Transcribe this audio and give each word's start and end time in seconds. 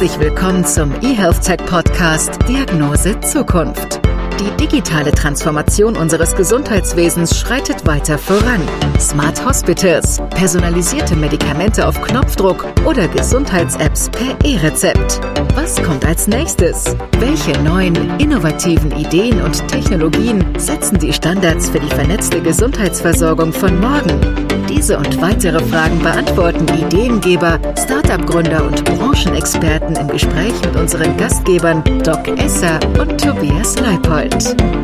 Herzlich 0.00 0.20
willkommen 0.20 0.64
zum 0.64 0.92
eHealth 1.02 1.42
Tech 1.42 1.58
Podcast 1.66 2.38
Diagnose 2.48 3.18
Zukunft. 3.18 3.97
Die 4.40 4.50
digitale 4.56 5.10
Transformation 5.10 5.96
unseres 5.96 6.34
Gesundheitswesens 6.36 7.36
schreitet 7.38 7.86
weiter 7.86 8.16
voran. 8.18 8.62
Smart 9.00 9.44
Hospitals, 9.44 10.20
personalisierte 10.30 11.16
Medikamente 11.16 11.86
auf 11.86 12.00
Knopfdruck 12.00 12.64
oder 12.84 13.08
Gesundheits-Apps 13.08 14.10
per 14.10 14.36
E-Rezept. 14.44 15.20
Was 15.56 15.82
kommt 15.82 16.06
als 16.06 16.28
nächstes? 16.28 16.96
Welche 17.18 17.60
neuen, 17.62 17.96
innovativen 18.18 18.92
Ideen 18.92 19.42
und 19.42 19.66
Technologien 19.66 20.44
setzen 20.56 20.98
die 20.98 21.12
Standards 21.12 21.70
für 21.70 21.80
die 21.80 21.94
vernetzte 21.94 22.40
Gesundheitsversorgung 22.40 23.52
von 23.52 23.80
morgen? 23.80 24.48
Diese 24.68 24.98
und 24.98 25.20
weitere 25.20 25.60
Fragen 25.64 25.98
beantworten 26.00 26.66
Ideengeber, 26.68 27.58
Startup-Gründer 27.76 28.64
und 28.64 28.84
Branchenexperten 28.84 29.96
im 29.96 30.08
Gespräch 30.08 30.52
mit 30.64 30.76
unseren 30.76 31.16
Gastgebern 31.16 31.82
Doc 32.04 32.28
Esser 32.38 32.78
und 32.98 33.18
Tobias 33.20 33.78
Leipold. 33.80 34.27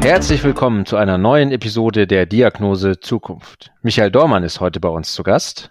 Herzlich 0.02 0.44
willkommen 0.44 0.86
zu 0.86 0.96
einer 0.96 1.18
neuen 1.18 1.50
Episode 1.50 2.06
der 2.06 2.26
Diagnose 2.26 3.00
Zukunft. 3.00 3.72
Michael 3.82 4.10
Dormann 4.10 4.42
ist 4.42 4.60
heute 4.60 4.80
bei 4.80 4.88
uns 4.88 5.12
zu 5.12 5.22
Gast. 5.22 5.70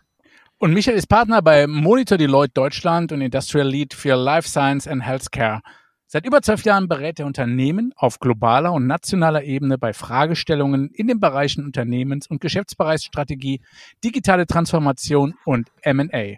Und 0.58 0.74
Michael 0.74 0.98
ist 0.98 1.08
Partner 1.08 1.42
bei 1.42 1.68
Monitor 1.68 2.18
Deloitte 2.18 2.54
Deutschland 2.54 3.12
und 3.12 3.22
Industrial 3.22 3.68
Lead 3.68 3.94
für 3.94 4.16
Life 4.16 4.48
Science 4.48 4.88
and 4.88 5.06
Healthcare. 5.06 5.62
Seit 6.08 6.26
über 6.28 6.42
zwölf 6.42 6.64
Jahren 6.64 6.88
berät 6.88 7.20
er 7.20 7.26
Unternehmen 7.26 7.92
auf 7.96 8.20
globaler 8.20 8.72
und 8.72 8.86
nationaler 8.86 9.44
Ebene 9.44 9.78
bei 9.78 9.94
Fragestellungen 9.94 10.90
in 10.92 11.08
den 11.08 11.20
Bereichen 11.20 11.66
Unternehmens- 11.66 12.28
und 12.28 12.40
Geschäftsbereichsstrategie, 12.40 13.62
digitale 14.04 14.46
Transformation 14.46 15.34
und 15.44 15.70
M&A. 15.82 16.38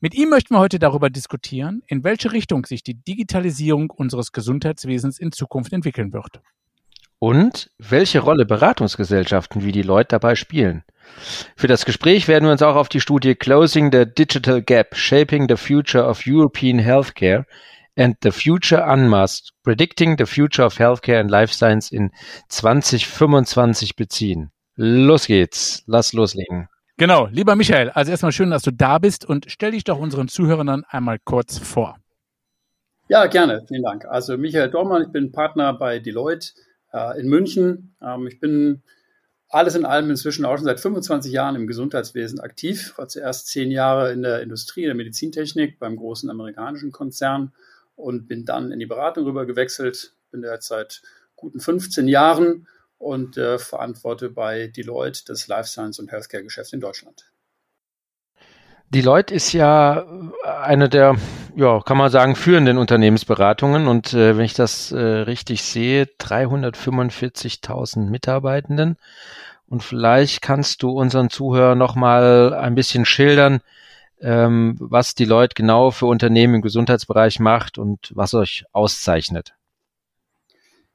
Mit 0.00 0.14
ihm 0.14 0.30
möchten 0.30 0.54
wir 0.54 0.60
heute 0.60 0.78
darüber 0.78 1.10
diskutieren, 1.10 1.82
in 1.86 2.02
welche 2.04 2.32
Richtung 2.32 2.66
sich 2.66 2.82
die 2.82 2.94
Digitalisierung 2.94 3.90
unseres 3.90 4.32
Gesundheitswesens 4.32 5.18
in 5.18 5.30
Zukunft 5.30 5.72
entwickeln 5.72 6.12
wird. 6.12 6.40
Und 7.22 7.70
welche 7.78 8.18
Rolle 8.18 8.44
Beratungsgesellschaften 8.44 9.62
wie 9.62 9.70
die 9.70 9.82
Leute 9.82 10.08
dabei 10.08 10.34
spielen. 10.34 10.82
Für 11.54 11.68
das 11.68 11.84
Gespräch 11.84 12.26
werden 12.26 12.46
wir 12.46 12.50
uns 12.50 12.62
auch 12.62 12.74
auf 12.74 12.88
die 12.88 12.98
Studie 12.98 13.36
Closing 13.36 13.92
the 13.92 14.06
Digital 14.12 14.60
Gap, 14.60 14.96
Shaping 14.96 15.46
the 15.48 15.54
Future 15.54 16.04
of 16.04 16.22
European 16.26 16.80
Healthcare 16.80 17.44
and 17.96 18.16
the 18.24 18.32
Future 18.32 18.84
Unmasked, 18.92 19.52
Predicting 19.62 20.16
the 20.18 20.26
Future 20.26 20.66
of 20.66 20.80
Healthcare 20.80 21.20
and 21.20 21.30
Life 21.30 21.54
Science 21.54 21.92
in 21.92 22.10
2025 22.48 23.94
beziehen. 23.94 24.50
Los 24.74 25.28
geht's. 25.28 25.84
Lass 25.86 26.12
loslegen. 26.12 26.68
Genau, 26.96 27.28
lieber 27.30 27.54
Michael, 27.54 27.90
also 27.90 28.10
erstmal 28.10 28.32
schön, 28.32 28.50
dass 28.50 28.64
du 28.64 28.72
da 28.72 28.98
bist 28.98 29.24
und 29.24 29.44
stell 29.48 29.70
dich 29.70 29.84
doch 29.84 30.00
unseren 30.00 30.26
Zuhörern 30.26 30.66
dann 30.66 30.84
einmal 30.88 31.20
kurz 31.24 31.58
vor. 31.58 31.98
Ja, 33.06 33.26
gerne, 33.26 33.64
vielen 33.68 33.84
Dank. 33.84 34.06
Also 34.06 34.36
Michael 34.36 34.70
Dormann, 34.70 35.02
ich 35.02 35.12
bin 35.12 35.30
Partner 35.30 35.72
bei 35.72 36.00
Deloitte 36.00 36.48
äh, 36.92 37.20
in 37.20 37.28
München. 37.28 37.94
Ähm, 38.00 38.26
ich 38.26 38.40
bin 38.40 38.82
alles 39.48 39.74
in 39.74 39.84
allem 39.84 40.10
inzwischen 40.10 40.44
auch 40.44 40.56
schon 40.56 40.64
seit 40.64 40.80
25 40.80 41.30
Jahren 41.30 41.56
im 41.56 41.66
Gesundheitswesen 41.66 42.40
aktiv. 42.40 42.94
War 42.96 43.08
zuerst 43.08 43.48
zehn 43.48 43.70
Jahre 43.70 44.12
in 44.12 44.22
der 44.22 44.40
Industrie, 44.40 44.82
in 44.82 44.88
der 44.88 44.94
Medizintechnik 44.94 45.78
beim 45.78 45.96
großen 45.96 46.30
amerikanischen 46.30 46.90
Konzern 46.90 47.52
und 47.94 48.28
bin 48.28 48.44
dann 48.44 48.72
in 48.72 48.78
die 48.78 48.86
Beratung 48.86 49.24
rüber 49.24 49.44
gewechselt. 49.44 50.14
Bin 50.30 50.42
jetzt 50.42 50.68
seit 50.68 51.02
guten 51.36 51.60
15 51.60 52.08
Jahren 52.08 52.66
und 52.96 53.36
äh, 53.36 53.58
verantworte 53.58 54.30
bei 54.30 54.68
Deloitte 54.68 55.24
das 55.26 55.48
Life 55.48 55.68
Science 55.68 55.98
und 55.98 56.10
Healthcare 56.10 56.44
Geschäft 56.44 56.72
in 56.72 56.80
Deutschland. 56.80 57.31
Deloitte 58.92 59.34
ist 59.34 59.52
ja 59.52 60.04
eine 60.64 60.90
der, 60.90 61.16
ja, 61.56 61.80
kann 61.80 61.96
man 61.96 62.10
sagen, 62.10 62.36
führenden 62.36 62.76
Unternehmensberatungen 62.76 63.86
und 63.86 64.12
äh, 64.12 64.36
wenn 64.36 64.44
ich 64.44 64.52
das 64.52 64.92
äh, 64.92 64.98
richtig 64.98 65.62
sehe, 65.62 66.04
345.000 66.04 68.10
Mitarbeitenden. 68.10 68.96
Und 69.66 69.82
vielleicht 69.82 70.42
kannst 70.42 70.82
du 70.82 70.90
unseren 70.90 71.30
Zuhörern 71.30 71.78
noch 71.78 71.94
mal 71.94 72.52
ein 72.52 72.74
bisschen 72.74 73.06
schildern, 73.06 73.62
ähm, 74.20 74.76
was 74.78 75.14
die 75.14 75.24
Leute 75.24 75.54
genau 75.54 75.90
für 75.90 76.04
Unternehmen 76.04 76.56
im 76.56 76.62
Gesundheitsbereich 76.62 77.40
macht 77.40 77.78
und 77.78 78.12
was 78.14 78.34
euch 78.34 78.66
auszeichnet. 78.72 79.54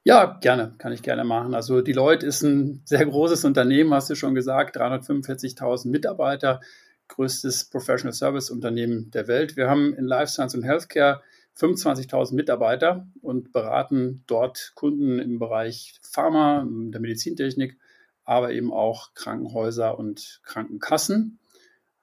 Ja, 0.03 0.37
gerne, 0.39 0.75
kann 0.77 0.93
ich 0.93 1.01
gerne 1.01 1.23
machen. 1.23 1.55
Also 1.55 1.81
Deloitte 1.81 2.27
ist 2.27 2.43
ein 2.43 2.83
sehr 2.85 3.03
großes 3.03 3.43
Unternehmen, 3.43 3.91
hast 3.91 4.11
du 4.11 4.15
schon 4.15 4.35
gesagt, 4.35 4.77
345.000 4.77 5.89
Mitarbeiter, 5.89 6.61
größtes 7.07 7.65
Professional 7.65 8.13
Service 8.13 8.49
Unternehmen 8.49 9.11
der 9.11 9.27
Welt. 9.27 9.55
Wir 9.55 9.69
haben 9.69 9.93
in 9.93 10.05
Life 10.05 10.31
Science 10.31 10.55
und 10.55 10.63
Healthcare 10.63 11.21
25.000 11.57 12.35
Mitarbeiter 12.35 13.07
und 13.21 13.51
beraten 13.51 14.23
dort 14.27 14.73
Kunden 14.75 15.19
im 15.19 15.39
Bereich 15.39 15.99
Pharma, 16.03 16.65
der 16.69 17.01
Medizintechnik, 17.01 17.77
aber 18.23 18.51
eben 18.51 18.71
auch 18.71 19.13
Krankenhäuser 19.15 19.97
und 19.97 20.41
Krankenkassen 20.43 21.39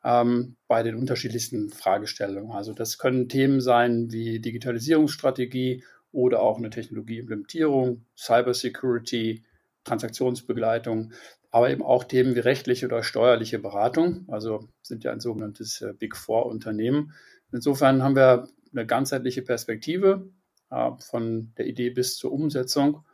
ähm, 0.02 0.56
bei 0.66 0.82
den 0.82 0.96
unterschiedlichsten 0.96 1.70
Fragestellungen. 1.70 2.52
Also 2.52 2.72
das 2.72 2.98
können 2.98 3.28
Themen 3.28 3.60
sein 3.60 4.10
wie 4.10 4.40
Digitalisierungsstrategie 4.40 5.84
oder 6.12 6.40
auch 6.40 6.58
eine 6.58 6.70
Technologieimplementierung, 6.70 8.04
Cybersecurity, 8.16 9.44
Transaktionsbegleitung, 9.84 11.12
aber 11.54 11.70
eben 11.70 11.82
auch 11.84 12.02
Themen 12.02 12.34
wie 12.34 12.40
rechtliche 12.40 12.86
oder 12.86 13.04
steuerliche 13.04 13.60
Beratung. 13.60 14.24
Also 14.28 14.68
sind 14.82 15.04
ja 15.04 15.12
ein 15.12 15.20
sogenanntes 15.20 15.80
äh, 15.82 15.92
Big 15.96 16.16
Four 16.16 16.46
Unternehmen. 16.46 17.12
Insofern 17.52 18.02
haben 18.02 18.16
wir 18.16 18.48
eine 18.72 18.86
ganzheitliche 18.86 19.42
Perspektive 19.42 20.28
äh, 20.70 20.90
von 20.98 21.52
der 21.56 21.68
Idee 21.68 21.90
bis 21.90 22.16
zur 22.16 22.32
Umsetzung 22.32 23.04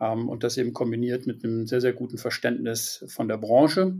ähm, 0.00 0.30
und 0.30 0.44
das 0.44 0.56
eben 0.56 0.72
kombiniert 0.72 1.26
mit 1.26 1.44
einem 1.44 1.66
sehr, 1.66 1.82
sehr 1.82 1.92
guten 1.92 2.16
Verständnis 2.16 3.04
von 3.08 3.28
der 3.28 3.36
Branche 3.36 3.94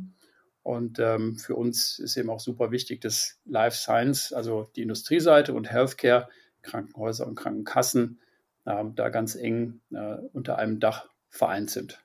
und 0.63 0.99
ähm, 0.99 1.37
für 1.37 1.57
uns 1.57 1.99
ist 1.99 2.17
eben 2.17 2.31
auch 2.31 2.41
super 2.41 2.71
wichtig, 2.71 3.03
dass 3.03 3.39
Life 3.45 3.77
Science, 3.77 4.33
also 4.33 4.71
die 4.77 4.83
Industrieseite 4.83 5.53
und 5.53 5.71
Healthcare, 5.71 6.29
Krankenhäuser 6.63 7.27
und 7.27 7.35
Krankenkassen, 7.35 8.19
äh, 8.65 8.85
da 8.95 9.11
ganz 9.11 9.35
eng 9.35 9.81
äh, 9.91 10.17
unter 10.33 10.57
einem 10.57 10.81
Dach 10.81 11.07
vereint 11.29 11.71
sind. 11.71 12.03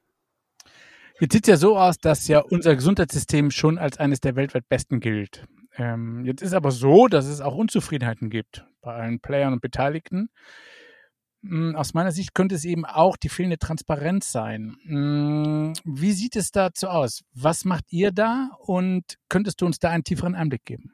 Jetzt 1.20 1.34
sieht 1.34 1.48
es 1.48 1.50
ja 1.50 1.58
so 1.58 1.78
aus, 1.78 1.98
dass 1.98 2.28
ja 2.28 2.40
unser 2.40 2.76
Gesundheitssystem 2.76 3.52
schon 3.52 3.78
als 3.78 3.98
eines 3.98 4.20
der 4.20 4.36
weltweit 4.36 4.68
besten 4.68 5.00
gilt. 5.00 5.46
Ähm, 5.78 6.26
jetzt 6.26 6.42
ist 6.42 6.54
aber 6.54 6.72
so, 6.72 7.08
dass 7.08 7.26
es 7.26 7.42
auch 7.42 7.56
Unzufriedenheiten 7.56 8.30
gibt 8.30 8.66
bei 8.82 8.94
allen 8.94 9.20
Playern 9.20 9.54
und 9.54 9.62
Beteiligten. 9.62 10.30
Hm, 11.42 11.76
aus 11.76 11.94
meiner 11.94 12.12
Sicht 12.12 12.34
könnte 12.34 12.56
es 12.56 12.66
eben 12.66 12.86
auch 12.86 13.18
die 13.18 13.30
fehlende 13.30 13.58
Transparenz 13.58 14.32
sein. 14.32 14.78
Hm, 14.86 15.74
wie 15.86 16.12
sieht 16.12 16.36
es 16.36 16.52
dazu 16.52 16.88
aus? 16.88 17.22
Was 17.34 17.66
macht 17.66 17.86
ihr 17.92 18.12
da 18.12 18.50
und 18.60 19.18
könntest 19.30 19.62
du 19.62 19.66
uns 19.66 19.80
da 19.80 19.90
einen 19.90 20.04
tieferen 20.04 20.36
Einblick 20.36 20.66
geben? 20.66 20.94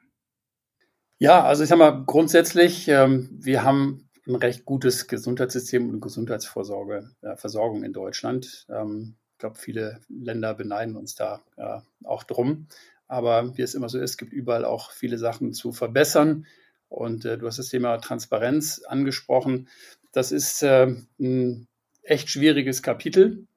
Ja, 1.18 1.44
also 1.44 1.62
ich 1.62 1.68
sage 1.68 1.78
mal 1.78 2.04
grundsätzlich, 2.04 2.88
ähm, 2.88 3.28
wir 3.32 3.62
haben 3.62 4.08
ein 4.26 4.34
recht 4.36 4.64
gutes 4.64 5.06
Gesundheitssystem 5.06 5.88
und 5.88 6.00
Gesundheitsvorsorge, 6.00 7.10
äh, 7.22 7.36
Versorgung 7.36 7.84
in 7.84 7.92
Deutschland. 7.92 8.66
Ähm, 8.68 9.16
glaube, 9.42 9.58
viele 9.58 10.00
Länder 10.08 10.54
beneiden 10.54 10.96
uns 10.96 11.16
da 11.16 11.42
äh, 11.56 11.80
auch 12.04 12.22
drum. 12.22 12.68
Aber 13.08 13.56
wie 13.58 13.62
es 13.62 13.74
immer 13.74 13.88
so 13.88 13.98
ist, 13.98 14.16
gibt 14.16 14.32
überall 14.32 14.64
auch 14.64 14.92
viele 14.92 15.18
Sachen 15.18 15.52
zu 15.52 15.72
verbessern. 15.72 16.46
Und 16.88 17.24
äh, 17.24 17.36
du 17.38 17.46
hast 17.46 17.58
das 17.58 17.68
Thema 17.68 17.98
Transparenz 17.98 18.82
angesprochen. 18.86 19.68
Das 20.12 20.30
ist 20.30 20.62
äh, 20.62 20.94
ein 21.18 21.66
echt 22.02 22.30
schwieriges 22.30 22.82
Kapitel, 22.82 23.48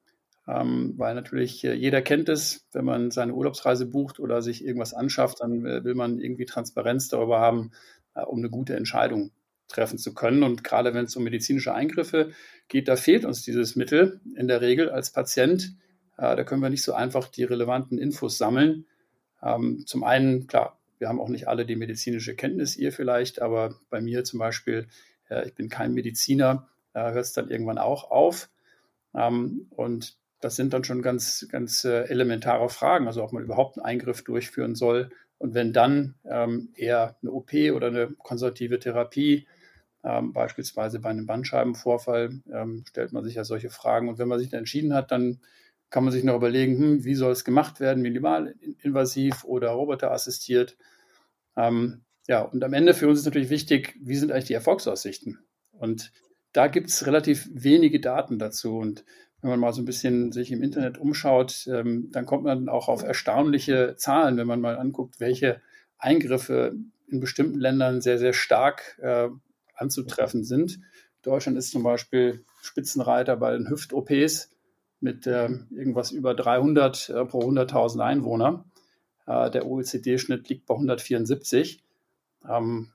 ähm, 0.48 0.96
weil 0.98 1.14
natürlich 1.14 1.64
äh, 1.64 1.74
jeder 1.74 2.02
kennt 2.02 2.30
es, 2.30 2.66
wenn 2.74 2.86
man 2.86 3.12
seine 3.12 3.36
Urlaubsreise 3.36 3.86
bucht 3.86 4.20
oder 4.20 4.42
sich 4.42 4.66
irgendwas 4.66 4.96
anschafft, 4.96 5.42
dann 5.42 5.66
äh, 5.66 5.84
will 5.84 5.94
man 5.94 6.20
irgendwie 6.20 6.46
Transparenz 6.46 7.10
darüber 7.10 7.40
haben, 7.40 7.72
äh, 8.16 8.22
um 8.24 8.40
eine 8.40 8.50
gute 8.50 8.76
Entscheidung 8.76 9.32
treffen 9.68 9.98
zu 9.98 10.14
können. 10.14 10.44
Und 10.44 10.64
gerade 10.64 10.94
wenn 10.94 11.06
es 11.06 11.16
um 11.16 11.24
medizinische 11.24 11.74
Eingriffe 11.74 12.32
geht, 12.68 12.88
da 12.88 12.96
fehlt 12.96 13.26
uns 13.26 13.44
dieses 13.44 13.76
Mittel 13.76 14.22
in 14.36 14.48
der 14.48 14.62
Regel 14.62 14.90
als 14.90 15.12
Patient. 15.12 15.76
Äh, 16.18 16.36
da 16.36 16.44
können 16.44 16.62
wir 16.62 16.70
nicht 16.70 16.84
so 16.84 16.94
einfach 16.94 17.28
die 17.28 17.44
relevanten 17.44 17.98
Infos 17.98 18.38
sammeln. 18.38 18.86
Ähm, 19.42 19.84
zum 19.86 20.04
einen, 20.04 20.48
klar, 20.48 20.80
wir 20.98 21.10
haben 21.10 21.20
auch 21.20 21.30
nicht 21.30 21.48
alle 21.48 21.66
die 21.66 21.76
medizinische 21.76 22.36
Kenntnis, 22.36 22.78
ihr 22.78 22.92
vielleicht, 22.92 23.42
aber 23.42 23.76
bei 23.90 24.02
mir 24.02 24.24
zum 24.24 24.40
Beispiel 24.40 24.88
äh, 25.30 25.48
ich 25.48 25.56
bin 25.56 25.70
kein 25.70 25.94
Mediziner, 25.94 26.68
da 26.94 27.12
hört 27.12 27.26
es 27.26 27.34
dann 27.34 27.50
irgendwann 27.50 27.78
auch 27.78 28.12
auf. 28.12 28.50
Ähm, 29.14 29.68
und 29.72 30.18
das 30.42 30.56
sind 30.56 30.74
dann 30.74 30.84
schon 30.84 31.02
ganz, 31.02 31.48
ganz 31.50 31.86
äh, 31.86 32.04
elementare 32.04 32.70
Fragen, 32.70 33.08
also 33.08 33.24
ob 33.24 33.34
man 33.34 33.44
überhaupt 33.44 33.78
einen 33.78 33.86
Eingriff 33.86 34.24
durchführen 34.24 34.76
soll. 34.76 35.10
Und 35.38 35.54
wenn 35.54 35.74
dann 35.74 36.16
ähm, 36.26 36.70
eher 36.76 37.18
eine 37.22 37.32
OP 37.32 37.54
oder 37.74 37.88
eine 37.88 38.08
konservative 38.12 38.80
Therapie, 38.80 39.48
ähm, 40.06 40.34
beispielsweise 40.34 41.00
bei 41.00 41.10
einem 41.10 41.26
Bandscheibenvorfall, 41.26 42.42
stellt 42.86 43.12
man 43.12 43.24
sich 43.24 43.36
ja 43.36 43.44
solche 43.44 43.70
Fragen. 43.70 44.08
Und 44.08 44.20
wenn 44.20 44.28
man 44.28 44.40
sich 44.40 44.50
dann 44.50 44.60
entschieden 44.60 44.94
hat, 44.94 45.12
dann 45.12 45.40
kann 45.90 46.04
man 46.04 46.14
sich 46.14 46.24
noch 46.24 46.36
überlegen, 46.36 46.78
hm, 46.78 47.04
wie 47.04 47.16
soll 47.16 47.32
es 47.32 47.44
gemacht 47.44 47.80
werden, 47.80 48.02
minimalinvasiv 48.02 49.44
oder 49.44 49.70
roboterassistiert. 49.72 50.78
ja, 52.28 52.42
und 52.42 52.64
am 52.64 52.74
Ende 52.74 52.94
für 52.94 53.08
uns 53.08 53.20
ist 53.20 53.26
natürlich 53.26 53.50
wichtig, 53.50 53.96
wie 54.02 54.16
sind 54.16 54.32
eigentlich 54.32 54.46
die 54.46 54.54
Erfolgsaussichten? 54.54 55.40
Und 55.72 56.12
da 56.54 56.68
gibt 56.68 56.90
es 56.90 57.06
relativ 57.06 57.50
wenige 57.52 58.00
Daten 58.00 58.40
dazu. 58.40 58.78
Und 58.78 59.04
wenn 59.42 59.50
man 59.50 59.60
mal 59.60 59.74
so 59.74 59.82
ein 59.82 59.86
bisschen 59.86 60.32
sich 60.32 60.52
im 60.52 60.64
Internet 60.64 60.98
umschaut, 60.98 61.68
ähm, 61.68 62.10
dann 62.12 62.26
kommt 62.26 62.44
man 62.44 62.70
auch 62.70 62.88
auf 62.88 63.04
erstaunliche 63.04 63.96
Zahlen, 63.98 64.38
wenn 64.38 64.48
man 64.48 64.62
mal 64.62 64.78
anguckt, 64.78 65.20
welche 65.20 65.62
Eingriffe 65.98 66.76
in 67.08 67.20
bestimmten 67.20 67.60
Ländern 67.60 68.02
sehr, 68.02 68.18
sehr 68.18 68.34
stark 68.34 68.98
äh, 69.02 69.28
anzutreffen 69.76 70.44
sind. 70.44 70.80
Deutschland 71.22 71.58
ist 71.58 71.72
zum 71.72 71.84
Beispiel 71.84 72.44
Spitzenreiter 72.62 73.36
bei 73.36 73.52
den 73.52 73.70
Hüft-OPs 73.70 74.50
mit 75.00 75.28
äh, 75.28 75.50
irgendwas 75.72 76.12
über 76.12 76.34
300 76.34 77.10
äh, 77.10 77.26
pro 77.26 77.40
100.000 77.42 78.00
Einwohner. 78.00 78.66
Äh, 79.26 79.50
der 79.52 79.66
OECD-Schnitt 79.66 80.50
liegt 80.50 80.66
bei 80.66 80.76
174. 80.76 81.84
Ähm, 82.48 82.92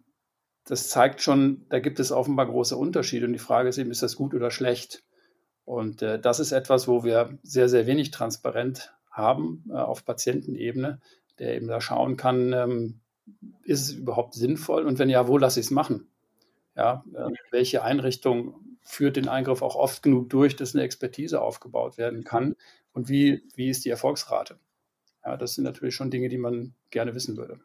das 0.65 0.89
zeigt 0.89 1.23
schon, 1.23 1.67
da 1.69 1.81
gibt 1.81 1.99
es 2.01 2.13
offenbar 2.13 2.47
große 2.47 2.77
Unterschiede. 2.77 3.27
Und 3.27 3.33
die 3.33 3.39
Frage 3.39 3.69
ist 3.69 3.79
eben, 3.79 3.91
ist 3.91 4.03
das 4.03 4.17
gut 4.17 4.35
oder 4.35 4.51
schlecht? 4.51 5.03
Und 5.65 6.03
äh, 6.03 6.19
das 6.19 6.41
ist 6.41 6.53
etwas, 6.53 6.89
wo 6.89 7.05
wir 7.05 7.39
sehr, 7.43 7.69
sehr 7.69 7.87
wenig 7.87 8.11
transparent 8.11 8.93
haben 9.11 9.65
äh, 9.71 9.75
auf 9.75 10.05
Patientenebene, 10.05 11.01
der 11.39 11.57
eben 11.57 11.69
da 11.69 11.81
schauen 11.81 12.17
kann, 12.17 12.53
ähm, 12.53 13.01
ist 13.65 13.83
es 13.83 13.93
überhaupt 13.93 14.35
sinnvoll? 14.35 14.87
Und 14.87 14.99
wenn 14.99 15.09
ja, 15.09 15.29
wo 15.29 15.39
lasse 15.39 15.61
ich 15.61 15.67
es 15.67 15.71
machen? 15.71 16.10
Ja, 16.81 17.05
äh, 17.13 17.31
welche 17.51 17.85
Einrichtung 17.85 18.55
führt 18.81 19.17
den 19.17 19.29
Eingriff 19.29 19.61
auch 19.61 19.77
oft 19.77 20.03
genug 20.03 20.31
durch, 20.31 20.57
dass 20.57 20.75
eine 20.75 20.83
Expertise 20.83 21.43
aufgebaut 21.43 21.99
werden 21.99 22.25
kann? 22.25 22.57
Und 22.95 23.11
wie, 23.11 23.43
wie 23.55 23.69
ist 23.69 23.85
die 23.85 23.91
Erfolgsrate? 23.91 24.59
Ja, 25.23 25.37
das 25.37 25.55
sind 25.55 25.65
natürlich 25.65 25.95
schon 25.95 26.11
Dinge, 26.11 26.31
die 26.31 26.39
man 26.39 26.73
gerne 26.89 27.15
wissen 27.15 27.37
würde. 27.37 27.61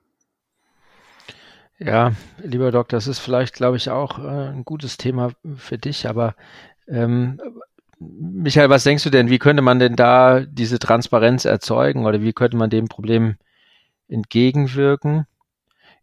Ja, 1.79 2.11
lieber 2.43 2.71
Doc, 2.71 2.89
das 2.89 3.07
ist 3.07 3.19
vielleicht, 3.19 3.53
glaube 3.55 3.77
ich, 3.77 3.89
auch 3.89 4.19
äh, 4.19 4.49
ein 4.49 4.65
gutes 4.65 4.97
Thema 4.97 5.31
für 5.55 5.77
dich, 5.77 6.09
aber 6.09 6.35
ähm, 6.89 7.39
Michael, 7.97 8.69
was 8.69 8.83
denkst 8.83 9.05
du 9.05 9.09
denn, 9.09 9.29
wie 9.29 9.39
könnte 9.39 9.61
man 9.61 9.79
denn 9.79 9.95
da 9.95 10.41
diese 10.41 10.77
Transparenz 10.77 11.45
erzeugen 11.45 12.05
oder 12.05 12.21
wie 12.21 12.33
könnte 12.33 12.57
man 12.57 12.69
dem 12.69 12.89
Problem 12.89 13.37
entgegenwirken? 14.09 15.25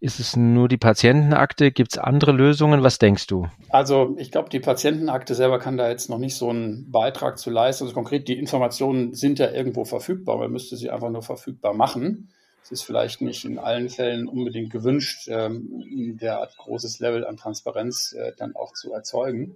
Ist 0.03 0.19
es 0.19 0.35
nur 0.35 0.67
die 0.67 0.79
Patientenakte? 0.79 1.71
Gibt 1.71 1.93
es 1.93 1.99
andere 1.99 2.33
Lösungen? 2.33 2.83
Was 2.83 2.99
denkst 2.99 3.29
du? 3.29 3.47
Also 3.69 4.17
ich 4.19 4.33
glaube, 4.33 4.49
die 4.49 4.59
Patientenakte 4.59 5.37
selber 5.37 5.61
kann 5.61 5.77
da 5.77 5.89
jetzt 5.89 6.11
noch 6.11 6.19
nicht 6.19 6.35
so 6.35 6.51
einen 6.51 6.91
Beitrag 6.91 7.39
zu 7.39 7.51
leisten. 7.51 7.85
Also 7.85 7.95
konkret, 7.95 8.27
die 8.27 8.37
Informationen 8.37 9.15
sind 9.15 9.39
ja 9.39 9.53
irgendwo 9.53 9.85
verfügbar. 9.85 10.39
Man 10.39 10.51
müsste 10.51 10.77
sie 10.77 10.91
einfach 10.91 11.11
nur 11.11 11.23
verfügbar 11.23 11.73
machen. 11.73 12.33
Es 12.65 12.73
ist 12.73 12.83
vielleicht 12.83 13.21
nicht 13.21 13.45
in 13.45 13.61
allen 13.61 13.91
Fällen 13.91 14.27
unbedingt 14.27 14.73
gewünscht, 14.73 15.29
ähm, 15.29 16.19
derart 16.21 16.57
großes 16.57 16.99
Level 16.99 17.25
an 17.25 17.37
Transparenz 17.37 18.13
äh, 18.13 18.33
dann 18.37 18.57
auch 18.57 18.73
zu 18.73 18.93
erzeugen. 18.93 19.55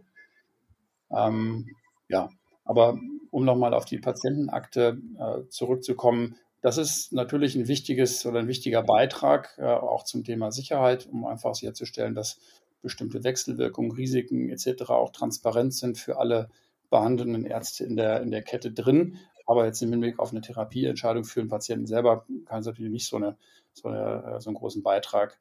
Ähm, 1.11 1.75
ja, 2.09 2.29
aber 2.65 2.97
um 3.33 3.45
nochmal 3.45 3.75
auf 3.75 3.85
die 3.85 3.99
Patientenakte 3.99 5.01
äh, 5.19 5.49
zurückzukommen, 5.49 6.37
das 6.61 6.79
ist 6.79 7.13
natürlich 7.13 7.55
ein 7.55 7.69
wichtiges 7.69 8.25
oder 8.27 8.41
ein 8.41 8.49
wichtiger 8.49 8.83
Beitrag 8.83 9.57
äh, 9.59 9.65
auch 9.65 10.05
zum 10.05 10.25
Thema 10.25 10.51
Sicherheit, 10.51 11.07
um 11.07 11.27
einfach 11.27 11.55
sicherzustellen, 11.55 12.15
dass 12.15 12.39
bestimmte 12.83 13.25
Wechselwirkungen, 13.25 13.93
Risiken 13.93 14.51
etc. 14.51 14.91
auch 14.91 15.11
transparent 15.11 15.75
sind 15.75 15.99
für 15.99 16.19
alle 16.19 16.49
behandelnden 16.91 17.45
Ärzte 17.45 17.85
in 17.85 17.97
der, 17.97 18.23
in 18.23 18.31
der 18.31 18.43
Kette 18.43 18.73
drin. 18.73 19.19
Aber 19.47 19.65
jetzt 19.67 19.83
im 19.83 19.91
Hinblick 19.91 20.19
auf 20.19 20.31
eine 20.31 20.41
Therapieentscheidung 20.41 21.25
für 21.25 21.41
den 21.41 21.49
Patienten 21.49 21.87
selber 21.87 22.27
kann 22.47 22.61
es 22.61 22.67
natürlich 22.67 22.93
nicht 22.93 23.07
so, 23.07 23.17
eine, 23.17 23.37
so, 23.73 23.89
eine, 23.89 24.37
äh, 24.37 24.41
so 24.41 24.51
einen 24.51 24.57
großen 24.57 24.83
Beitrag 24.83 25.39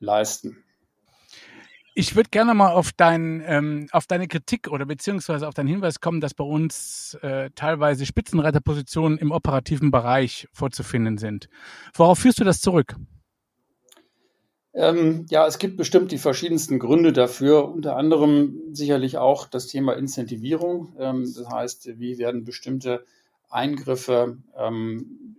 leisten. 0.00 0.64
Ich 2.00 2.14
würde 2.14 2.30
gerne 2.30 2.54
mal 2.54 2.70
auf, 2.70 2.92
dein, 2.96 3.42
ähm, 3.44 3.88
auf 3.90 4.06
deine 4.06 4.28
Kritik 4.28 4.68
oder 4.68 4.86
beziehungsweise 4.86 5.48
auf 5.48 5.54
deinen 5.54 5.66
Hinweis 5.66 5.98
kommen, 5.98 6.20
dass 6.20 6.32
bei 6.32 6.44
uns 6.44 7.18
äh, 7.22 7.50
teilweise 7.56 8.06
Spitzenreiterpositionen 8.06 9.18
im 9.18 9.32
operativen 9.32 9.90
Bereich 9.90 10.46
vorzufinden 10.52 11.18
sind. 11.18 11.48
Worauf 11.94 12.20
führst 12.20 12.38
du 12.38 12.44
das 12.44 12.60
zurück? 12.60 12.94
Ähm, 14.74 15.26
ja, 15.28 15.44
es 15.48 15.58
gibt 15.58 15.76
bestimmt 15.76 16.12
die 16.12 16.18
verschiedensten 16.18 16.78
Gründe 16.78 17.12
dafür, 17.12 17.68
unter 17.68 17.96
anderem 17.96 18.60
sicherlich 18.70 19.18
auch 19.18 19.48
das 19.48 19.66
Thema 19.66 19.94
Incentivierung. 19.94 20.94
Ähm, 21.00 21.24
das 21.24 21.50
heißt, 21.50 21.98
wie 21.98 22.18
werden 22.18 22.44
bestimmte 22.44 23.04
Eingriffe 23.50 24.38
ähm, 24.56 25.34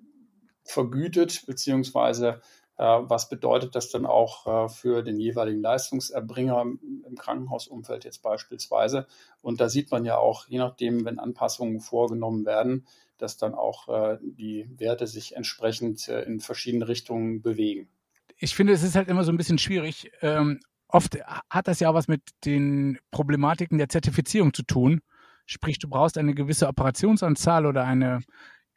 vergütet, 0.65 1.45
beziehungsweise 1.45 2.41
was 2.83 3.29
bedeutet 3.29 3.75
das 3.75 3.89
dann 3.89 4.05
auch 4.05 4.47
äh, 4.47 4.69
für 4.69 5.03
den 5.03 5.19
jeweiligen 5.19 5.61
Leistungserbringer 5.61 6.61
im 6.61 7.15
Krankenhausumfeld 7.17 8.05
jetzt 8.05 8.21
beispielsweise. 8.21 9.05
Und 9.41 9.59
da 9.59 9.69
sieht 9.69 9.91
man 9.91 10.05
ja 10.05 10.17
auch, 10.17 10.47
je 10.47 10.59
nachdem, 10.59 11.05
wenn 11.05 11.19
Anpassungen 11.19 11.81
vorgenommen 11.81 12.45
werden, 12.45 12.87
dass 13.17 13.37
dann 13.37 13.53
auch 13.53 13.89
äh, 13.89 14.17
die 14.21 14.69
Werte 14.77 15.07
sich 15.07 15.35
entsprechend 15.35 16.07
in 16.07 16.39
verschiedene 16.39 16.87
Richtungen 16.87 17.41
bewegen. 17.41 17.89
Ich 18.37 18.55
finde, 18.55 18.71
es 18.71 18.83
ist 18.83 18.95
halt 18.95 19.09
immer 19.09 19.25
so 19.25 19.31
ein 19.33 19.37
bisschen 19.37 19.57
schwierig. 19.57 20.11
Ähm, 20.21 20.61
oft 20.87 21.17
hat 21.49 21.67
das 21.67 21.81
ja 21.81 21.89
auch 21.89 21.93
was 21.93 22.07
mit 22.07 22.21
den 22.45 22.97
Problematiken 23.11 23.77
der 23.77 23.89
Zertifizierung 23.89 24.53
zu 24.53 24.63
tun. 24.63 25.01
Sprich, 25.45 25.79
du 25.79 25.89
brauchst 25.89 26.17
eine 26.17 26.33
gewisse 26.33 26.67
Operationsanzahl 26.67 27.65
oder 27.65 27.83
eine 27.83 28.21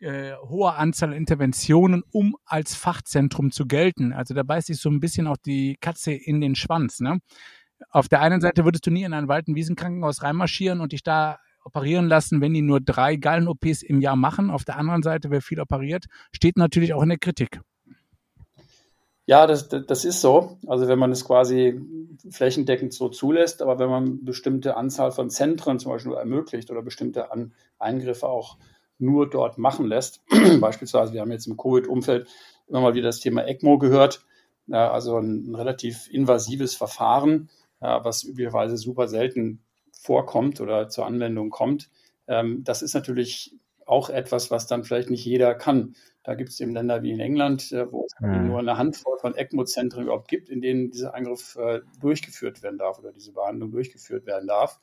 äh, 0.03 0.35
hohe 0.49 0.75
Anzahl 0.75 1.13
Interventionen, 1.13 2.03
um 2.11 2.37
als 2.45 2.75
Fachzentrum 2.75 3.51
zu 3.51 3.67
gelten. 3.67 4.13
Also 4.13 4.35
da 4.35 4.43
beißt 4.43 4.67
sich 4.67 4.79
so 4.79 4.91
ein 4.91 5.01
bisschen 5.01 5.27
auch 5.27 5.37
die 5.37 5.77
Katze 5.81 6.13
in 6.13 6.41
den 6.41 6.55
Schwanz. 6.55 7.01
Ne? 7.01 7.19
Auf 7.91 8.09
der 8.09 8.21
einen 8.21 8.41
Seite 8.41 8.65
würdest 8.65 8.87
du 8.87 8.91
nie 8.91 9.05
in 9.05 9.13
ein 9.13 9.29
Wald- 9.29 9.49
und 9.49 9.55
Wiesenkrankenhaus 9.55 10.23
reinmarschieren 10.23 10.81
und 10.81 10.93
dich 10.93 11.03
da 11.03 11.39
operieren 11.65 12.07
lassen, 12.07 12.41
wenn 12.41 12.53
die 12.53 12.63
nur 12.63 12.81
drei 12.81 13.17
Gallen-OPs 13.17 13.83
im 13.83 14.01
Jahr 14.01 14.17
machen. 14.17 14.51
Auf 14.51 14.65
der 14.65 14.77
anderen 14.77 15.03
Seite, 15.03 15.31
wer 15.31 15.41
viel 15.41 15.61
operiert, 15.61 16.07
steht 16.33 16.57
natürlich 16.57 16.93
auch 16.95 17.03
in 17.03 17.11
der 17.11 17.19
Kritik. 17.19 17.61
Ja, 19.25 19.47
das, 19.47 19.69
das 19.69 20.05
ist 20.05 20.21
so. 20.21 20.59
Also 20.67 20.89
wenn 20.89 20.99
man 20.99 21.13
es 21.13 21.25
quasi 21.25 21.81
flächendeckend 22.31 22.93
so 22.93 23.09
zulässt, 23.09 23.63
aber 23.63 23.79
wenn 23.79 23.89
man 23.89 24.25
bestimmte 24.25 24.77
Anzahl 24.77 25.13
von 25.13 25.31
Zentren 25.31 25.79
zum 25.79 25.93
Beispiel 25.93 26.13
ermöglicht 26.15 26.71
oder 26.73 26.83
bestimmte 26.83 27.31
An 27.31 27.55
Eingriffe 27.79 28.27
auch 28.27 28.59
nur 29.03 29.29
dort 29.29 29.59
machen 29.59 29.87
lässt, 29.87 30.23
beispielsweise, 30.61 31.13
wir 31.13 31.21
haben 31.21 31.33
jetzt 31.33 31.47
im 31.47 31.57
Covid-Umfeld 31.57 32.29
immer 32.69 32.81
mal 32.81 32.95
wieder 32.95 33.09
das 33.09 33.21
Thema 33.21 33.47
ECMO 33.47 33.79
gehört, 33.79 34.25
also 34.71 35.19
ein, 35.19 35.51
ein 35.51 35.55
relativ 35.55 36.09
invasives 36.11 36.75
Verfahren, 36.75 37.51
was 37.81 38.23
üblicherweise 38.23 38.77
super 38.77 39.09
selten 39.09 39.61
vorkommt 40.03 40.61
oder 40.61 40.89
zur 40.89 41.07
Anwendung 41.07 41.51
kommt. 41.51 41.91
Ähm, 42.27 42.65
das 42.65 42.83
ist 42.83 42.95
natürlich 42.95 43.57
auch 43.87 44.11
etwas, 44.11 44.51
was 44.51 44.67
dann 44.67 44.85
vielleicht 44.85 45.11
nicht 45.11 45.25
jeder 45.25 45.55
kann. 45.55 45.95
Da 46.25 46.35
gibt 46.35 46.51
es 46.51 46.61
eben 46.61 46.73
Länder 46.73 47.03
wie 47.03 47.11
in 47.11 47.21
England, 47.21 47.73
äh, 47.73 47.91
wo 47.91 48.07
es 48.07 48.13
mhm. 48.21 48.49
nur 48.49 48.59
eine 48.59 48.79
Handvoll 48.79 49.19
von 49.19 49.35
ECMO-Zentren 49.35 50.05
überhaupt 50.05 50.29
gibt, 50.29 50.49
in 50.49 50.61
denen 50.61 50.91
dieser 50.91 51.15
Eingriff 51.15 51.57
äh, 51.57 51.81
durchgeführt 52.01 52.63
werden 52.63 52.79
darf 52.79 52.99
oder 52.99 53.13
diese 53.13 53.33
Behandlung 53.33 53.73
durchgeführt 53.73 54.27
werden 54.27 54.49
darf, 54.49 54.81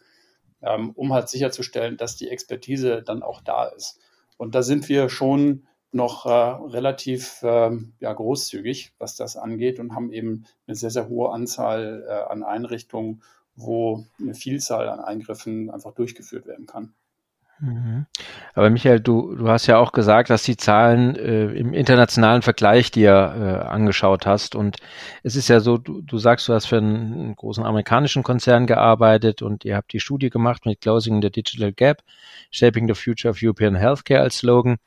ähm, 0.62 0.92
um 0.92 1.14
halt 1.14 1.30
sicherzustellen, 1.30 1.98
dass 1.98 2.18
die 2.18 2.30
Expertise 2.30 3.02
dann 3.04 3.24
auch 3.24 3.42
da 3.42 3.68
ist. 3.68 4.00
Und 4.40 4.56
da 4.56 4.64
sind 4.64 4.88
wir 4.88 5.10
schon 5.10 5.68
noch 5.92 6.26
äh, 6.26 6.30
relativ 6.30 7.44
äh, 7.44 7.72
ja, 8.00 8.14
großzügig, 8.14 8.94
was 8.98 9.18
das 9.18 9.36
angeht 9.36 9.80
und 9.80 9.94
haben 9.94 10.14
eben 10.14 10.46
eine 10.66 10.76
sehr, 10.76 10.92
sehr 10.92 11.10
hohe 11.10 11.32
Anzahl 11.32 12.06
äh, 12.08 12.32
an 12.32 12.44
Einrichtungen, 12.44 13.22
wo 13.56 14.06
eine 14.18 14.36
Vielzahl 14.36 14.88
an 14.88 15.02
Eingriffen 15.02 15.70
einfach 15.70 15.94
durchgeführt 15.94 16.46
werden 16.46 16.68
kann. 16.68 16.94
Mhm. 17.62 18.06
Aber 18.54 18.70
Michael, 18.70 19.02
du, 19.02 19.36
du 19.36 19.50
hast 19.50 19.68
ja 19.68 19.78
auch 19.78 19.92
gesagt, 19.92 20.30
dass 20.30 20.44
die 20.44 20.56
Zahlen 20.56 21.16
äh, 21.16 21.46
im 21.52 21.74
internationalen 21.74 22.42
Vergleich 22.42 22.92
dir 22.92 23.12
äh, 23.12 23.68
angeschaut 23.68 24.26
hast. 24.26 24.56
Und 24.56 24.78
es 25.24 25.36
ist 25.36 25.50
ja 25.50 25.60
so, 25.60 25.78
du, 25.78 26.02
du 26.02 26.18
sagst, 26.18 26.48
du 26.48 26.54
hast 26.54 26.68
für 26.68 26.78
einen, 26.78 27.14
einen, 27.14 27.36
großen 27.36 27.66
amerikanischen 27.66 28.24
Konzern 28.24 28.66
gearbeitet 28.66 29.42
und 29.42 29.66
ihr 29.66 29.76
habt 29.76 29.92
die 29.92 30.00
Studie 30.00 30.30
gemacht 30.30 30.66
mit 30.66 30.82
Closing 30.82 31.22
the 31.22 31.30
Digital 31.30 31.74
Gap, 31.74 32.02
Shaping 32.50 32.88
the 32.88 32.94
Future 32.94 33.32
of 33.32 33.40
European 33.42 33.76
Healthcare 33.76 34.22
als 34.22 34.38
Slogan. 34.38 34.78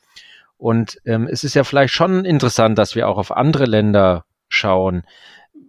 Und 0.57 0.99
ähm, 1.05 1.29
es 1.31 1.45
ist 1.45 1.55
ja 1.55 1.65
vielleicht 1.65 1.93
schon 1.93 2.25
interessant, 2.25 2.79
dass 2.79 2.95
wir 2.95 3.09
auch 3.09 3.19
auf 3.19 3.37
andere 3.37 3.65
Länder 3.65 4.25
schauen. 4.49 5.03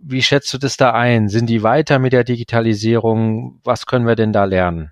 Wie 0.02 0.22
schätzt 0.22 0.54
du 0.54 0.58
das 0.58 0.78
da 0.78 0.92
ein? 0.92 1.30
Sind 1.30 1.48
die 1.48 1.64
weiter 1.64 2.00
mit 2.00 2.14
der 2.14 2.24
Digitalisierung? 2.24 3.60
Was 3.64 3.86
können 3.86 4.06
wir 4.06 4.16
denn 4.16 4.34
da 4.34 4.46
lernen? 4.46 4.92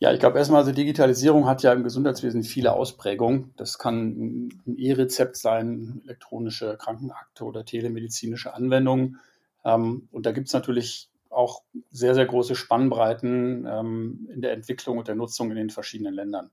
Ja, 0.00 0.12
ich 0.12 0.20
glaube 0.20 0.38
erstmal, 0.38 0.60
also 0.60 0.70
Digitalisierung 0.70 1.46
hat 1.46 1.64
ja 1.64 1.72
im 1.72 1.82
Gesundheitswesen 1.82 2.44
viele 2.44 2.72
Ausprägungen. 2.72 3.52
Das 3.56 3.78
kann 3.78 4.50
ein 4.64 4.78
E-Rezept 4.78 5.36
sein, 5.36 6.02
elektronische 6.04 6.76
Krankenakte 6.76 7.44
oder 7.44 7.64
telemedizinische 7.64 8.54
Anwendungen. 8.54 9.18
Ähm, 9.64 10.08
und 10.12 10.24
da 10.24 10.30
gibt 10.30 10.46
es 10.46 10.54
natürlich 10.54 11.10
auch 11.30 11.62
sehr, 11.90 12.14
sehr 12.14 12.26
große 12.26 12.54
Spannbreiten 12.54 13.66
ähm, 13.68 14.28
in 14.32 14.40
der 14.40 14.52
Entwicklung 14.52 14.98
und 14.98 15.08
der 15.08 15.16
Nutzung 15.16 15.50
in 15.50 15.56
den 15.56 15.70
verschiedenen 15.70 16.14
Ländern. 16.14 16.52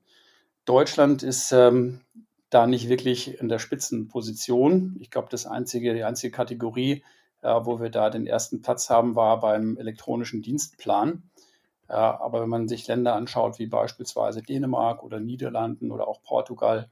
Deutschland 0.65 1.21
ist 1.21 1.51
ähm, 1.51 2.01
da 2.49 2.65
nicht 2.65 2.89
wirklich 2.89 3.39
in 3.39 3.47
der 3.47 3.59
Spitzenposition. 3.59 4.97
Ich 4.99 5.11
glaube, 5.11 5.27
das 5.29 5.45
einzige, 5.45 5.93
die 5.93 6.03
einzige 6.03 6.31
Kategorie, 6.31 7.03
wo 7.41 7.79
wir 7.79 7.91
da 7.91 8.09
den 8.09 8.25
ersten 8.25 8.63
Platz 8.63 8.89
haben, 8.89 9.15
war 9.15 9.39
beim 9.39 9.77
elektronischen 9.77 10.41
Dienstplan. 10.41 11.21
Aber 11.87 12.41
wenn 12.41 12.49
man 12.49 12.67
sich 12.67 12.87
Länder 12.87 13.15
anschaut, 13.15 13.59
wie 13.59 13.67
beispielsweise 13.67 14.41
Dänemark 14.41 15.03
oder 15.03 15.19
Niederlanden 15.19 15.91
oder 15.91 16.07
auch 16.07 16.21
Portugal, 16.23 16.89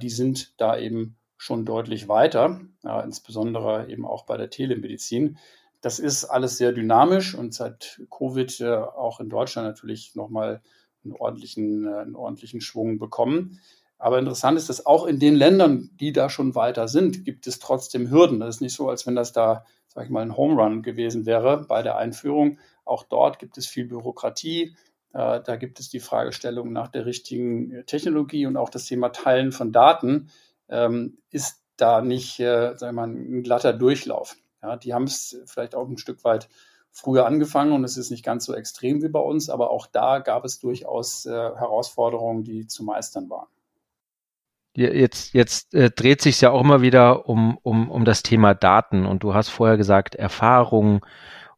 die 0.00 0.10
sind 0.10 0.60
da 0.60 0.78
eben 0.78 1.16
schon 1.36 1.64
deutlich 1.64 2.08
weiter, 2.08 2.60
insbesondere 3.04 3.88
eben 3.90 4.06
auch 4.06 4.24
bei 4.26 4.36
der 4.36 4.50
Telemedizin. 4.50 5.38
Das 5.82 5.98
ist 5.98 6.24
alles 6.24 6.56
sehr 6.56 6.72
dynamisch 6.72 7.34
und 7.34 7.52
seit 7.52 8.00
Covid 8.08 8.60
äh, 8.60 8.72
auch 8.72 9.18
in 9.18 9.28
Deutschland 9.28 9.66
natürlich 9.66 10.14
nochmal 10.14 10.62
einen 11.04 11.14
ordentlichen, 11.14 11.86
äh, 11.86 11.96
einen 11.96 12.14
ordentlichen 12.14 12.60
Schwung 12.60 12.98
bekommen. 12.98 13.60
Aber 13.98 14.20
interessant 14.20 14.56
ist, 14.56 14.68
dass 14.68 14.86
auch 14.86 15.06
in 15.06 15.18
den 15.18 15.34
Ländern, 15.34 15.90
die 15.98 16.12
da 16.12 16.30
schon 16.30 16.54
weiter 16.54 16.86
sind, 16.86 17.24
gibt 17.24 17.48
es 17.48 17.58
trotzdem 17.58 18.10
Hürden. 18.10 18.38
Das 18.38 18.56
ist 18.56 18.60
nicht 18.60 18.74
so, 18.74 18.88
als 18.88 19.06
wenn 19.06 19.16
das 19.16 19.32
da, 19.32 19.64
sag 19.88 20.04
ich 20.04 20.10
mal, 20.10 20.22
ein 20.22 20.36
Home 20.36 20.60
Run 20.60 20.82
gewesen 20.82 21.26
wäre 21.26 21.66
bei 21.66 21.82
der 21.82 21.96
Einführung. 21.96 22.58
Auch 22.84 23.04
dort 23.04 23.38
gibt 23.38 23.58
es 23.58 23.66
viel 23.66 23.86
Bürokratie. 23.86 24.76
Äh, 25.12 25.40
da 25.42 25.56
gibt 25.56 25.80
es 25.80 25.88
die 25.88 26.00
Fragestellung 26.00 26.72
nach 26.72 26.88
der 26.88 27.06
richtigen 27.06 27.84
Technologie 27.86 28.46
und 28.46 28.56
auch 28.56 28.70
das 28.70 28.84
Thema 28.84 29.10
Teilen 29.10 29.52
von 29.52 29.72
Daten 29.72 30.30
ähm, 30.68 31.18
ist 31.30 31.62
da 31.76 32.00
nicht, 32.00 32.40
äh, 32.40 32.76
sagen 32.76 32.96
wir 32.96 33.06
mal, 33.06 33.08
ein 33.08 33.42
glatter 33.42 33.72
Durchlauf. 33.72 34.36
Die 34.84 34.94
haben 34.94 35.04
es 35.04 35.42
vielleicht 35.46 35.74
auch 35.74 35.88
ein 35.88 35.98
Stück 35.98 36.22
weit 36.22 36.48
früher 36.92 37.26
angefangen 37.26 37.72
und 37.72 37.84
es 37.84 37.96
ist 37.96 38.10
nicht 38.10 38.24
ganz 38.24 38.44
so 38.44 38.54
extrem 38.54 39.02
wie 39.02 39.08
bei 39.08 39.18
uns, 39.18 39.48
aber 39.48 39.70
auch 39.70 39.86
da 39.86 40.18
gab 40.18 40.44
es 40.44 40.60
durchaus 40.60 41.26
äh, 41.26 41.30
Herausforderungen, 41.30 42.44
die 42.44 42.66
zu 42.66 42.84
meistern 42.84 43.30
waren. 43.30 43.48
Jetzt, 44.74 45.34
jetzt 45.34 45.74
äh, 45.74 45.90
dreht 45.90 46.22
sich 46.22 46.40
ja 46.40 46.50
auch 46.50 46.60
immer 46.62 46.80
wieder 46.80 47.28
um, 47.28 47.58
um, 47.62 47.90
um 47.90 48.04
das 48.04 48.22
Thema 48.22 48.54
Daten 48.54 49.04
und 49.04 49.22
du 49.22 49.34
hast 49.34 49.48
vorher 49.48 49.76
gesagt, 49.76 50.14
Erfahrung 50.14 51.04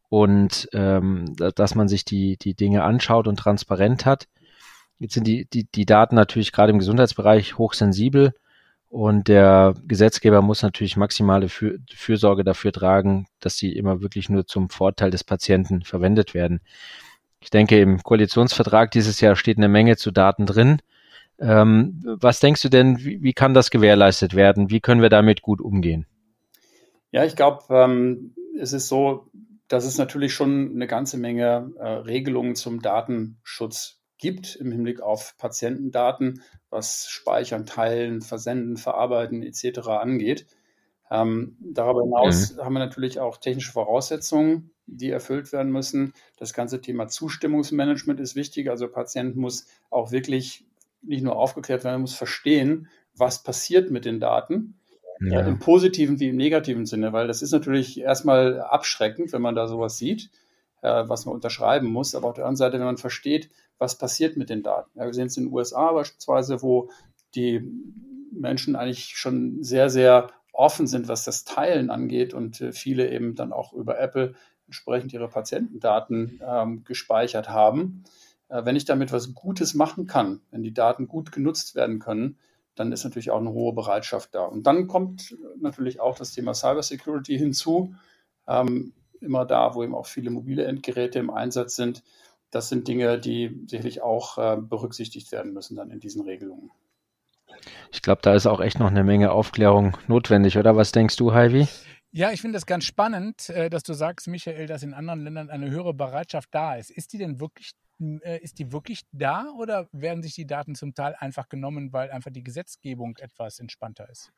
und 0.08 0.68
ähm, 0.72 1.34
dass 1.36 1.74
man 1.74 1.88
sich 1.88 2.04
die, 2.04 2.36
die 2.36 2.54
Dinge 2.54 2.82
anschaut 2.82 3.26
und 3.26 3.36
transparent 3.36 4.06
hat. 4.06 4.28
Jetzt 4.98 5.14
sind 5.14 5.26
die, 5.26 5.46
die, 5.46 5.64
die 5.64 5.86
Daten 5.86 6.14
natürlich 6.14 6.52
gerade 6.52 6.72
im 6.72 6.78
Gesundheitsbereich 6.78 7.58
hochsensibel. 7.58 8.32
Und 8.88 9.26
der 9.26 9.74
Gesetzgeber 9.88 10.40
muss 10.40 10.62
natürlich 10.62 10.96
maximale 10.96 11.48
Für 11.48 11.78
Fürsorge 11.92 12.44
dafür 12.44 12.70
tragen, 12.70 13.26
dass 13.40 13.56
sie 13.56 13.72
immer 13.72 14.02
wirklich 14.02 14.28
nur 14.28 14.46
zum 14.46 14.70
Vorteil 14.70 15.10
des 15.10 15.24
Patienten 15.24 15.82
verwendet 15.82 16.32
werden. 16.32 16.60
Ich 17.40 17.50
denke, 17.50 17.80
im 17.80 18.02
Koalitionsvertrag 18.02 18.92
dieses 18.92 19.20
Jahr 19.20 19.34
steht 19.34 19.58
eine 19.58 19.68
Menge 19.68 19.96
zu 19.96 20.12
Daten 20.12 20.46
drin. 20.46 20.78
Ähm, 21.40 22.00
was 22.04 22.38
denkst 22.38 22.62
du 22.62 22.68
denn, 22.68 23.04
wie, 23.04 23.20
wie, 23.22 23.32
kann 23.32 23.52
das 23.52 23.70
gewährleistet 23.70 24.34
werden? 24.34 24.70
Wie 24.70 24.80
können 24.80 25.02
wir 25.02 25.08
damit 25.08 25.42
gut 25.42 25.60
umgehen? 25.60 26.06
Ja, 27.10 27.24
ich 27.24 27.34
glaube, 27.34 27.64
ähm, 27.70 28.34
es 28.60 28.72
ist 28.72 28.86
so, 28.86 29.28
dass 29.68 29.84
es 29.84 29.98
natürlich 29.98 30.34
schon 30.34 30.72
eine 30.74 30.86
ganze 30.86 31.16
Menge 31.16 31.72
äh, 31.78 31.86
Regelungen 31.86 32.54
zum 32.54 32.82
Datenschutz 32.82 34.00
gibt 34.18 34.56
im 34.56 34.72
Hinblick 34.72 35.00
auf 35.00 35.36
Patientendaten, 35.38 36.42
was 36.70 37.08
Speichern, 37.08 37.66
Teilen, 37.66 38.22
Versenden, 38.22 38.76
Verarbeiten 38.76 39.42
etc. 39.42 39.88
angeht. 39.88 40.46
Ähm, 41.10 41.56
darüber 41.60 42.02
hinaus 42.02 42.54
mhm. 42.54 42.60
haben 42.60 42.72
wir 42.74 42.78
natürlich 42.78 43.20
auch 43.20 43.36
technische 43.36 43.72
Voraussetzungen, 43.72 44.70
die 44.86 45.10
erfüllt 45.10 45.52
werden 45.52 45.72
müssen. 45.72 46.12
Das 46.38 46.54
ganze 46.54 46.80
Thema 46.80 47.08
Zustimmungsmanagement 47.08 48.20
ist 48.20 48.34
wichtig. 48.34 48.70
Also 48.70 48.88
Patient 48.88 49.36
muss 49.36 49.66
auch 49.90 50.10
wirklich 50.10 50.64
nicht 51.02 51.22
nur 51.22 51.36
aufgeklärt 51.36 51.84
werden, 51.84 51.96
er 51.96 52.00
muss 52.00 52.14
verstehen, 52.14 52.88
was 53.14 53.42
passiert 53.42 53.90
mit 53.90 54.04
den 54.04 54.20
Daten. 54.20 54.80
Ja. 55.30 55.40
Im 55.40 55.58
positiven 55.58 56.20
wie 56.20 56.28
im 56.28 56.36
negativen 56.36 56.86
Sinne, 56.86 57.12
weil 57.12 57.26
das 57.26 57.42
ist 57.42 57.52
natürlich 57.52 58.00
erstmal 58.00 58.60
abschreckend, 58.60 59.32
wenn 59.32 59.42
man 59.42 59.54
da 59.54 59.66
sowas 59.66 59.98
sieht, 59.98 60.30
äh, 60.82 61.04
was 61.08 61.26
man 61.26 61.34
unterschreiben 61.34 61.88
muss. 61.88 62.14
Aber 62.14 62.28
auf 62.28 62.34
der 62.34 62.44
anderen 62.44 62.56
Seite, 62.56 62.78
wenn 62.78 62.86
man 62.86 62.96
versteht, 62.98 63.50
was 63.78 63.98
passiert 63.98 64.36
mit 64.36 64.50
den 64.50 64.62
Daten. 64.62 64.90
Ja, 64.98 65.06
wir 65.06 65.14
sehen 65.14 65.26
es 65.26 65.36
in 65.36 65.44
den 65.44 65.52
USA 65.52 65.92
beispielsweise, 65.92 66.62
wo 66.62 66.90
die 67.34 67.62
Menschen 68.32 68.76
eigentlich 68.76 69.16
schon 69.16 69.62
sehr, 69.62 69.90
sehr 69.90 70.30
offen 70.52 70.86
sind, 70.86 71.08
was 71.08 71.24
das 71.24 71.44
Teilen 71.44 71.90
angeht 71.90 72.32
und 72.34 72.60
äh, 72.60 72.72
viele 72.72 73.10
eben 73.10 73.34
dann 73.34 73.52
auch 73.52 73.72
über 73.72 73.98
Apple 73.98 74.34
entsprechend 74.66 75.12
ihre 75.12 75.28
Patientendaten 75.28 76.40
ähm, 76.46 76.84
gespeichert 76.84 77.48
haben. 77.48 78.04
Äh, 78.48 78.64
wenn 78.64 78.76
ich 78.76 78.84
damit 78.84 79.12
was 79.12 79.34
Gutes 79.34 79.74
machen 79.74 80.06
kann, 80.06 80.40
wenn 80.50 80.62
die 80.62 80.74
Daten 80.74 81.08
gut 81.08 81.32
genutzt 81.32 81.74
werden 81.74 81.98
können, 81.98 82.38
dann 82.74 82.92
ist 82.92 83.04
natürlich 83.04 83.30
auch 83.30 83.40
eine 83.40 83.52
hohe 83.52 83.72
Bereitschaft 83.72 84.34
da. 84.34 84.44
Und 84.44 84.66
dann 84.66 84.86
kommt 84.86 85.36
natürlich 85.60 86.00
auch 86.00 86.16
das 86.16 86.32
Thema 86.32 86.54
Cybersecurity 86.54 87.38
hinzu. 87.38 87.94
Ähm, 88.46 88.92
immer 89.20 89.44
da, 89.44 89.74
wo 89.74 89.82
eben 89.82 89.94
auch 89.94 90.06
viele 90.06 90.30
mobile 90.30 90.64
Endgeräte 90.64 91.18
im 91.18 91.30
Einsatz 91.30 91.76
sind, 91.76 92.02
das 92.50 92.68
sind 92.68 92.86
Dinge, 92.86 93.18
die 93.18 93.64
sicherlich 93.66 94.02
auch 94.02 94.38
äh, 94.38 94.56
berücksichtigt 94.60 95.32
werden 95.32 95.52
müssen 95.52 95.76
dann 95.76 95.90
in 95.90 96.00
diesen 96.00 96.22
Regelungen. 96.22 96.70
Ich 97.92 98.02
glaube, 98.02 98.22
da 98.22 98.34
ist 98.34 98.46
auch 98.46 98.60
echt 98.60 98.78
noch 98.78 98.88
eine 98.88 99.04
Menge 99.04 99.32
Aufklärung 99.32 99.96
notwendig, 100.06 100.58
oder 100.58 100.76
was 100.76 100.92
denkst 100.92 101.16
du, 101.16 101.32
Heidi? 101.32 101.66
Ja, 102.12 102.30
ich 102.30 102.40
finde 102.40 102.56
das 102.56 102.66
ganz 102.66 102.84
spannend, 102.84 103.48
äh, 103.50 103.70
dass 103.70 103.82
du 103.82 103.92
sagst, 103.92 104.28
Michael, 104.28 104.66
dass 104.66 104.84
in 104.84 104.94
anderen 104.94 105.24
Ländern 105.24 105.50
eine 105.50 105.70
höhere 105.70 105.94
Bereitschaft 105.94 106.48
da 106.52 106.76
ist. 106.76 106.90
Ist 106.90 107.12
die 107.12 107.18
denn 107.18 107.40
wirklich, 107.40 107.72
ist 107.98 108.58
die 108.58 108.72
wirklich 108.72 109.02
da 109.12 109.46
oder 109.58 109.88
werden 109.92 110.22
sich 110.22 110.34
die 110.34 110.46
Daten 110.46 110.74
zum 110.74 110.94
Teil 110.94 111.14
einfach 111.18 111.48
genommen, 111.48 111.92
weil 111.92 112.10
einfach 112.10 112.30
die 112.30 112.42
Gesetzgebung 112.42 113.16
etwas 113.18 113.60
entspannter 113.60 114.08
ist? 114.10 114.32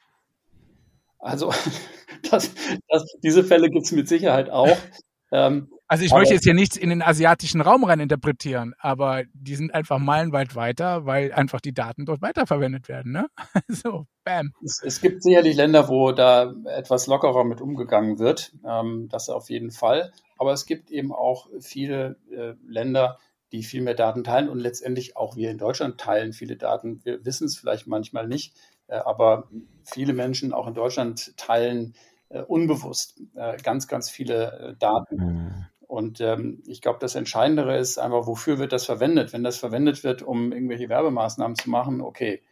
Also 1.19 1.51
das, 2.31 2.53
das, 2.89 3.17
diese 3.23 3.45
Fälle 3.45 3.71
gibt 3.71 3.87
es 3.87 3.93
mit 3.93 4.09
Sicherheit 4.09 4.51
auch. 4.51 4.77
Ähm, 5.33 5.69
also 5.89 6.05
ich 6.05 6.13
möchte 6.13 6.35
jetzt 6.35 6.45
hier 6.45 6.55
nichts 6.55 6.77
in 6.77 6.89
den 6.89 7.03
asiatischen 7.03 7.61
Raum 7.61 7.83
rein 7.83 7.99
interpretieren, 7.99 8.75
aber 8.79 9.25
die 9.35 9.57
sind 9.57 9.75
einfach 9.75 9.99
meilenweit 9.99 10.55
weiter, 10.55 11.05
weil 11.05 11.33
einfach 11.33 11.61
die 11.61 11.75
Daten 11.75 12.07
dort 12.07 12.23
weiterverwendet 12.23 12.89
werden. 12.89 13.11
Ne? 13.11 13.27
so, 13.69 14.07
bam. 14.25 14.53
Es, 14.65 14.81
es, 14.85 15.01
gibt 15.01 15.25
sicherlich 15.25 15.57
Länder, 15.57 15.89
wo 15.89 16.13
da 16.13 16.55
etwas 16.67 17.09
lockerer 17.09 17.43
mit 17.43 17.61
umgegangen 17.61 18.21
wird. 18.21 18.53
Ähm, 18.65 19.09
das 19.11 19.29
auf 19.29 19.51
jeden 19.51 19.73
Fall. 19.73 20.13
Aber 20.39 20.53
es 20.53 20.65
gibt 20.65 20.91
eben 20.91 21.13
auch 21.13 21.49
viele 21.61 22.17
äh, 22.31 22.55
Länder, 22.65 23.19
die 23.53 23.63
viel 23.63 23.83
mehr 23.83 23.95
Daten 23.95 24.25
teilen 24.25 24.49
und 24.49 24.59
letztendlich 24.59 25.17
auch 25.17 25.37
wir 25.37 25.51
in 25.51 25.59
Deutschland 25.59 25.99
teilen 25.99 26.33
viele 26.33 26.57
Daten. 26.57 27.05
Wir 27.05 27.25
wissen 27.25 27.47
es 27.47 27.57
vielleicht 27.57 27.87
manchmal 27.87 28.27
nicht, 28.27 28.55
äh, 28.89 28.97
aber 28.97 29.49
viele 29.85 30.13
Menschen 30.13 30.53
auch 30.53 30.67
in 30.67 30.75
Deutschland 30.75 31.37
teilen 31.37 31.95
äh, 32.29 32.43
unbewusst 32.43 33.21
äh, 33.35 33.57
ganz, 33.59 33.87
ganz 33.89 34.11
viele 34.11 34.77
Daten. 34.79 35.17
Mhm. 35.17 35.67
Und 35.87 36.21
ähm, 36.21 36.63
ich 36.67 36.81
glaube, 36.83 36.99
das 37.01 37.15
Entscheidendere 37.15 37.79
ist 37.79 37.99
einfach, 37.99 38.27
wofür 38.27 38.59
wird 38.59 38.73
das 38.73 38.85
verwendet? 38.85 39.33
Wenn 39.33 39.45
das 39.45 39.59
verwendet 39.59 40.03
wird, 40.03 40.23
um 40.23 40.53
irgendwelche 40.53 40.89
Werbemaßnahmen 40.89 41.57
zu 41.57 41.71
machen, 41.71 42.01
okay. 42.01 42.43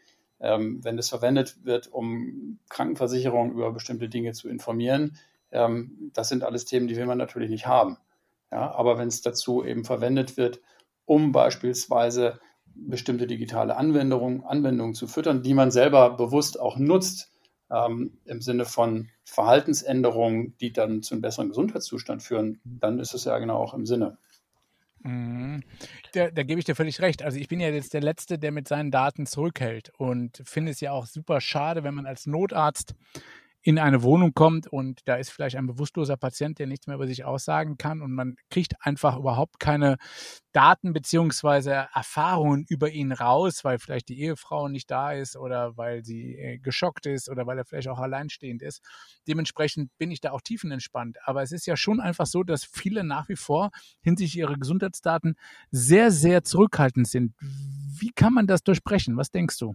Ähm, 0.41 0.85
wenn 0.85 0.97
das 0.97 1.09
verwendet 1.09 1.65
wird, 1.65 1.93
um 1.93 2.59
Krankenversicherungen 2.69 3.53
über 3.53 3.73
bestimmte 3.73 4.09
Dinge 4.09 4.33
zu 4.33 4.49
informieren, 4.49 5.17
ähm, 5.53 6.11
das 6.13 6.29
sind 6.29 6.45
alles 6.45 6.65
Themen, 6.65 6.87
die 6.87 6.97
will 6.97 7.07
man 7.07 7.19
natürlich 7.19 7.51
nicht 7.51 7.67
haben. 7.67 7.97
Ja, 8.53 8.73
aber 8.73 8.99
wenn 8.99 9.09
es 9.09 9.23
dazu 9.23 9.65
eben 9.65 9.85
verwendet 9.85 10.37
wird, 10.37 10.61
um 11.05 11.33
beispielsweise 11.33 12.41
bestimmte 12.75 13.27
digitale 13.27 13.77
Anwendungen, 13.77 14.45
Anwendungen 14.45 14.95
zu 14.95 15.07
füttern, 15.07 15.43
die 15.43 15.55
man 15.55 15.71
selber 15.71 16.17
bewusst 16.17 16.59
auch 16.59 16.77
nutzt, 16.77 17.31
ähm, 17.71 18.19
im 18.25 18.41
Sinne 18.41 18.65
von 18.65 19.09
Verhaltensänderungen, 19.25 20.57
die 20.61 20.73
dann 20.73 21.03
zu 21.03 21.15
einem 21.15 21.23
besseren 21.23 21.49
Gesundheitszustand 21.49 22.23
führen, 22.23 22.61
dann 22.65 22.99
ist 22.99 23.15
es 23.15 23.25
ja 23.25 23.39
genau 23.39 23.57
auch 23.57 23.75
im 23.75 23.87
Sinne. 23.87 24.19
Mhm. 25.05 25.63
Da, 26.13 26.31
da, 26.31 26.43
gebe 26.43 26.59
ich 26.59 26.65
dir 26.65 26.75
völlig 26.75 27.01
recht. 27.01 27.23
Also 27.23 27.39
ich 27.39 27.49
bin 27.49 27.61
ja 27.61 27.69
jetzt 27.69 27.93
der 27.93 28.01
Letzte, 28.01 28.39
der 28.39 28.53
mit 28.53 28.69
seinen 28.69 28.91
Daten 28.91 29.27
zurückhält 29.27 29.93
und 29.99 30.43
finde 30.45 30.73
es 30.73 30.81
ja 30.81 30.93
auch 30.93 31.07
super 31.07 31.41
schade, 31.41 31.85
wenn 31.85 31.95
man 31.95 32.07
als 32.07 32.27
Notarzt 32.27 32.95
in 33.65 33.79
eine 33.79 34.03
Wohnung 34.03 34.35
kommt 34.35 34.67
und 34.67 35.01
da 35.07 35.17
ist 35.17 35.31
vielleicht 35.31 35.57
ein 35.57 35.67
bewusstloser 35.67 36.19
Patient, 36.19 36.59
der 36.59 36.67
nichts 36.67 36.87
mehr 36.87 36.97
über 36.97 37.07
sich 37.07 37.25
aussagen 37.25 37.79
kann 37.79 38.03
und 38.03 38.13
man 38.13 38.37
kriegt 38.51 38.75
einfach 38.81 39.17
überhaupt 39.17 39.59
keine 39.59 39.97
Daten 40.53 40.93
beziehungsweise 40.93 41.89
Erfahrungen 41.95 42.67
über 42.69 42.91
ihn 42.91 43.11
raus, 43.11 43.65
weil 43.65 43.79
vielleicht 43.79 44.11
die 44.11 44.21
Ehefrau 44.21 44.69
nicht 44.69 44.91
da 44.91 45.13
ist 45.13 45.35
oder 45.35 45.79
weil 45.79 46.05
sie 46.05 46.37
äh, 46.37 46.59
geschockt 46.59 47.07
ist 47.07 47.31
oder 47.31 47.47
weil 47.47 47.57
er 47.57 47.65
vielleicht 47.65 47.89
auch 47.89 47.99
alleinstehend 47.99 48.61
ist. 48.61 48.83
Dementsprechend 49.27 49.91
bin 49.97 50.11
ich 50.11 50.21
da 50.21 50.33
auch 50.33 50.43
tiefenentspannt. 50.43 51.17
Aber 51.25 51.43
es 51.43 51.51
ist 51.51 51.67
ja 51.67 51.77
schon 51.77 52.01
einfach 52.01 52.27
so, 52.27 52.43
dass 52.43 52.65
viele 52.65 53.03
nach 53.03 53.31
wie 53.31 53.37
vor 53.37 53.71
hinsichtlich 54.03 54.39
ihrer 54.39 54.59
Gesundheitsdaten 54.59 55.37
sehr, 55.71 56.11
sehr 56.11 56.45
zurückhaltend 56.45 57.09
sind. 57.09 57.35
Wie 57.41 58.11
kann 58.11 58.35
man 58.35 58.47
das 58.47 58.63
durchbrechen? 58.63 59.17
Was 59.17 59.31
denkst 59.31 59.59
du? 59.59 59.75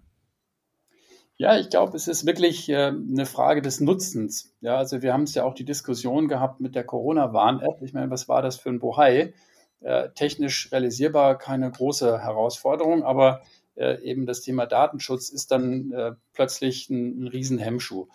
Ja, 1.41 1.57
ich 1.57 1.69
glaube, 1.69 1.95
es 1.95 2.09
ist 2.09 2.25
wirklich 2.25 2.67
äh, 2.67 2.87
eine 2.87 3.25
Frage 3.25 3.61
des 3.61 3.79
Nutzens. 3.79 4.53
Ja, 4.59 4.75
also 4.75 5.01
wir 5.01 5.13
haben 5.13 5.23
es 5.23 5.35
ja 5.35 5.45
auch 5.45 5.53
die 5.53 5.63
Diskussion 5.63 6.27
gehabt 6.27 6.59
mit 6.59 6.75
der 6.75 6.83
Corona-Warn-App. 6.83 7.81
Ich 7.81 7.93
meine, 7.93 8.11
was 8.11 8.27
war 8.27 8.41
das 8.41 8.57
für 8.57 8.67
ein 8.67 8.79
Bohai? 8.79 9.33
Äh, 9.79 10.09
technisch 10.15 10.69
realisierbar 10.73 11.37
keine 11.37 11.71
große 11.71 12.21
Herausforderung, 12.21 13.03
aber 13.03 13.41
äh, 13.75 14.01
eben 14.03 14.25
das 14.25 14.41
Thema 14.41 14.65
Datenschutz 14.65 15.29
ist 15.29 15.51
dann 15.51 15.93
äh, 15.93 16.11
plötzlich 16.33 16.89
ein, 16.89 17.23
ein 17.23 17.27
Riesenhemmschuh. 17.29 18.09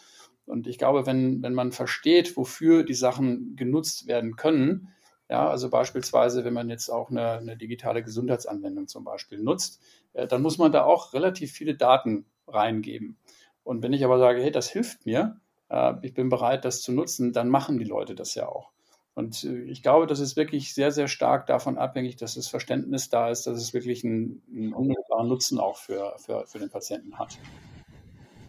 Und 0.45 0.67
ich 0.67 0.77
glaube, 0.77 1.07
wenn, 1.07 1.43
wenn 1.43 1.55
man 1.55 1.73
versteht, 1.73 2.37
wofür 2.37 2.83
die 2.85 2.93
Sachen 2.93 3.57
genutzt 3.57 4.07
werden 4.07 4.37
können, 4.37 4.89
ja, 5.31 5.49
also 5.49 5.71
beispielsweise, 5.71 6.45
wenn 6.45 6.53
man 6.53 6.69
jetzt 6.69 6.91
auch 6.91 7.09
eine, 7.09 7.39
eine 7.39 7.57
digitale 7.57 8.03
Gesundheitsanwendung 8.03 8.87
zum 8.87 9.05
Beispiel 9.05 9.39
nutzt, 9.43 9.81
äh, 10.13 10.27
dann 10.27 10.43
muss 10.43 10.59
man 10.59 10.73
da 10.73 10.85
auch 10.85 11.15
relativ 11.15 11.53
viele 11.53 11.75
Daten 11.75 12.27
reingeben. 12.47 13.17
Und 13.63 13.83
wenn 13.83 13.93
ich 13.93 14.05
aber 14.05 14.19
sage, 14.19 14.43
hey, 14.43 14.51
das 14.51 14.69
hilft 14.69 15.07
mir, 15.07 15.41
äh, 15.71 15.95
ich 16.03 16.15
bin 16.15 16.29
bereit, 16.29 16.65
das 16.65 16.83
zu 16.83 16.93
nutzen, 16.93 17.33
dann 17.33 17.49
machen 17.49 17.79
die 17.79 17.85
Leute 17.85 18.15
das 18.15 18.35
ja 18.35 18.47
auch. 18.49 18.71
Und 19.15 19.45
äh, 19.45 19.63
ich 19.63 19.83
glaube, 19.83 20.07
das 20.07 20.21
ist 20.21 20.37
wirklich 20.37 20.75
sehr, 20.75 20.91
sehr 20.91 21.09
stark 21.09 21.47
davon 21.47 21.79
abhängig, 21.79 22.17
dass 22.17 22.35
das 22.35 22.49
Verständnis 22.49 23.09
da 23.09 23.31
ist, 23.31 23.47
dass 23.47 23.59
es 23.59 23.73
wirklich 23.73 24.05
einen, 24.05 24.43
einen 24.55 24.75
unmittelbaren 24.75 25.29
Nutzen 25.29 25.59
auch 25.59 25.79
für, 25.79 26.15
für, 26.19 26.47
für 26.47 26.59
den 26.59 26.71
Patienten 26.71 27.19
hat. 27.19 27.39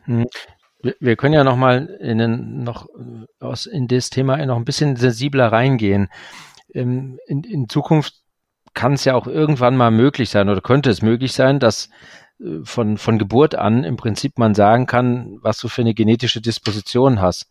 Hm. 0.04 0.28
Wir, 1.00 1.16
können 1.16 1.34
ja 1.34 1.44
noch 1.44 1.56
mal 1.56 1.86
in, 2.00 2.64
noch 2.64 2.88
aus, 3.40 3.66
in 3.66 3.88
das 3.88 4.12
Thema 4.12 4.44
noch 4.46 4.58
ein 4.58 4.66
bisschen 4.66 4.98
sensibler 4.98 5.52
reingehen. 5.52 6.10
In, 6.68 7.18
in, 7.26 7.44
in 7.44 7.70
Zukunft 7.70 8.22
kann 8.76 8.94
es 8.94 9.04
ja 9.04 9.16
auch 9.16 9.26
irgendwann 9.26 9.78
mal 9.78 9.90
möglich 9.90 10.30
sein 10.30 10.48
oder 10.48 10.62
könnte 10.62 10.92
es 10.92 11.02
möglich 11.02 11.34
sein, 11.34 11.60
dass 11.60 11.88
äh, 11.88 11.90
von, 12.64 12.98
von 12.98 13.18
Geburt 13.18 13.56
an 13.56 13.84
im 13.84 13.98
Prinzip 13.98 14.38
man 14.38 14.56
sagen 14.56 14.86
kann, 14.88 15.38
was 15.42 15.58
du 15.60 15.68
für 15.68 15.82
eine 15.82 15.94
genetische 15.94 16.42
Disposition 16.42 17.22
hast. 17.22 17.48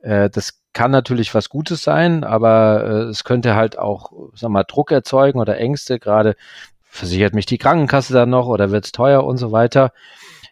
Äh, 0.00 0.30
das 0.30 0.60
kann 0.72 0.90
natürlich 0.90 1.34
was 1.34 1.48
Gutes 1.48 1.82
sein, 1.82 2.24
aber 2.24 2.84
äh, 2.84 3.10
es 3.10 3.24
könnte 3.24 3.54
halt 3.54 3.78
auch, 3.78 4.12
sag 4.34 4.50
mal, 4.50 4.64
Druck 4.64 4.90
erzeugen 4.90 5.40
oder 5.40 5.58
Ängste, 5.58 5.98
gerade 5.98 6.36
versichert 6.82 7.34
mich 7.34 7.46
die 7.46 7.58
Krankenkasse 7.58 8.12
dann 8.12 8.30
noch 8.30 8.46
oder 8.46 8.70
wird 8.70 8.86
es 8.86 8.92
teuer 8.92 9.24
und 9.24 9.36
so 9.36 9.52
weiter. 9.52 9.92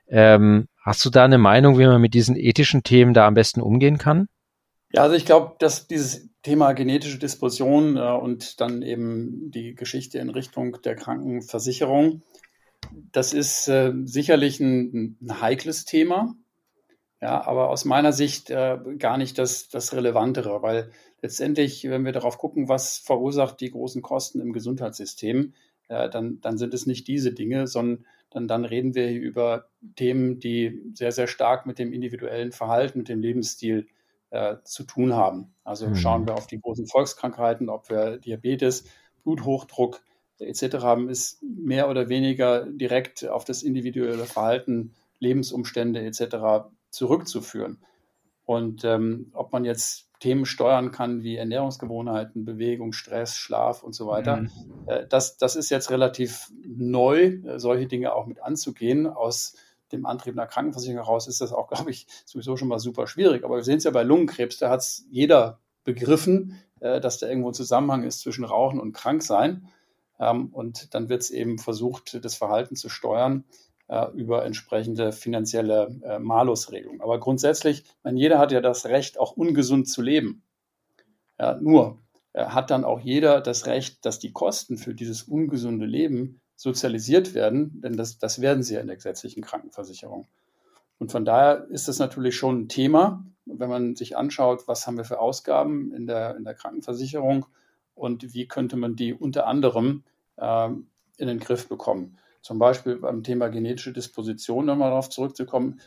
Ähm, 0.09 0.69
hast 0.85 1.05
du 1.05 1.11
da 1.11 1.25
eine 1.25 1.39
Meinung, 1.39 1.79
wie 1.79 1.87
man 1.87 2.01
mit 2.01 2.15
diesen 2.15 2.37
ethischen 2.37 2.83
Themen 2.83 3.15
da 3.15 3.27
am 3.27 3.35
besten 3.35 3.61
umgehen 3.61 3.99
kann? 3.99 4.29
Ja, 4.93 5.03
also 5.03 5.17
ich 5.17 5.27
glaube, 5.27 5.57
dass 5.59 5.89
dieses 5.89 6.29
Thema 6.43 6.73
genetische 6.73 7.19
Disposition 7.19 7.97
äh, 7.97 8.01
und 8.01 8.61
dann 8.61 8.83
eben 8.83 9.51
die 9.51 9.75
Geschichte 9.75 10.19
in 10.19 10.31
Richtung 10.31 10.81
der 10.83 10.95
Krankenversicherung, 10.95 12.23
das 13.13 13.33
ist 13.33 13.69
äh, 13.69 13.93
sicherlich 14.05 14.61
ein, 14.61 15.17
ein, 15.21 15.41
heikles 15.41 15.85
Thema, 15.85 16.35
ja, 17.21 17.47
aber 17.47 17.71
aus 17.71 17.85
meiner 17.85 18.13
Sicht 18.13 18.51
äh, 18.51 18.79
gar 18.99 19.17
nicht 19.17 19.39
das, 19.39 19.69
das 19.69 19.93
Relevantere, 19.95 20.63
weil 20.63 20.91
letztendlich, 21.23 21.89
wenn 21.89 22.05
wir 22.05 22.13
darauf 22.13 22.39
gucken, 22.39 22.69
was 22.69 22.99
verursacht 22.99 23.61
die 23.61 23.71
großen 23.71 24.03
Kosten 24.03 24.41
im 24.41 24.53
Gesundheitssystem, 24.53 25.55
äh, 25.89 26.11
dann, 26.11 26.41
dann 26.41 26.59
sind 26.59 26.75
es 26.75 26.87
nicht 26.87 27.09
diese 27.09 27.33
Dinge, 27.33 27.67
sondern 27.67 28.05
dann, 28.31 28.49
dann 28.49 28.65
reden 28.65 28.95
wir 28.95 29.11
über 29.11 29.69
Themen, 29.95 30.41
die 30.41 30.83
sehr, 30.95 31.13
sehr 31.13 31.27
stark 31.27 31.65
mit 31.65 31.79
dem 31.79 31.93
individuellen 31.93 32.53
Verhalten, 32.53 32.99
mit 32.99 33.09
dem 33.09 33.21
Lebensstil 33.21 33.87
äh, 34.31 34.57
zu 34.65 34.85
tun 34.85 35.15
haben. 35.15 35.55
Also 35.65 35.89
mhm. 35.89 35.97
schauen 35.97 36.27
wir 36.27 36.35
auf 36.35 36.47
die 36.47 36.61
großen 36.61 36.87
Volkskrankheiten, 36.87 37.69
ob 37.69 37.89
wir 37.89 38.19
Diabetes, 38.19 38.85
Bluthochdruck 39.23 40.03
etc. 40.39 40.77
haben, 40.83 41.09
ist 41.09 41.43
mehr 41.43 41.89
oder 41.89 42.09
weniger 42.09 42.67
direkt 42.67 43.27
auf 43.29 43.45
das 43.45 43.63
individuelle 43.63 44.25
Verhalten, 44.25 44.95
Lebensumstände 45.19 46.01
etc. 46.01 46.69
zurückzuführen. 46.91 47.79
Und 48.45 48.85
ähm, 48.85 49.31
ob 49.33 49.53
man 49.53 49.65
jetzt 49.65 50.09
Themen 50.21 50.47
steuern 50.47 50.93
kann 50.93 51.23
wie 51.23 51.37
Ernährungsgewohnheiten, 51.37 52.45
Bewegung, 52.45 52.93
Stress, 52.93 53.37
Schlaf 53.37 53.83
und 53.83 53.95
so 53.95 54.07
weiter, 54.07 54.37
mhm. 54.37 54.51
äh, 54.87 55.07
das, 55.07 55.37
das 55.37 55.57
ist 55.57 55.69
jetzt 55.71 55.91
relativ 55.91 56.51
neu, 56.65 57.41
äh, 57.45 57.59
solche 57.59 57.87
Dinge 57.87 58.15
auch 58.15 58.27
mit 58.27 58.43
anzugehen. 58.43 59.07
Aus 59.07 59.57
dem 59.93 60.07
Antrieb 60.07 60.35
einer 60.35 60.47
Krankenversicherung 60.47 61.05
heraus 61.05 61.27
ist 61.27 61.41
das 61.41 61.53
auch, 61.53 61.69
glaube 61.71 61.91
ich, 61.91 62.07
sowieso 62.25 62.57
schon 62.57 62.69
mal 62.69 62.79
super 62.79 63.07
schwierig. 63.07 63.45
Aber 63.45 63.57
wir 63.57 63.65
sehen 63.65 63.79
es 63.79 63.85
ja 63.85 63.91
bei 63.91 64.05
Lungenkrebs, 64.05 64.59
da 64.59 64.71
hat 64.71 64.81
es 64.81 65.07
jeder 65.11 65.59
begriffen, 65.85 66.59
äh, 66.81 67.01
dass 67.01 67.19
da 67.19 67.29
irgendwo 67.29 67.51
ein 67.51 67.55
Zusammenhang 67.55 68.05
ist 68.05 68.21
zwischen 68.21 68.45
Rauchen 68.45 68.81
und 68.81 68.93
Kranksein. 68.93 69.69
Ähm, 70.19 70.49
und 70.53 70.95
dann 70.95 71.09
wird 71.09 71.23
es 71.23 71.31
eben 71.31 71.59
versucht, 71.59 72.25
das 72.25 72.35
Verhalten 72.35 72.77
zu 72.77 72.89
steuern 72.89 73.45
äh, 73.89 74.11
über 74.13 74.45
entsprechende 74.45 75.13
finanzielle 75.13 75.95
äh, 76.03 76.19
Malusregelungen. 76.19 77.01
Aber 77.01 77.21
grundsätzlich, 77.21 77.85
meine, 78.03 78.19
jeder 78.19 78.39
hat 78.39 78.53
ja 78.53 78.61
das 78.61 78.87
Recht, 78.87 79.19
auch 79.19 79.37
ungesund 79.37 79.89
zu 79.89 80.03
leben. 80.03 80.43
Ja, 81.39 81.59
nur 81.61 81.99
äh, 82.33 82.47
hat 82.47 82.71
dann 82.71 82.85
auch 82.85 83.01
jeder 83.01 83.41
das 83.41 83.67
Recht, 83.67 84.05
dass 84.05 84.19
die 84.19 84.33
Kosten 84.33 84.79
für 84.79 84.95
dieses 84.95 85.23
ungesunde 85.25 85.87
Leben 85.87 86.41
sozialisiert 86.57 87.35
werden, 87.35 87.81
denn 87.83 87.97
das, 87.97 88.19
das 88.19 88.41
werden 88.41 88.63
sie 88.63 88.75
ja 88.75 88.81
in 88.81 88.87
der 88.87 88.97
gesetzlichen 88.97 89.43
Krankenversicherung. 89.43 90.27
Und 90.99 91.13
von 91.13 91.27
daher 91.27 91.67
ist 91.69 91.89
das 91.89 91.99
natürlich 91.99 92.37
schon 92.37 92.63
ein 92.63 92.69
Thema, 92.69 93.25
wenn 93.45 93.69
man 93.69 93.95
sich 93.97 94.17
anschaut, 94.17 94.67
was 94.67 94.87
haben 94.87 94.97
wir 94.97 95.05
für 95.05 95.21
Ausgaben 95.21 95.93
in 95.93 96.07
der, 96.07 96.37
in 96.37 96.45
der 96.45 96.55
Krankenversicherung 96.55 97.47
und 97.97 98.33
wie 98.35 98.47
könnte 98.47 98.77
man 98.77 98.95
die 98.95 99.13
unter 99.13 99.49
anderem 99.49 100.05
äh, 100.37 100.69
in 101.19 101.29
den 101.29 101.41
Griff 101.41 101.69
bekommen. 101.69 102.19
Zum 102.43 102.59
Beispiel 102.59 102.97
beim 102.97 103.25
Thema 103.25 103.49
genetische 103.49 103.93
Disposition, 103.93 104.67
nochmal 104.67 104.91
darauf 104.91 105.11
zurückzukommen, 105.11 105.81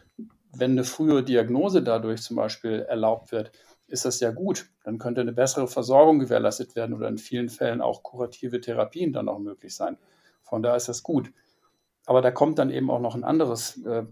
wenn 0.52 0.72
eine 0.72 0.84
frühe 0.84 1.24
Diagnose 1.24 1.84
dadurch 1.84 2.22
zum 2.22 2.36
Beispiel 2.36 2.86
erlaubt 2.90 3.32
wird, 3.32 3.52
ist 3.88 4.06
das 4.06 4.20
ja 4.20 4.32
gut. 4.32 4.70
Dann 4.84 4.98
könnte 4.98 5.22
eine 5.22 5.32
bessere 5.32 5.68
Versorgung 5.68 6.20
gewährleistet 6.20 6.76
werden 6.76 6.96
oder 6.96 7.08
in 7.08 7.18
vielen 7.18 7.50
Fällen 7.50 7.82
auch 7.82 8.04
kurative 8.04 8.60
Therapien 8.60 9.14
dann 9.14 9.30
auch 9.30 9.40
möglich 9.40 9.76
sein. 9.76 9.98
Von 10.44 10.64
daher 10.64 10.78
ist 10.78 10.90
das 10.90 11.04
gut. 11.04 11.32
Aber 12.06 12.22
da 12.22 12.32
kommt 12.32 12.58
dann 12.58 12.72
eben 12.72 12.90
auch 12.90 13.00
noch 13.00 13.16
ein 13.16 13.24
anderes 13.24 13.84
äh, 13.86 14.04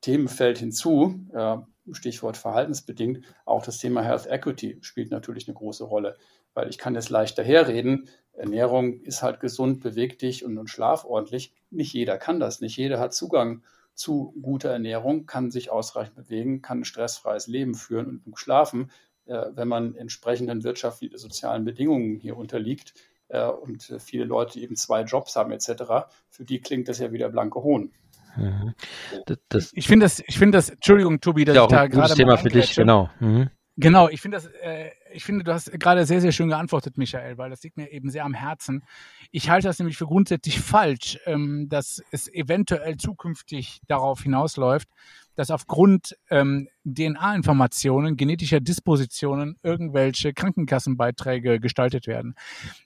Themenfeld 0.00 0.58
hinzu, 0.58 1.20
äh, 1.32 1.58
Stichwort 1.92 2.36
verhaltensbedingt. 2.36 3.24
Auch 3.44 3.64
das 3.64 3.78
Thema 3.78 4.02
Health 4.02 4.26
Equity 4.26 4.78
spielt 4.80 5.10
natürlich 5.10 5.48
eine 5.48 5.54
große 5.54 5.84
Rolle, 5.84 6.16
weil 6.54 6.68
ich 6.68 6.78
kann 6.78 6.94
jetzt 6.94 7.10
leicht 7.10 7.36
daherreden, 7.36 8.08
Ernährung 8.36 9.00
ist 9.02 9.22
halt 9.22 9.40
gesund, 9.40 9.80
beweg 9.80 10.18
dich 10.18 10.44
und, 10.44 10.58
und 10.58 10.68
schlaf 10.68 11.04
ordentlich. 11.04 11.52
Nicht 11.70 11.92
jeder 11.92 12.18
kann 12.18 12.40
das, 12.40 12.60
nicht 12.60 12.76
jeder 12.76 12.98
hat 12.98 13.14
Zugang 13.14 13.62
zu 13.94 14.34
guter 14.42 14.70
Ernährung, 14.70 15.26
kann 15.26 15.50
sich 15.50 15.70
ausreichend 15.70 16.16
bewegen, 16.16 16.60
kann 16.60 16.80
ein 16.80 16.84
stressfreies 16.84 17.46
Leben 17.46 17.74
führen 17.74 18.22
und 18.24 18.38
schlafen, 18.38 18.90
äh, 19.26 19.46
wenn 19.54 19.68
man 19.68 19.94
entsprechenden 19.94 20.64
wirtschaftlichen, 20.64 21.16
sozialen 21.16 21.64
Bedingungen 21.64 22.16
hier 22.16 22.36
unterliegt 22.36 22.94
äh, 23.28 23.46
und 23.46 23.94
viele 24.00 24.24
Leute 24.24 24.58
eben 24.58 24.74
zwei 24.74 25.02
Jobs 25.02 25.36
haben 25.36 25.52
etc., 25.52 26.08
für 26.28 26.44
die 26.44 26.60
klingt 26.60 26.88
das 26.88 26.98
ja 26.98 27.12
wieder 27.12 27.28
blanke 27.28 27.62
Hohn. 27.62 27.92
Mhm. 28.36 28.74
Das, 29.26 29.38
das 29.48 29.70
ich 29.74 29.86
finde 29.86 30.06
das, 30.06 30.22
ich 30.26 30.38
finde 30.38 30.58
das, 30.58 30.70
Entschuldigung, 30.70 31.20
Tobi, 31.20 31.44
dass 31.44 31.56
ja, 31.56 31.64
ich 31.64 31.70
da 31.70 31.86
gerade. 31.86 32.14
Thema 32.14 32.36
für 32.36 32.48
dich, 32.48 32.74
genau. 32.74 33.10
Mhm. 33.20 33.50
Genau, 33.76 34.08
ich 34.08 34.20
finde 34.20 34.36
das, 34.36 34.46
äh, 34.62 34.90
ich 35.12 35.24
finde, 35.24 35.42
du 35.42 35.52
hast 35.52 35.72
gerade 35.80 36.06
sehr, 36.06 36.20
sehr 36.20 36.30
schön 36.30 36.48
geantwortet, 36.48 36.96
Michael, 36.96 37.38
weil 37.38 37.50
das 37.50 37.62
liegt 37.64 37.76
mir 37.76 37.90
eben 37.90 38.08
sehr 38.08 38.24
am 38.24 38.34
Herzen. 38.34 38.84
Ich 39.32 39.50
halte 39.50 39.66
das 39.66 39.80
nämlich 39.80 39.96
für 39.96 40.06
grundsätzlich 40.06 40.60
falsch, 40.60 41.18
ähm, 41.26 41.68
dass 41.68 42.00
es 42.12 42.32
eventuell 42.32 42.96
zukünftig 42.98 43.80
darauf 43.88 44.22
hinausläuft, 44.22 44.88
dass 45.36 45.50
aufgrund 45.50 46.16
ähm, 46.30 46.68
DNA-Informationen, 46.84 48.16
genetischer 48.16 48.60
Dispositionen 48.60 49.56
irgendwelche 49.62 50.32
Krankenkassenbeiträge 50.32 51.60
gestaltet 51.60 52.06
werden. 52.06 52.34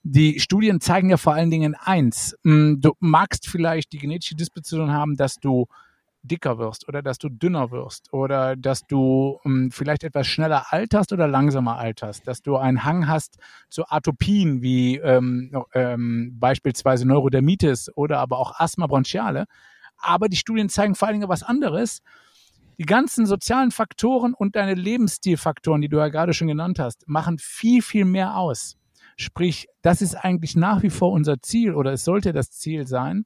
Die 0.03 0.41
Studien 0.41 0.81
zeigen 0.81 1.11
ja 1.11 1.17
vor 1.17 1.35
allen 1.35 1.51
Dingen 1.51 1.75
eins. 1.75 2.37
Hm, 2.45 2.81
du 2.81 2.93
magst 3.01 3.47
vielleicht 3.49 3.93
die 3.93 3.99
genetische 3.99 4.35
Disposition 4.35 4.93
haben, 4.93 5.17
dass 5.17 5.37
du 5.37 5.67
dicker 6.23 6.59
wirst 6.59 6.89
oder 6.89 7.03
dass 7.03 7.19
du 7.19 7.29
dünner 7.29 7.71
wirst 7.71 8.13
oder 8.13 8.57
dass 8.57 8.87
du 8.87 9.39
ähm, 9.45 9.71
vielleicht 9.71 10.05
etwas 10.05 10.27
schneller 10.27 10.67
alterst 10.71 11.13
oder 11.13 11.29
langsamer 11.29 11.79
alterst, 11.79 12.27
dass 12.27 12.43
du 12.43 12.57
einen 12.57 12.85
Hang 12.85 13.09
hast 13.09 13.39
zu 13.69 13.85
Atopien 13.89 14.63
wie 14.63 14.97
ähm, 14.97 15.51
ähm, 15.75 16.37
beispielsweise 16.39 17.07
Neurodermitis 17.07 17.91
oder 17.95 18.19
aber 18.19 18.39
auch 18.39 18.59
Asthma 18.59 18.87
bronchiale. 18.87 19.47
Aber 19.97 20.29
die 20.29 20.37
Studien 20.37 20.69
zeigen 20.69 20.95
vor 20.95 21.09
allen 21.09 21.19
Dingen 21.21 21.29
was 21.29 21.43
anderes 21.43 22.03
die 22.79 22.87
ganzen 22.87 23.27
sozialen 23.27 23.71
Faktoren 23.71 24.35
und 24.35 24.57
deine 24.57 24.75
Lebensstilfaktoren, 24.75 25.81
die 25.81 25.89
du 25.89 25.99
ja 25.99 26.09
gerade 26.09 26.33
schon 26.33 26.49
genannt 26.49 26.79
hast, 26.79 27.09
machen 27.09 27.39
viel, 27.39 27.83
viel 27.83 28.05
mehr 28.05 28.37
aus. 28.37 28.77
Sprich, 29.17 29.67
das 29.83 30.01
ist 30.01 30.15
eigentlich 30.15 30.55
nach 30.55 30.83
wie 30.83 30.91
vor 30.91 31.11
unser 31.11 31.41
Ziel 31.43 31.75
oder 31.75 31.93
es 31.93 32.05
sollte 32.05 32.33
das 32.33 32.53
Ziel 32.53 32.87
sein, 32.87 33.25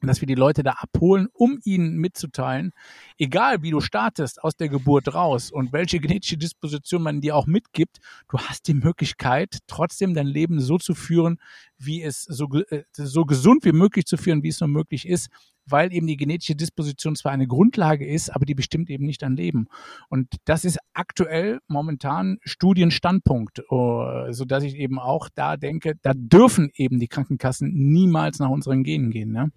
dass 0.00 0.20
wir 0.20 0.26
die 0.26 0.34
Leute 0.34 0.62
da 0.62 0.72
abholen, 0.72 1.28
um 1.32 1.58
ihnen 1.64 1.96
mitzuteilen, 1.96 2.72
egal 3.18 3.62
wie 3.62 3.70
du 3.70 3.80
startest 3.80 4.42
aus 4.42 4.56
der 4.56 4.68
Geburt 4.68 5.14
raus 5.14 5.50
und 5.50 5.72
welche 5.72 6.00
genetische 6.00 6.36
Disposition 6.36 7.02
man 7.02 7.20
dir 7.20 7.36
auch 7.36 7.46
mitgibt, 7.46 7.98
du 8.28 8.38
hast 8.38 8.66
die 8.66 8.74
Möglichkeit, 8.74 9.58
trotzdem 9.66 10.14
dein 10.14 10.26
Leben 10.26 10.60
so 10.60 10.78
zu 10.78 10.94
führen, 10.94 11.38
wie 11.78 12.02
es 12.02 12.22
so, 12.22 12.48
äh, 12.70 12.84
so 12.92 13.24
gesund 13.24 13.64
wie 13.64 13.72
möglich 13.72 14.06
zu 14.06 14.16
führen, 14.16 14.42
wie 14.42 14.48
es 14.48 14.60
nur 14.60 14.68
möglich 14.68 15.06
ist, 15.06 15.28
weil 15.66 15.92
eben 15.92 16.06
die 16.06 16.16
genetische 16.16 16.54
Disposition 16.54 17.16
zwar 17.16 17.32
eine 17.32 17.46
Grundlage 17.46 18.06
ist, 18.06 18.30
aber 18.30 18.44
die 18.44 18.54
bestimmt 18.54 18.90
eben 18.90 19.04
nicht 19.04 19.22
dein 19.22 19.36
Leben. 19.36 19.68
Und 20.08 20.28
das 20.44 20.64
ist 20.64 20.78
aktuell 20.92 21.60
momentan 21.68 22.38
Studienstandpunkt, 22.42 23.62
oh, 23.70 24.30
so 24.30 24.44
dass 24.44 24.64
ich 24.64 24.76
eben 24.76 24.98
auch 24.98 25.28
da 25.34 25.56
denke, 25.56 25.94
da 26.02 26.12
dürfen 26.14 26.70
eben 26.74 26.98
die 26.98 27.08
Krankenkassen 27.08 27.72
niemals 27.72 28.38
nach 28.38 28.50
unseren 28.50 28.82
Genen 28.82 29.10
gehen. 29.10 29.32
Ne? 29.32 29.50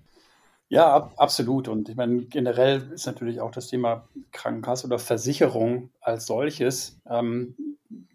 Ja, 0.68 0.94
ab, 0.94 1.13
absolut. 1.18 1.68
Und 1.68 1.89
ich 1.89 1.96
meine, 1.96 2.24
generell 2.26 2.91
ist 2.91 3.06
natürlich 3.06 3.39
auch 3.39 3.52
das 3.52 3.68
Thema 3.68 4.08
Krankenkasse 4.32 4.88
oder 4.88 5.00
Versicherung 5.00 5.89
als 6.02 6.26
solches, 6.26 7.00
ähm, 7.10 7.56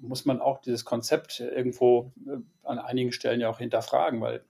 muss 0.00 0.24
man 0.24 0.40
auch 0.40 0.61
dieses 0.61 0.85
Konzept 0.85 1.40
irgendwo 1.40 2.12
äh, 2.26 2.38
an 2.64 2.79
einigen 2.79 3.12
Stellen 3.12 3.40
ja 3.40 3.48
auch 3.48 3.59
hinterfragen, 3.59 4.20
weil 4.20 4.42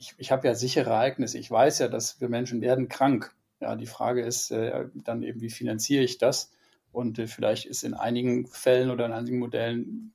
ich, 0.00 0.14
ich 0.16 0.32
habe 0.32 0.48
ja 0.48 0.54
sichere 0.54 0.90
Ereignisse. 0.90 1.38
Ich 1.38 1.50
weiß 1.50 1.78
ja, 1.78 1.88
dass 1.88 2.20
wir 2.20 2.28
Menschen 2.28 2.60
werden 2.60 2.88
krank. 2.88 3.34
Ja, 3.60 3.76
die 3.76 3.86
Frage 3.86 4.22
ist 4.22 4.50
äh, 4.50 4.86
dann 4.94 5.22
eben, 5.22 5.40
wie 5.40 5.50
finanziere 5.50 6.02
ich 6.02 6.18
das? 6.18 6.50
Und 6.90 7.18
äh, 7.18 7.26
vielleicht 7.26 7.66
ist 7.66 7.84
in 7.84 7.94
einigen 7.94 8.46
Fällen 8.46 8.90
oder 8.90 9.06
in 9.06 9.12
einigen 9.12 9.38
Modellen 9.38 10.14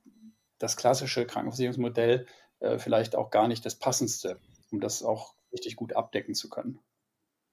das 0.58 0.76
klassische 0.76 1.24
Krankenversicherungsmodell 1.24 2.26
äh, 2.60 2.78
vielleicht 2.78 3.14
auch 3.14 3.30
gar 3.30 3.46
nicht 3.46 3.64
das 3.64 3.76
passendste, 3.76 4.40
um 4.72 4.80
das 4.80 5.02
auch 5.02 5.34
richtig 5.52 5.76
gut 5.76 5.94
abdecken 5.94 6.34
zu 6.34 6.50
können 6.50 6.80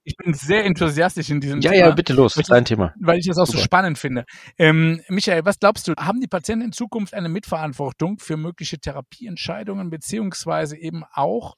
ich 0.05 0.17
bin 0.17 0.33
sehr 0.33 0.65
enthusiastisch 0.65 1.29
in 1.29 1.39
diesem 1.39 1.61
ja, 1.61 1.71
Thema. 1.71 1.81
Ja, 1.81 1.89
ja, 1.89 1.95
bitte 1.95 2.13
los, 2.13 2.33
dein 2.33 2.65
Thema. 2.65 2.93
Weil 2.99 3.19
ich 3.19 3.27
das 3.27 3.37
auch 3.37 3.45
Super. 3.45 3.59
so 3.59 3.63
spannend 3.63 3.97
finde. 3.97 4.25
Ähm, 4.57 5.01
Michael, 5.07 5.45
was 5.45 5.59
glaubst 5.59 5.87
du, 5.87 5.93
haben 5.97 6.19
die 6.19 6.27
Patienten 6.27 6.65
in 6.65 6.71
Zukunft 6.71 7.13
eine 7.13 7.29
Mitverantwortung 7.29 8.19
für 8.19 8.37
mögliche 8.37 8.79
Therapieentscheidungen, 8.79 9.89
beziehungsweise 9.89 10.77
eben 10.77 11.03
auch 11.13 11.55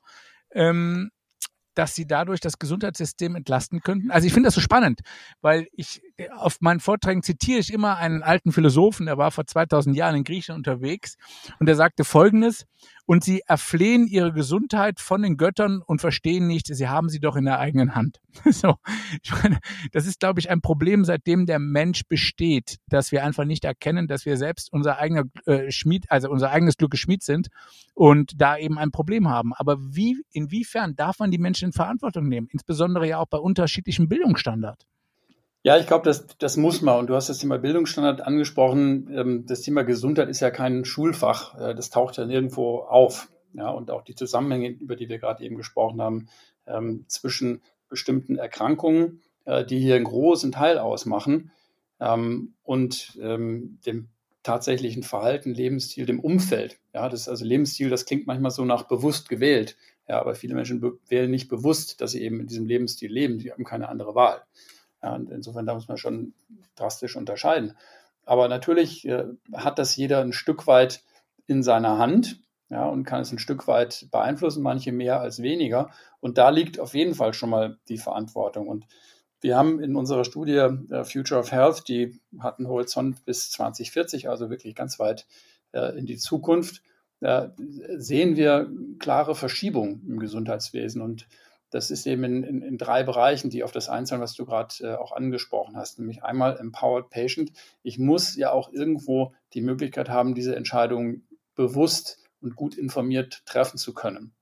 ähm, 0.55 1.11
dass 1.75 1.93
sie 1.93 2.07
dadurch 2.07 2.39
das 2.39 2.57
Gesundheitssystem 2.57 3.35
entlasten 3.35 3.81
könnten? 3.81 4.09
Also 4.09 4.25
ich 4.25 4.33
finde 4.33 4.47
das 4.47 4.55
so 4.55 4.61
spannend, 4.61 5.01
weil 5.41 5.67
ich 5.73 6.01
auf 6.37 6.61
meinen 6.61 6.79
Vorträgen 6.79 7.23
zitiere 7.23 7.59
ich 7.59 7.73
immer 7.73 7.97
einen 7.97 8.23
alten 8.23 8.51
Philosophen, 8.51 9.05
der 9.05 9.17
war 9.17 9.31
vor 9.31 9.45
2000 9.45 9.95
Jahren 9.95 10.15
in 10.15 10.23
Griechenland 10.23 10.65
unterwegs 10.65 11.17
und 11.59 11.67
der 11.67 11.75
sagte 11.75 12.03
Folgendes, 12.03 12.65
und 13.07 13.23
sie 13.23 13.41
erflehen 13.45 14.07
ihre 14.07 14.33
Gesundheit 14.33 14.99
von 14.99 15.21
den 15.21 15.37
Göttern 15.37 15.81
und 15.85 16.01
verstehen 16.01 16.47
nicht, 16.47 16.67
sie 16.67 16.87
haben 16.87 17.09
sie 17.09 17.19
doch 17.19 17.35
in 17.35 17.45
der 17.45 17.59
eigenen 17.59 17.95
Hand. 17.95 18.19
so, 18.45 18.75
ich 19.21 19.31
meine, 19.43 19.59
das 19.91 20.07
ist, 20.07 20.19
glaube 20.19 20.39
ich, 20.39 20.49
ein 20.49 20.61
Problem, 20.61 21.05
seitdem 21.05 21.45
der 21.45 21.59
Mensch 21.59 22.03
besteht, 22.07 22.77
dass 22.87 23.11
wir 23.11 23.23
einfach 23.23 23.45
nicht 23.45 23.63
erkennen, 23.63 24.07
dass 24.07 24.25
wir 24.25 24.37
selbst 24.37 24.71
unser 24.71 24.97
eigener 24.97 25.23
äh, 25.45 25.71
Schmied, 25.71 26.09
also 26.09 26.29
unser 26.29 26.51
eigenes 26.51 26.77
Glück 26.77 26.91
geschmied 26.91 27.21
sind 27.21 27.49
und 27.93 28.33
da 28.41 28.57
eben 28.57 28.79
ein 28.79 28.91
Problem 28.91 29.29
haben. 29.29 29.53
Aber 29.53 29.77
wie, 29.79 30.23
inwiefern 30.31 30.95
darf 30.95 31.19
man 31.19 31.31
die 31.31 31.37
Menschen 31.37 31.65
in 31.65 31.73
Verantwortung 31.73 32.27
nehmen, 32.27 32.47
insbesondere 32.51 33.07
ja 33.07 33.19
auch 33.19 33.27
bei 33.27 33.37
unterschiedlichem 33.37 34.07
Bildungsstandard? 34.07 34.85
Ja, 35.65 35.79
ich 35.79 35.87
glaube, 35.87 36.05
das, 36.05 36.27
das 36.37 36.57
muss 36.57 36.83
man. 36.83 36.99
Und 36.99 37.07
du 37.07 37.15
hast 37.15 37.27
das 37.27 37.39
Thema 37.39 37.57
Bildungsstandard 37.57 38.21
angesprochen. 38.21 39.09
Ähm, 39.11 39.45
das 39.47 39.61
Thema 39.61 39.81
Gesundheit 39.81 40.29
ist 40.29 40.39
ja 40.39 40.51
kein 40.51 40.85
Schulfach. 40.85 41.59
Äh, 41.59 41.73
das 41.73 41.89
taucht 41.89 42.17
ja 42.17 42.25
nirgendwo 42.27 42.81
auf. 42.81 43.31
Ja, 43.53 43.71
und 43.71 43.89
auch 43.89 44.03
die 44.03 44.13
Zusammenhänge, 44.13 44.69
über 44.69 44.95
die 44.95 45.09
wir 45.09 45.17
gerade 45.17 45.43
eben 45.43 45.55
gesprochen 45.55 46.03
haben, 46.03 46.27
ähm, 46.67 47.05
zwischen 47.07 47.63
bestimmten 47.89 48.35
Erkrankungen, 48.35 49.23
äh, 49.45 49.65
die 49.65 49.79
hier 49.79 49.95
einen 49.95 50.05
großen 50.05 50.51
Teil 50.51 50.77
ausmachen, 50.77 51.49
ähm, 51.99 52.53
und 52.61 53.17
dem 53.17 54.09
tatsächlichen 54.43 55.01
Verhalten, 55.01 55.53
Lebensstil, 55.53 56.05
dem 56.05 56.19
Umfeld. 56.19 56.77
Ja, 56.93 57.09
das 57.09 57.27
also 57.27 57.43
Lebensstil, 57.43 57.89
das 57.89 58.05
klingt 58.05 58.27
manchmal 58.27 58.51
so 58.51 58.65
nach 58.65 58.83
bewusst 58.83 59.29
gewählt. 59.29 59.77
Ja, 60.07 60.19
aber 60.19 60.35
viele 60.35 60.53
Menschen 60.53 60.83
wählen 61.07 61.31
nicht 61.31 61.47
bewusst, 61.47 62.01
dass 62.01 62.11
sie 62.11 62.21
eben 62.21 62.41
in 62.41 62.47
diesem 62.47 62.67
Lebensstil 62.67 63.11
leben. 63.11 63.39
Sie 63.39 63.51
haben 63.51 63.63
keine 63.63 63.89
andere 63.89 64.13
Wahl. 64.13 64.43
Ja, 65.05 65.13
und 65.13 65.29
insofern 65.29 65.67
da 65.67 65.75
muss 65.75 65.87
man 65.87 65.97
schon 65.97 66.33
drastisch 66.75 67.15
unterscheiden. 67.15 67.77
Aber 68.25 68.47
natürlich 68.47 69.07
äh, 69.07 69.25
hat 69.53 69.77
das 69.77 69.95
jeder 69.95 70.21
ein 70.21 70.33
Stück 70.33 70.65
weit 70.65 71.03
in 71.45 71.61
seiner 71.61 71.99
Hand 71.99 72.39
ja, 72.69 72.87
und 72.87 73.03
kann 73.03 73.21
es 73.21 73.31
ein 73.31 73.37
Stück 73.37 73.67
weit 73.67 74.07
beeinflussen, 74.09 74.63
manche 74.63 74.91
mehr 74.91 75.19
als 75.19 75.43
weniger. 75.43 75.91
Und 76.21 76.39
da 76.39 76.49
liegt 76.49 76.79
auf 76.79 76.95
jeden 76.95 77.13
Fall 77.13 77.35
schon 77.35 77.51
mal 77.51 77.77
die 77.87 77.99
Verantwortung. 77.99 78.67
Und 78.67 78.87
wir 79.41 79.55
haben 79.55 79.79
in 79.79 79.95
unserer 79.95 80.25
Studie 80.25 80.57
äh, 80.57 81.03
Future 81.03 81.39
of 81.39 81.51
Health, 81.51 81.87
die 81.87 82.19
hat 82.39 82.57
einen 82.57 82.67
Horizont 82.67 83.23
bis 83.25 83.51
2040, 83.51 84.27
also 84.27 84.49
wirklich 84.49 84.73
ganz 84.73 84.97
weit 84.97 85.27
äh, 85.71 85.95
in 85.95 86.07
die 86.07 86.17
Zukunft, 86.17 86.81
äh, 87.19 87.49
sehen 87.97 88.37
wir 88.37 88.71
klare 88.97 89.35
Verschiebungen 89.35 90.03
im 90.07 90.17
Gesundheitswesen. 90.17 91.03
Und 91.03 91.27
das 91.75 91.91
ist 91.91 92.07
eben 92.07 92.23
in, 92.23 92.43
in, 92.43 92.61
in 92.61 92.77
drei 92.77 93.03
Bereichen, 93.03 93.49
die 93.49 93.65
auf 93.65 93.73
das 93.73 93.89
einzahlen, 93.89 94.21
was 94.21 94.33
du 94.33 94.45
gerade 94.45 94.73
äh, 94.79 94.95
auch 94.95 95.11
angesprochen 95.11 95.75
hast. 95.75 95.99
Nämlich 95.99 96.23
einmal 96.23 96.57
Empowered 96.57 97.09
Patient. 97.09 97.51
Ich 97.83 97.99
muss 97.99 98.37
ja 98.37 98.53
auch 98.53 98.71
irgendwo 98.71 99.33
die 99.53 99.61
Möglichkeit 99.61 100.07
haben, 100.07 100.35
diese 100.35 100.55
Entscheidung 100.55 101.23
bewusst 101.53 102.23
und 102.39 102.55
gut 102.55 102.75
informiert 102.75 103.41
treffen 103.45 103.77
zu 103.77 103.93
können. 103.93 104.33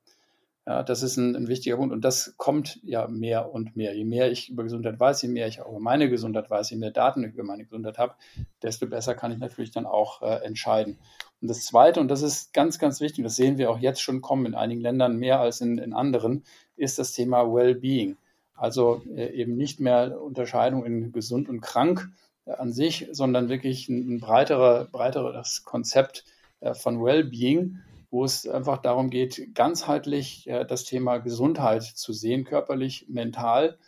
Ja, 0.68 0.84
das 0.84 1.02
ist 1.02 1.18
ein, 1.18 1.36
ein, 1.36 1.48
wichtiger 1.48 1.78
Punkt 1.78 1.92
und 1.92 2.06
das 2.06 2.36
kommt 2.38 2.80
ja 2.84 3.08
mehr 3.08 3.52
und 3.52 3.76
mehr. 3.76 3.96
Je 3.96 4.06
mehr 4.06 4.32
ich 4.32 4.50
über 4.50 4.62
Gesundheit 4.62 5.00
weiß, 5.00 5.24
je 5.24 5.28
mehr 5.28 5.48
ich 5.48 5.60
auch 5.60 5.72
über 5.72 5.80
meine 5.80 6.12
Gesundheit 6.12 6.52
weiß, 6.52 6.70
je 6.70 6.78
mehr 6.78 6.92
Daten 6.92 7.24
ich 7.24 7.34
über 7.34 7.44
meine 7.44 7.64
Gesundheit 7.64 7.98
habe, 7.98 8.14
desto 8.62 8.86
besser 8.86 9.16
kann 9.16 9.32
ich 9.32 9.40
natürlich 9.40 9.72
dann 9.72 9.88
auch 9.88 10.22
äh, 10.22 10.46
entscheiden. 10.46 11.00
Und 11.44 11.50
das 11.50 11.66
Zweite, 11.66 12.00
und 12.00 12.08
das 12.08 12.22
ist 12.22 12.54
ganz, 12.54 12.80
ganz 12.80 13.02
wichtig, 13.02 13.26
das 13.26 13.36
sehen 13.36 13.58
wir 13.58 13.70
auch 13.70 13.78
jetzt 13.78 14.02
schon 14.02 14.22
kommen 14.22 14.46
in 14.46 14.56
einigen 14.56 14.80
Ländern 14.80 15.18
mehr 15.18 15.42
als 15.42 15.60
in, 15.60 15.78
in 15.78 15.92
anderen, 15.92 16.46
ist 16.78 17.00
das 17.00 17.12
Thema 17.12 17.54
Well-Being. 17.54 18.16
Also 18.56 19.04
äh, 19.14 19.28
eben 19.34 19.58
nicht 19.58 19.82
mehr 19.82 20.22
Unterscheidung 20.22 20.86
in 20.86 21.12
gesund 21.12 21.50
und 21.50 21.60
krank 21.60 22.10
äh, 22.46 22.52
an 22.54 22.72
sich, 22.72 23.10
sondern 23.12 23.50
wirklich 23.50 23.90
ein, 23.90 24.16
ein 24.16 24.20
breiterer, 24.22 24.86
breiteres 24.86 25.66
Konzept 25.66 26.24
äh, 26.62 26.74
von 26.74 27.04
Well-Being 27.04 27.82
wo 28.10 28.24
es 28.24 28.48
einfach 28.48 28.78
darum 28.78 29.10
geht, 29.10 29.54
ganzheitlich 29.54 30.48
äh, 30.48 30.66
das 30.66 30.86
Thema 30.86 31.18
Gesundheit 31.18 31.84
zu 31.84 32.14
sehen, 32.14 32.46
körperlich, 32.46 33.08
mental 33.10 33.80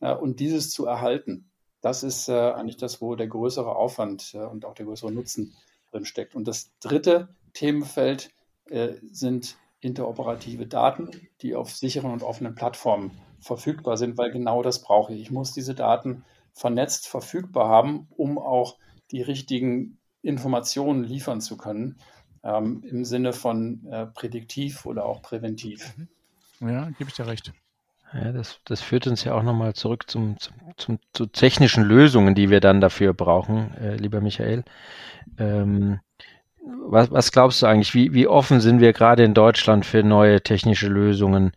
äh, 0.00 0.14
und 0.14 0.40
dieses 0.40 0.70
zu 0.70 0.86
erhalten. 0.86 1.50
Das 1.82 2.04
ist 2.04 2.28
äh, 2.28 2.32
eigentlich 2.32 2.78
das, 2.78 3.02
wo 3.02 3.16
der 3.16 3.26
größere 3.26 3.74
Aufwand 3.76 4.34
und 4.34 4.64
auch 4.64 4.74
der 4.74 4.86
größere 4.86 5.10
Nutzen 5.10 5.56
drin 5.92 6.04
steckt. 6.04 6.34
Und 6.34 6.48
das 6.48 6.72
dritte 6.80 7.28
Themenfeld 7.52 8.30
äh, 8.66 8.94
sind 9.10 9.56
interoperative 9.80 10.66
Daten, 10.66 11.10
die 11.40 11.54
auf 11.54 11.74
sicheren 11.74 12.12
und 12.12 12.22
offenen 12.22 12.54
Plattformen 12.54 13.10
verfügbar 13.40 13.96
sind, 13.96 14.16
weil 14.16 14.30
genau 14.30 14.62
das 14.62 14.82
brauche 14.82 15.12
ich. 15.12 15.20
Ich 15.20 15.30
muss 15.30 15.52
diese 15.52 15.74
Daten 15.74 16.24
vernetzt 16.52 17.08
verfügbar 17.08 17.68
haben, 17.68 18.06
um 18.10 18.38
auch 18.38 18.78
die 19.10 19.22
richtigen 19.22 19.98
Informationen 20.22 21.02
liefern 21.02 21.40
zu 21.40 21.56
können 21.56 21.98
ähm, 22.44 22.82
im 22.84 23.04
Sinne 23.04 23.32
von 23.32 23.84
äh, 23.86 24.06
prädiktiv 24.06 24.86
oder 24.86 25.04
auch 25.04 25.22
präventiv. 25.22 25.96
Mhm. 25.96 26.68
Ja, 26.68 26.90
gebe 26.90 27.10
ich 27.10 27.16
dir 27.16 27.26
recht. 27.26 27.52
Ja, 28.14 28.32
das, 28.32 28.60
das 28.64 28.82
führt 28.82 29.06
uns 29.06 29.24
ja 29.24 29.34
auch 29.34 29.42
nochmal 29.42 29.72
zurück 29.74 30.04
zum, 30.08 30.38
zum, 30.38 30.54
zum, 30.76 30.98
zu 31.14 31.26
technischen 31.26 31.82
Lösungen, 31.84 32.34
die 32.34 32.50
wir 32.50 32.60
dann 32.60 32.80
dafür 32.80 33.14
brauchen, 33.14 33.74
äh, 33.78 33.96
lieber 33.96 34.20
Michael. 34.20 34.64
Ähm, 35.38 36.00
was, 36.86 37.10
was 37.10 37.32
glaubst 37.32 37.62
du 37.62 37.66
eigentlich, 37.66 37.94
wie, 37.94 38.12
wie 38.12 38.26
offen 38.28 38.60
sind 38.60 38.80
wir 38.80 38.92
gerade 38.92 39.24
in 39.24 39.34
Deutschland 39.34 39.86
für 39.86 40.02
neue 40.02 40.42
technische 40.42 40.88
Lösungen? 40.88 41.52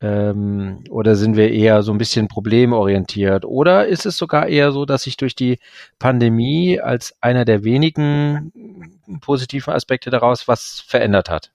Ähm, 0.00 0.84
oder 0.88 1.14
sind 1.16 1.36
wir 1.36 1.50
eher 1.52 1.82
so 1.82 1.92
ein 1.92 1.98
bisschen 1.98 2.28
problemorientiert? 2.28 3.44
Oder 3.44 3.86
ist 3.86 4.06
es 4.06 4.16
sogar 4.16 4.48
eher 4.48 4.72
so, 4.72 4.86
dass 4.86 5.02
sich 5.02 5.18
durch 5.18 5.34
die 5.34 5.58
Pandemie 5.98 6.80
als 6.80 7.14
einer 7.20 7.44
der 7.44 7.64
wenigen 7.64 9.00
positiven 9.20 9.74
Aspekte 9.74 10.08
daraus 10.10 10.48
was 10.48 10.82
verändert 10.86 11.28
hat? 11.28 11.52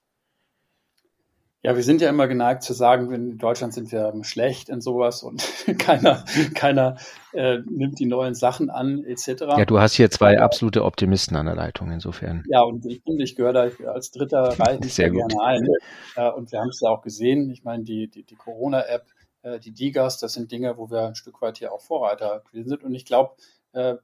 Ja, 1.66 1.76
wir 1.76 1.82
sind 1.82 2.00
ja 2.00 2.10
immer 2.10 2.28
geneigt 2.28 2.62
zu 2.62 2.74
sagen, 2.74 3.12
in 3.12 3.40
Deutschland 3.40 3.74
sind 3.74 3.92
wir 3.92 4.14
schlecht 4.22 4.70
in 4.70 4.82
sowas 4.82 5.24
und 5.24 5.44
keiner, 5.80 6.24
keiner 6.54 6.98
äh, 7.34 7.58
nimmt 7.66 7.98
die 7.98 8.06
neuen 8.06 8.36
Sachen 8.36 8.70
an, 8.70 9.04
etc. 9.04 9.42
Ja, 9.58 9.66
du 9.66 9.80
hast 9.80 9.96
hier 9.96 10.12
zwei 10.12 10.40
absolute 10.40 10.86
Optimisten 10.86 11.36
an 11.36 11.48
der 11.48 11.56
Leitung, 11.56 11.90
insofern. 11.90 12.44
Ja, 12.50 12.62
und 12.62 12.86
ich 12.86 13.02
finde, 13.02 13.24
ich 13.24 13.36
gehöre 13.36 13.54
da 13.54 13.70
als 13.92 14.12
dritter 14.12 14.44
Reihe 14.60 14.78
sehr 14.84 15.10
gerne 15.10 15.34
ein. 15.44 15.68
Äh, 16.16 16.30
und 16.34 16.52
wir 16.52 16.60
haben 16.60 16.70
es 16.70 16.82
ja 16.82 16.90
auch 16.90 17.02
gesehen. 17.02 17.50
Ich 17.50 17.64
meine, 17.64 17.84
die, 17.84 18.12
die, 18.12 18.22
die 18.22 18.36
Corona-App, 18.36 19.08
äh, 19.42 19.60
die 19.60 19.72
Digas, 19.72 20.20
das 20.20 20.34
sind 20.34 20.52
Dinge, 20.52 20.78
wo 20.78 20.92
wir 20.92 21.08
ein 21.08 21.16
Stück 21.16 21.42
weit 21.42 21.58
hier 21.58 21.74
auch 21.74 21.82
Vorreiter 21.82 22.44
sind. 22.54 22.84
Und 22.84 22.94
ich 22.94 23.06
glaube, 23.06 23.38
äh, 23.74 23.96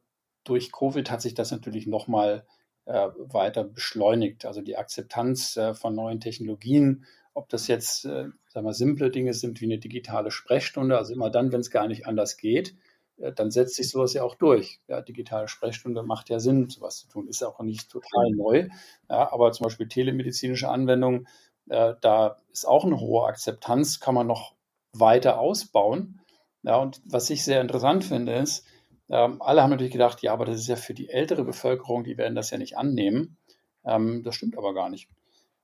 durch 0.46 0.72
Covid 0.72 1.12
hat 1.12 1.22
sich 1.22 1.36
das 1.36 1.52
natürlich 1.52 1.86
nochmal 1.86 2.44
äh, 2.86 3.10
weiter 3.18 3.64
beschleunigt. 3.64 4.46
Also 4.46 4.62
die 4.62 4.78
Akzeptanz 4.78 5.58
äh, 5.58 5.76
von 5.76 5.94
neuen 5.94 6.20
Technologien, 6.20 7.06
ob 7.34 7.50
das 7.50 7.68
jetzt 7.68 8.06
äh, 8.06 8.30
sagen 8.50 8.66
wir, 8.66 8.74
simple 8.74 9.12
Dinge 9.12 9.34
sind 9.34 9.62
wie 9.62 9.66
eine 9.66 9.78
digitale 9.78 10.32
Sprechstunde, 10.32 10.98
also 10.98 11.14
immer 11.14 11.30
dann, 11.30 11.52
wenn 11.52 11.62
es 11.62 11.72
gar 11.72 11.88
nicht 11.88 12.06
anders 12.06 12.38
geht, 12.38 12.76
äh, 13.18 13.32
dann 13.32 13.52
setzt 13.52 13.76
sich 13.76 13.90
sowas 13.90 14.14
ja 14.14 14.24
auch 14.24 14.36
durch. 14.36 14.82
Ja, 14.88 15.02
digitale 15.02 15.48
Sprechstunde 15.48 16.04
macht 16.04 16.30
ja 16.30 16.40
Sinn, 16.40 16.70
sowas 16.70 16.98
zu 16.98 17.08
tun. 17.08 17.28
Ist 17.28 17.42
ja 17.42 17.48
auch 17.48 17.60
nicht 17.62 17.90
total 17.90 18.32
neu. 18.32 18.68
Ja, 19.10 19.32
aber 19.32 19.52
zum 19.52 19.66
Beispiel 19.66 19.88
telemedizinische 19.88 20.70
Anwendungen, 20.70 21.28
äh, 21.70 21.94
da 22.02 22.38
ist 22.52 22.68
auch 22.68 22.86
eine 22.86 23.00
hohe 23.00 23.26
Akzeptanz, 23.26 24.00
kann 24.00 24.16
man 24.16 24.28
noch 24.28 24.56
weiter 24.94 25.40
ausbauen. 25.40 26.20
Ja, 26.64 26.78
und 26.78 27.02
was 27.06 27.30
ich 27.30 27.44
sehr 27.44 27.62
interessant 27.62 28.04
finde, 28.04 28.34
ist, 28.34 28.66
ähm, 29.10 29.42
alle 29.42 29.62
haben 29.62 29.72
natürlich 29.72 29.92
gedacht, 29.92 30.22
ja, 30.22 30.34
aber 30.34 30.46
das 30.46 30.58
ist 30.58 30.68
ja 30.68 30.76
für 30.76 30.94
die 30.94 31.10
ältere 31.10 31.44
Bevölkerung, 31.44 32.04
die 32.04 32.18
werden 32.18 32.36
das 32.36 32.52
ja 32.52 32.58
nicht 32.58 32.78
annehmen. 32.78 33.38
Ähm, 33.84 34.24
das 34.24 34.36
stimmt 34.36 34.58
aber 34.58 34.74
gar 34.74 34.90
nicht. 34.90 35.10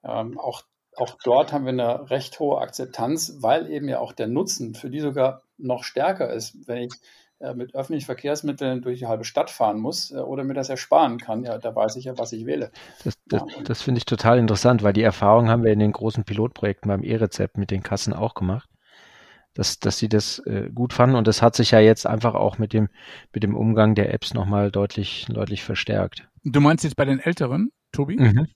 Ähm, 0.03 0.39
auch 0.39 0.63
auch 0.97 1.17
dort 1.23 1.53
haben 1.53 1.65
wir 1.65 1.71
eine 1.71 2.09
recht 2.09 2.39
hohe 2.39 2.59
Akzeptanz, 2.59 3.37
weil 3.39 3.69
eben 3.69 3.87
ja 3.87 3.99
auch 3.99 4.13
der 4.13 4.27
Nutzen 4.27 4.73
für 4.73 4.89
die 4.89 4.99
sogar 4.99 5.43
noch 5.57 5.83
stärker 5.83 6.31
ist. 6.31 6.67
Wenn 6.67 6.83
ich 6.83 6.93
äh, 7.39 7.53
mit 7.53 7.75
öffentlichen 7.75 8.05
Verkehrsmitteln 8.05 8.81
durch 8.81 8.99
die 8.99 9.05
halbe 9.05 9.23
Stadt 9.23 9.49
fahren 9.51 9.79
muss 9.79 10.11
äh, 10.11 10.15
oder 10.17 10.43
mir 10.43 10.55
das 10.55 10.69
ersparen 10.69 11.19
kann, 11.19 11.43
ja, 11.43 11.57
da 11.59 11.75
weiß 11.75 11.95
ich 11.97 12.05
ja, 12.05 12.17
was 12.17 12.33
ich 12.33 12.45
wähle. 12.45 12.71
Das, 13.03 13.13
das, 13.27 13.43
ja. 13.47 13.63
das 13.63 13.81
finde 13.81 13.99
ich 13.99 14.05
total 14.05 14.39
interessant, 14.39 14.81
weil 14.81 14.93
die 14.93 15.03
Erfahrung 15.03 15.49
haben 15.49 15.63
wir 15.63 15.71
in 15.71 15.79
den 15.79 15.91
großen 15.91 16.23
Pilotprojekten 16.23 16.89
beim 16.89 17.03
E-Rezept 17.03 17.57
mit 17.57 17.71
den 17.71 17.83
Kassen 17.83 18.13
auch 18.13 18.33
gemacht 18.33 18.69
dass, 19.57 19.79
dass 19.79 19.97
sie 19.97 20.07
das 20.07 20.39
äh, 20.45 20.69
gut 20.73 20.93
fanden. 20.93 21.15
Und 21.15 21.27
das 21.27 21.41
hat 21.41 21.55
sich 21.55 21.71
ja 21.71 21.79
jetzt 21.79 22.05
einfach 22.05 22.35
auch 22.35 22.57
mit 22.57 22.73
dem, 22.73 22.89
mit 23.33 23.43
dem 23.43 23.55
Umgang 23.55 23.95
der 23.95 24.13
Apps 24.13 24.33
nochmal 24.33 24.71
deutlich, 24.71 25.25
deutlich 25.29 25.63
verstärkt. 25.63 26.27
Du 26.43 26.61
meinst 26.61 26.83
jetzt 26.83 26.95
bei 26.95 27.05
den 27.05 27.19
Älteren, 27.19 27.71
Tobi? 27.91 28.17
Mhm. 28.17 28.47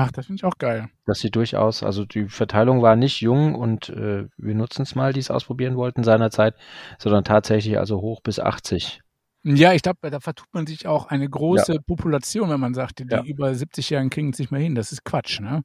Ach, 0.00 0.12
das 0.12 0.26
finde 0.26 0.38
ich 0.38 0.44
auch 0.44 0.58
geil. 0.58 0.88
Dass 1.06 1.18
sie 1.18 1.28
durchaus, 1.28 1.82
also 1.82 2.04
die 2.04 2.28
Verteilung 2.28 2.82
war 2.82 2.94
nicht 2.94 3.20
jung 3.20 3.56
und 3.56 3.88
äh, 3.88 4.28
wir 4.36 4.54
nutzen 4.54 4.82
es 4.82 4.94
mal, 4.94 5.12
die 5.12 5.18
es 5.18 5.28
ausprobieren 5.28 5.76
wollten 5.76 6.04
seinerzeit, 6.04 6.54
sondern 7.00 7.24
tatsächlich 7.24 7.80
also 7.80 8.00
hoch 8.00 8.20
bis 8.22 8.38
80. 8.38 9.00
Ja, 9.42 9.72
ich 9.72 9.82
glaube, 9.82 10.08
da 10.08 10.20
vertut 10.20 10.46
man 10.52 10.68
sich 10.68 10.86
auch 10.86 11.06
eine 11.06 11.28
große 11.28 11.74
ja. 11.74 11.80
Population, 11.84 12.48
wenn 12.48 12.60
man 12.60 12.74
sagt, 12.74 13.00
die 13.00 13.06
ja. 13.10 13.24
über 13.24 13.48
70-Jährigen 13.48 14.08
kriegen 14.08 14.30
es 14.30 14.38
nicht 14.38 14.52
mehr 14.52 14.60
hin. 14.60 14.76
Das 14.76 14.92
ist 14.92 15.04
Quatsch, 15.04 15.40
ne? 15.40 15.62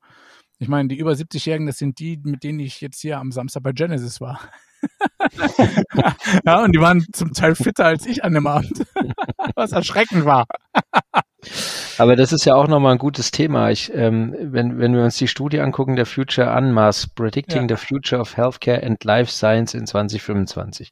Ich 0.58 0.68
meine, 0.68 0.88
die 0.88 0.98
über 0.98 1.12
70-Jährigen, 1.12 1.68
das 1.68 1.78
sind 1.78 2.00
die, 2.00 2.20
mit 2.24 2.44
denen 2.44 2.60
ich 2.60 2.82
jetzt 2.82 3.02
hier 3.02 3.20
am 3.20 3.32
Samstag 3.32 3.62
bei 3.62 3.72
Genesis 3.72 4.20
war. 4.20 4.40
ja, 6.44 6.64
und 6.64 6.74
die 6.74 6.82
waren 6.82 7.06
zum 7.14 7.34
Teil 7.34 7.54
fitter 7.54 7.86
als 7.86 8.08
ich 8.08 8.24
an 8.24 8.34
dem 8.34 8.48
Abend, 8.48 8.84
was 9.56 9.74
erschreckend 9.74 10.26
war. 10.26 10.48
Aber 11.98 12.16
das 12.16 12.32
ist 12.34 12.46
ja 12.46 12.56
auch 12.56 12.68
nochmal 12.68 12.94
ein 12.94 12.98
gutes 12.98 13.32
Thema. 13.32 13.70
Ich, 13.70 13.94
ähm, 13.94 14.36
wenn, 14.40 14.80
wenn 14.80 14.96
wir 14.96 15.04
uns 15.04 15.18
die 15.18 15.28
Studie 15.28 15.60
angucken, 15.60 15.96
der 15.96 16.06
Future 16.06 16.56
Unmass, 16.56 17.08
Predicting 17.08 17.68
ja. 17.70 17.76
the 17.76 17.86
Future 17.86 18.22
of 18.22 18.36
Healthcare 18.36 18.84
and 18.84 19.04
Life 19.04 19.32
Science 19.32 19.74
in 19.74 19.86
2025. 19.86 20.92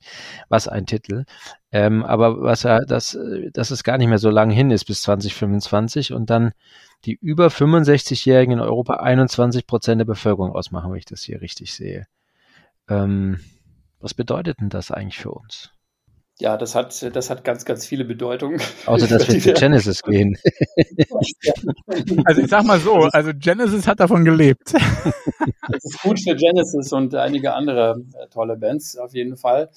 Was 0.49 0.67
ein 0.67 0.85
Titel. 0.85 1.25
Ähm, 1.71 2.03
aber 2.03 2.41
was 2.41 2.63
ja, 2.63 2.79
dass, 2.81 3.17
dass 3.53 3.71
es 3.71 3.83
gar 3.83 3.97
nicht 3.97 4.09
mehr 4.09 4.19
so 4.19 4.29
lang 4.29 4.49
hin 4.49 4.71
ist 4.71 4.85
bis 4.85 5.01
2025 5.03 6.13
und 6.13 6.29
dann 6.29 6.51
die 7.05 7.17
über 7.21 7.47
65-Jährigen 7.47 8.53
in 8.53 8.59
Europa 8.59 8.95
21 8.95 9.65
Prozent 9.65 9.99
der 9.99 10.05
Bevölkerung 10.05 10.51
ausmachen, 10.51 10.91
wenn 10.91 10.99
ich 10.99 11.05
das 11.05 11.23
hier 11.23 11.41
richtig 11.41 11.73
sehe. 11.73 12.05
Ähm, 12.89 13.39
was 13.99 14.13
bedeutet 14.13 14.59
denn 14.59 14.69
das 14.69 14.91
eigentlich 14.91 15.19
für 15.19 15.31
uns? 15.31 15.71
Ja, 16.41 16.57
das 16.57 16.73
hat, 16.73 17.15
das 17.15 17.29
hat 17.29 17.43
ganz, 17.43 17.65
ganz 17.65 17.85
viele 17.85 18.03
Bedeutungen. 18.03 18.59
Außer, 18.87 19.07
dass 19.07 19.27
wir 19.31 19.39
zu 19.39 19.53
Genesis 19.53 20.01
gehen. 20.01 20.37
Also 22.25 22.41
ich 22.41 22.49
sag 22.49 22.63
mal 22.65 22.79
so, 22.79 22.93
also 23.11 23.31
Genesis 23.35 23.85
hat 23.85 23.99
davon 23.99 24.25
gelebt. 24.25 24.73
Das 24.73 25.83
ist 25.83 26.01
gut 26.01 26.19
für 26.19 26.35
Genesis 26.35 26.91
und 26.93 27.13
einige 27.13 27.53
andere 27.53 28.03
äh, 28.13 28.27
tolle 28.29 28.57
Bands 28.57 28.97
auf 28.97 29.13
jeden 29.13 29.37
Fall. 29.37 29.69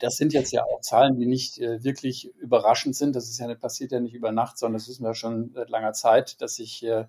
Das 0.00 0.16
sind 0.16 0.32
jetzt 0.32 0.52
ja 0.52 0.64
auch 0.64 0.80
Zahlen, 0.80 1.18
die 1.18 1.26
nicht 1.26 1.58
äh, 1.58 1.82
wirklich 1.84 2.32
überraschend 2.40 2.96
sind. 2.96 3.14
Das 3.14 3.28
ist 3.28 3.38
ja, 3.38 3.52
passiert 3.54 3.92
ja 3.92 4.00
nicht 4.00 4.14
über 4.14 4.32
Nacht, 4.32 4.58
sondern 4.58 4.78
das 4.78 4.88
wissen 4.88 5.04
wir 5.04 5.14
schon 5.14 5.52
seit 5.54 5.70
langer 5.70 5.92
Zeit, 5.92 6.40
dass 6.40 6.56
sich 6.56 6.84
äh, 6.84 7.04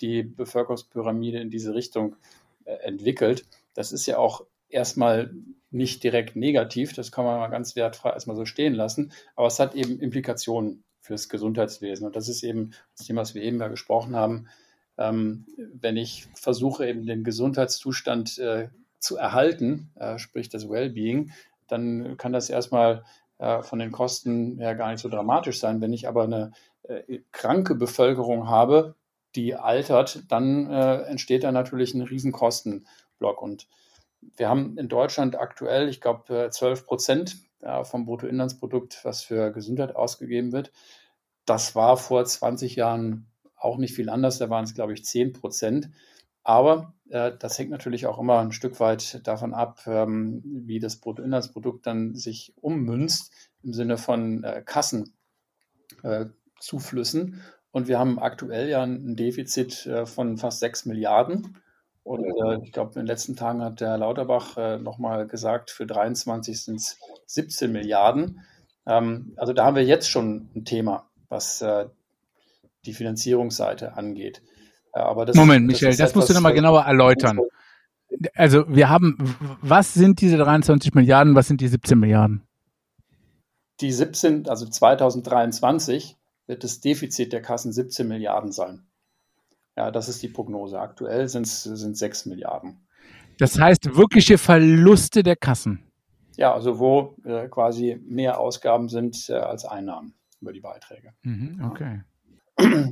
die 0.00 0.22
Bevölkerungspyramide 0.22 1.38
in 1.38 1.50
diese 1.50 1.74
Richtung 1.74 2.16
entwickelt. 2.64 3.46
Das 3.72 3.92
ist 3.92 4.04
ja 4.04 4.18
auch 4.18 4.44
erstmal 4.68 5.30
nicht 5.70 6.02
direkt 6.02 6.36
negativ, 6.36 6.92
das 6.94 7.12
kann 7.12 7.24
man 7.24 7.38
mal 7.38 7.48
ganz 7.48 7.76
wertfrei 7.76 8.10
erstmal 8.10 8.36
so 8.36 8.44
stehen 8.44 8.74
lassen, 8.74 9.12
aber 9.36 9.48
es 9.48 9.58
hat 9.58 9.74
eben 9.74 10.00
Implikationen 10.00 10.84
fürs 11.00 11.28
Gesundheitswesen. 11.28 12.06
Und 12.06 12.16
das 12.16 12.28
ist 12.28 12.42
eben 12.42 12.72
das 12.96 13.06
Thema, 13.06 13.22
was 13.22 13.34
wir 13.34 13.42
eben 13.42 13.60
ja 13.60 13.68
gesprochen 13.68 14.14
haben. 14.16 14.48
Ähm, 14.96 15.46
wenn 15.74 15.96
ich 15.96 16.28
versuche, 16.34 16.86
eben 16.86 17.06
den 17.06 17.24
Gesundheitszustand 17.24 18.38
äh, 18.38 18.68
zu 18.98 19.16
erhalten, 19.16 19.90
äh, 19.96 20.18
sprich 20.18 20.48
das 20.48 20.68
Wellbeing, 20.68 21.32
dann 21.66 22.16
kann 22.16 22.32
das 22.32 22.50
erstmal 22.50 23.04
äh, 23.38 23.62
von 23.62 23.78
den 23.78 23.92
Kosten 23.92 24.58
her 24.58 24.74
gar 24.74 24.90
nicht 24.90 25.00
so 25.00 25.08
dramatisch 25.08 25.60
sein. 25.60 25.80
Wenn 25.80 25.92
ich 25.92 26.08
aber 26.08 26.24
eine 26.24 26.52
äh, 26.82 27.20
kranke 27.32 27.74
Bevölkerung 27.74 28.48
habe, 28.48 28.94
die 29.34 29.54
altert, 29.54 30.24
dann 30.28 30.70
äh, 30.70 31.02
entsteht 31.02 31.44
da 31.44 31.52
natürlich 31.52 31.94
ein 31.94 32.02
Riesenkostenblock. 32.02 33.40
Und 33.40 33.68
wir 34.20 34.48
haben 34.48 34.76
in 34.78 34.88
Deutschland 34.88 35.38
aktuell, 35.38 35.88
ich 35.88 36.00
glaube, 36.00 36.48
12 36.50 36.86
Prozent 36.86 37.36
vom 37.82 38.06
Bruttoinlandsprodukt, 38.06 39.04
was 39.04 39.22
für 39.22 39.50
Gesundheit 39.50 39.96
ausgegeben 39.96 40.52
wird. 40.52 40.70
Das 41.44 41.74
war 41.74 41.96
vor 41.96 42.24
20 42.24 42.76
Jahren 42.76 43.26
auch 43.56 43.78
nicht 43.78 43.94
viel 43.94 44.10
anders. 44.10 44.38
Da 44.38 44.50
waren 44.50 44.64
es, 44.64 44.74
glaube 44.74 44.92
ich, 44.92 45.04
10 45.04 45.32
Prozent. 45.32 45.90
Aber 46.44 46.94
äh, 47.10 47.32
das 47.38 47.58
hängt 47.58 47.70
natürlich 47.70 48.06
auch 48.06 48.18
immer 48.18 48.38
ein 48.38 48.52
Stück 48.52 48.80
weit 48.80 49.26
davon 49.26 49.54
ab, 49.54 49.80
ähm, 49.86 50.42
wie 50.44 50.78
das 50.78 50.96
Bruttoinlandsprodukt 50.96 51.86
dann 51.86 52.14
sich 52.14 52.54
ummünzt 52.60 53.32
im 53.62 53.72
Sinne 53.72 53.98
von 53.98 54.44
äh, 54.44 54.62
Kassenzuflüssen. 54.64 57.34
Äh, 57.34 57.38
Und 57.70 57.88
wir 57.88 57.98
haben 57.98 58.18
aktuell 58.18 58.68
ja 58.68 58.82
ein 58.82 59.16
Defizit 59.16 59.86
äh, 59.86 60.06
von 60.06 60.38
fast 60.38 60.60
6 60.60 60.86
Milliarden. 60.86 61.58
Und 62.08 62.24
äh, 62.24 62.64
ich 62.64 62.72
glaube, 62.72 62.92
in 62.94 63.00
den 63.00 63.06
letzten 63.06 63.36
Tagen 63.36 63.62
hat 63.62 63.82
der 63.82 63.98
Lauterbach 63.98 64.56
äh, 64.56 64.78
nochmal 64.78 65.26
gesagt, 65.26 65.70
für 65.70 65.86
23 65.86 66.58
sind 66.58 66.76
es 66.76 66.98
17 67.26 67.70
Milliarden. 67.70 68.40
Ähm, 68.86 69.34
also 69.36 69.52
da 69.52 69.66
haben 69.66 69.76
wir 69.76 69.84
jetzt 69.84 70.08
schon 70.08 70.48
ein 70.56 70.64
Thema, 70.64 71.10
was 71.28 71.60
äh, 71.60 71.84
die 72.86 72.94
Finanzierungsseite 72.94 73.94
angeht. 73.98 74.40
Äh, 74.94 75.00
aber 75.00 75.26
das, 75.26 75.36
Moment, 75.36 75.70
das 75.70 75.82
Michael, 75.82 75.98
das 75.98 76.14
musst 76.14 76.30
du 76.30 76.32
nochmal 76.32 76.54
genauer 76.54 76.84
erläutern. 76.84 77.40
Also 78.34 78.64
wir 78.68 78.88
haben, 78.88 79.36
was 79.60 79.92
sind 79.92 80.22
diese 80.22 80.38
23 80.38 80.94
Milliarden, 80.94 81.34
was 81.34 81.46
sind 81.46 81.60
die 81.60 81.68
17 81.68 81.98
Milliarden? 81.98 82.42
Die 83.82 83.92
17, 83.92 84.48
also 84.48 84.66
2023 84.66 86.16
wird 86.46 86.64
das 86.64 86.80
Defizit 86.80 87.34
der 87.34 87.42
Kassen 87.42 87.70
17 87.70 88.08
Milliarden 88.08 88.50
sein. 88.50 88.87
Ja, 89.78 89.92
das 89.92 90.08
ist 90.08 90.20
die 90.24 90.28
Prognose. 90.28 90.80
Aktuell 90.80 91.28
sind 91.28 91.46
es 91.46 91.62
6 91.62 92.26
Milliarden. 92.26 92.80
Das 93.38 93.60
heißt 93.60 93.96
wirkliche 93.96 94.36
Verluste 94.36 95.22
der 95.22 95.36
Kassen. 95.36 95.84
Ja, 96.36 96.52
also 96.52 96.80
wo 96.80 97.14
äh, 97.24 97.46
quasi 97.46 97.96
mehr 98.04 98.40
Ausgaben 98.40 98.88
sind 98.88 99.28
äh, 99.28 99.34
als 99.34 99.64
Einnahmen 99.64 100.14
über 100.40 100.52
die 100.52 100.58
Beiträge. 100.58 101.12
Mhm, 101.22 101.64
okay. 101.64 102.02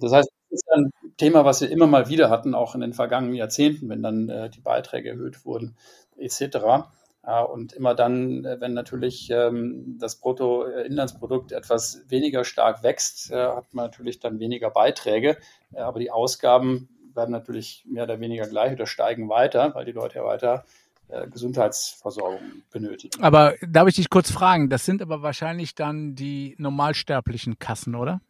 Das 0.00 0.12
heißt, 0.12 0.30
das 0.50 0.60
ist 0.60 0.72
ein 0.72 0.92
Thema, 1.16 1.44
was 1.44 1.60
wir 1.60 1.72
immer 1.72 1.88
mal 1.88 2.08
wieder 2.08 2.30
hatten, 2.30 2.54
auch 2.54 2.76
in 2.76 2.82
den 2.82 2.92
vergangenen 2.92 3.34
Jahrzehnten, 3.34 3.88
wenn 3.88 4.04
dann 4.04 4.28
äh, 4.28 4.48
die 4.48 4.60
Beiträge 4.60 5.10
erhöht 5.10 5.44
wurden, 5.44 5.74
etc. 6.16 6.86
Und 7.26 7.72
immer 7.72 7.94
dann, 7.94 8.44
äh, 8.44 8.60
wenn 8.60 8.72
natürlich 8.72 9.30
ähm, 9.30 9.96
das 9.98 10.20
Bruttoinlandsprodukt 10.20 11.50
etwas 11.50 12.04
weniger 12.08 12.44
stark 12.44 12.84
wächst, 12.84 13.32
äh, 13.32 13.34
hat 13.34 13.74
man 13.74 13.86
natürlich 13.86 14.20
dann 14.20 14.38
weniger 14.38 14.70
Beiträge. 14.70 15.36
Äh, 15.72 15.80
aber 15.80 15.98
die 15.98 16.12
Ausgaben 16.12 16.88
werden 17.14 17.32
natürlich 17.32 17.84
mehr 17.90 18.04
oder 18.04 18.20
weniger 18.20 18.46
gleich 18.46 18.72
oder 18.72 18.86
steigen 18.86 19.28
weiter, 19.28 19.74
weil 19.74 19.84
die 19.84 19.92
Leute 19.92 20.18
ja 20.18 20.24
weiter 20.24 20.64
äh, 21.08 21.28
Gesundheitsversorgung 21.28 22.40
benötigen. 22.70 23.20
Aber 23.22 23.54
darf 23.60 23.88
ich 23.88 23.96
dich 23.96 24.10
kurz 24.10 24.30
fragen? 24.30 24.70
Das 24.70 24.84
sind 24.84 25.02
aber 25.02 25.22
wahrscheinlich 25.22 25.74
dann 25.74 26.14
die 26.14 26.54
normalsterblichen 26.58 27.58
Kassen, 27.58 27.96
oder? 27.96 28.20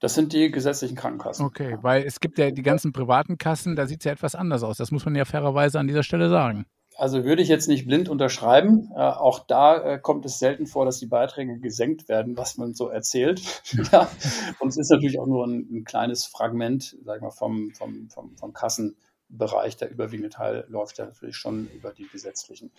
Das 0.00 0.14
sind 0.14 0.34
die 0.34 0.50
gesetzlichen 0.50 0.96
Krankenkassen. 0.96 1.46
Okay, 1.46 1.78
weil 1.80 2.04
es 2.04 2.20
gibt 2.20 2.36
ja 2.36 2.50
die 2.50 2.62
ganzen 2.62 2.92
privaten 2.92 3.38
Kassen, 3.38 3.74
da 3.74 3.86
sieht 3.86 4.00
es 4.00 4.04
ja 4.04 4.12
etwas 4.12 4.34
anders 4.34 4.62
aus. 4.62 4.76
Das 4.76 4.90
muss 4.90 5.06
man 5.06 5.14
ja 5.14 5.24
fairerweise 5.24 5.78
an 5.78 5.86
dieser 5.86 6.02
Stelle 6.02 6.28
sagen. 6.28 6.66
Also 6.96 7.24
würde 7.24 7.42
ich 7.42 7.48
jetzt 7.48 7.68
nicht 7.68 7.86
blind 7.86 8.08
unterschreiben. 8.08 8.90
Äh, 8.94 9.00
auch 9.00 9.40
da 9.40 9.94
äh, 9.94 9.98
kommt 9.98 10.24
es 10.24 10.38
selten 10.38 10.66
vor, 10.66 10.84
dass 10.84 10.98
die 10.98 11.06
Beiträge 11.06 11.58
gesenkt 11.58 12.08
werden, 12.08 12.36
was 12.36 12.56
man 12.56 12.74
so 12.74 12.88
erzählt. 12.88 13.42
ja. 13.92 14.08
Und 14.60 14.68
es 14.68 14.76
ist 14.76 14.90
natürlich 14.90 15.18
auch 15.18 15.26
nur 15.26 15.46
ein, 15.46 15.66
ein 15.70 15.84
kleines 15.84 16.24
Fragment, 16.24 16.96
sag 17.04 17.16
ich 17.16 17.22
mal, 17.22 17.30
vom, 17.30 17.72
vom, 17.72 18.08
vom, 18.10 18.36
vom 18.36 18.52
Kassenbereich. 18.52 19.76
Der 19.76 19.90
überwiegende 19.90 20.30
Teil 20.30 20.64
läuft 20.68 20.98
ja 20.98 21.06
natürlich 21.06 21.36
schon 21.36 21.68
über 21.74 21.92
die 21.92 22.06
gesetzlichen. 22.06 22.70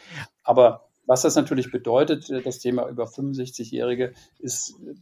Aber 0.43 0.87
was 1.05 1.21
das 1.21 1.35
natürlich 1.35 1.71
bedeutet, 1.71 2.29
äh, 2.29 2.41
das 2.41 2.59
Thema 2.59 2.87
über 2.87 3.05
65-Jährige, 3.05 4.13
ist 4.39 4.75
äh, 4.85 4.95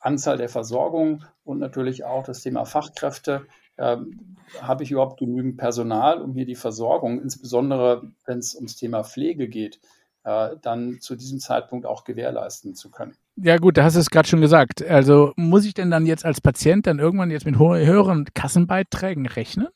Anzahl 0.00 0.38
der 0.38 0.48
Versorgung 0.48 1.24
und 1.44 1.58
natürlich 1.58 2.04
auch 2.04 2.24
das 2.24 2.40
Thema 2.42 2.64
Fachkräfte 2.64 3.46
ähm, 3.78 4.36
habe 4.60 4.82
ich 4.82 4.90
überhaupt 4.90 5.18
genügend 5.18 5.56
Personal, 5.56 6.20
um 6.22 6.34
hier 6.34 6.46
die 6.46 6.54
Versorgung, 6.54 7.20
insbesondere 7.20 8.10
wenn 8.24 8.38
es 8.38 8.54
ums 8.54 8.76
Thema 8.76 9.04
Pflege 9.04 9.48
geht, 9.48 9.80
äh, 10.24 10.56
dann 10.62 11.00
zu 11.00 11.16
diesem 11.16 11.38
Zeitpunkt 11.38 11.86
auch 11.86 12.04
gewährleisten 12.04 12.74
zu 12.74 12.90
können. 12.90 13.14
Ja 13.36 13.56
gut, 13.58 13.76
da 13.76 13.84
hast 13.84 13.94
du 13.94 14.00
es 14.00 14.10
gerade 14.10 14.28
schon 14.28 14.40
gesagt. 14.40 14.82
Also 14.82 15.32
muss 15.36 15.64
ich 15.64 15.74
denn 15.74 15.90
dann 15.90 16.06
jetzt 16.06 16.24
als 16.24 16.40
Patient 16.40 16.86
dann 16.86 16.98
irgendwann 16.98 17.30
jetzt 17.30 17.46
mit 17.46 17.58
höheren 17.58 18.26
Kassenbeiträgen 18.34 19.26
rechnen? 19.26 19.68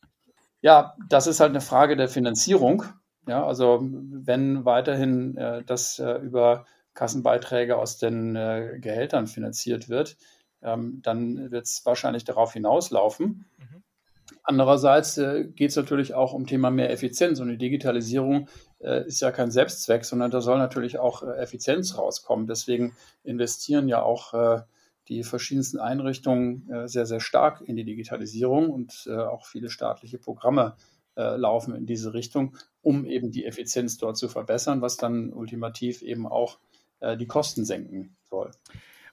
Ja, 0.63 0.97
das 1.09 1.27
ist 1.27 1.41
halt 1.41 1.51
eine 1.51 1.61
Frage 1.61 1.97
der 1.97 2.09
Finanzierung. 2.09 2.85
Ja, 3.27 3.47
also 3.47 3.81
wenn 3.83 4.65
weiterhin 4.65 5.37
äh, 5.37 5.63
das 5.65 5.99
äh, 5.99 6.15
über 6.19 6.67
Kassenbeiträge 6.95 7.77
aus 7.77 7.99
den 7.99 8.35
äh, 8.35 8.79
Gehältern 8.81 9.27
finanziert 9.29 9.89
wird, 9.89 10.17
ähm, 10.63 11.01
dann 11.03 11.51
wird 11.51 11.67
es 11.67 11.83
wahrscheinlich 11.85 12.25
darauf 12.25 12.53
hinauslaufen. 12.53 13.47
Mhm. 13.59 13.83
Andererseits 14.43 15.19
äh, 15.19 15.45
geht 15.45 15.71
es 15.71 15.77
natürlich 15.77 16.15
auch 16.15 16.33
um 16.33 16.47
Thema 16.47 16.71
mehr 16.71 16.91
Effizienz 16.91 17.41
und 17.41 17.49
die 17.49 17.59
Digitalisierung 17.59 18.49
äh, 18.81 19.07
ist 19.07 19.21
ja 19.21 19.31
kein 19.31 19.51
Selbstzweck, 19.51 20.05
sondern 20.05 20.31
da 20.31 20.41
soll 20.41 20.59
natürlich 20.59 20.99
auch 20.99 21.23
äh, 21.23 21.37
Effizienz 21.37 21.97
rauskommen. 21.97 22.47
Deswegen 22.47 22.95
investieren 23.23 23.89
ja 23.89 24.03
auch 24.03 24.35
äh, 24.35 24.63
die 25.09 25.25
verschiedensten 25.25 25.79
Einrichtungen 25.79 26.71
äh, 26.71 26.89
sehr, 26.89 27.07
sehr 27.07 27.21
stark 27.21 27.61
in 27.61 27.77
die 27.77 27.85
Digitalisierung 27.85 28.71
und 28.71 29.07
äh, 29.07 29.17
auch 29.17 29.47
viele 29.47 29.71
staatliche 29.71 30.19
Programme 30.19 30.77
laufen 31.15 31.75
in 31.75 31.85
diese 31.85 32.15
Richtung, 32.15 32.57
um 32.81 33.05
eben 33.05 33.31
die 33.31 33.45
Effizienz 33.45 33.99
dort 33.99 34.17
zu 34.17 34.31
verbessern, 34.31 34.81
was 34.81 34.97
dann 34.97 35.31
ultimativ 35.31 36.01
eben 36.01 36.27
auch 36.27 36.59
die 37.19 37.27
Kosten 37.27 37.67
senken 37.67 38.17
soll. 38.31 38.51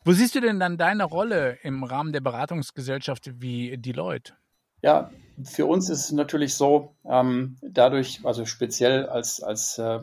Wo 0.05 0.13
siehst 0.13 0.33
du 0.33 0.39
denn 0.39 0.61
dann 0.61 0.77
deine 0.77 1.03
Rolle 1.03 1.57
im 1.61 1.83
Rahmen 1.83 2.13
der 2.13 2.21
Beratungsgesellschaft 2.21 3.41
wie 3.41 3.77
Deloitte? 3.77 4.31
Ja, 4.81 5.11
für 5.43 5.65
uns 5.65 5.89
ist 5.89 6.05
es 6.05 6.11
natürlich 6.11 6.55
so, 6.55 6.95
ähm, 7.05 7.57
dadurch, 7.61 8.21
also 8.23 8.45
speziell 8.45 9.05
als, 9.05 9.41
als 9.41 9.77
äh, 9.77 9.99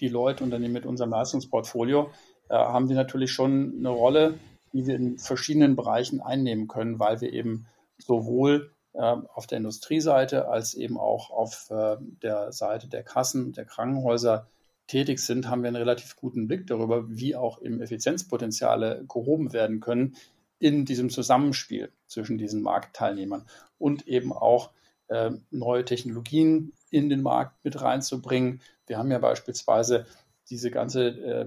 die 0.00 0.08
Leute 0.08 0.44
Unternehmen 0.44 0.74
mit 0.74 0.86
unserem 0.86 1.10
Leistungsportfolio, 1.10 2.10
äh, 2.48 2.54
haben 2.54 2.88
wir 2.88 2.96
natürlich 2.96 3.32
schon 3.32 3.74
eine 3.78 3.90
Rolle, 3.90 4.34
die 4.72 4.86
wir 4.86 4.96
in 4.96 5.18
verschiedenen 5.18 5.76
Bereichen 5.76 6.20
einnehmen 6.20 6.68
können, 6.68 6.98
weil 6.98 7.20
wir 7.20 7.32
eben 7.32 7.66
sowohl 7.98 8.72
äh, 8.94 8.98
auf 9.00 9.46
der 9.46 9.58
Industrieseite 9.58 10.48
als 10.48 10.74
eben 10.74 10.98
auch 10.98 11.30
auf 11.30 11.70
äh, 11.70 11.96
der 12.22 12.52
Seite 12.52 12.88
der 12.88 13.04
Kassen, 13.04 13.52
der 13.52 13.64
Krankenhäuser 13.64 14.48
tätig 14.86 15.20
sind, 15.20 15.48
haben 15.48 15.62
wir 15.62 15.68
einen 15.68 15.76
relativ 15.76 16.16
guten 16.16 16.46
Blick 16.46 16.66
darüber, 16.66 17.08
wie 17.08 17.36
auch 17.36 17.58
im 17.58 17.80
Effizienzpotenziale 17.80 19.04
gehoben 19.08 19.52
werden 19.52 19.80
können, 19.80 20.16
in 20.58 20.84
diesem 20.84 21.10
Zusammenspiel 21.10 21.90
zwischen 22.06 22.38
diesen 22.38 22.62
Marktteilnehmern 22.62 23.46
und 23.84 24.08
eben 24.08 24.32
auch 24.32 24.70
äh, 25.08 25.32
neue 25.50 25.84
Technologien 25.84 26.72
in 26.88 27.10
den 27.10 27.20
Markt 27.20 27.62
mit 27.64 27.82
reinzubringen. 27.82 28.62
Wir 28.86 28.96
haben 28.96 29.10
ja 29.10 29.18
beispielsweise 29.18 30.06
diese 30.48 30.70
ganze 30.70 31.08
äh, 31.08 31.46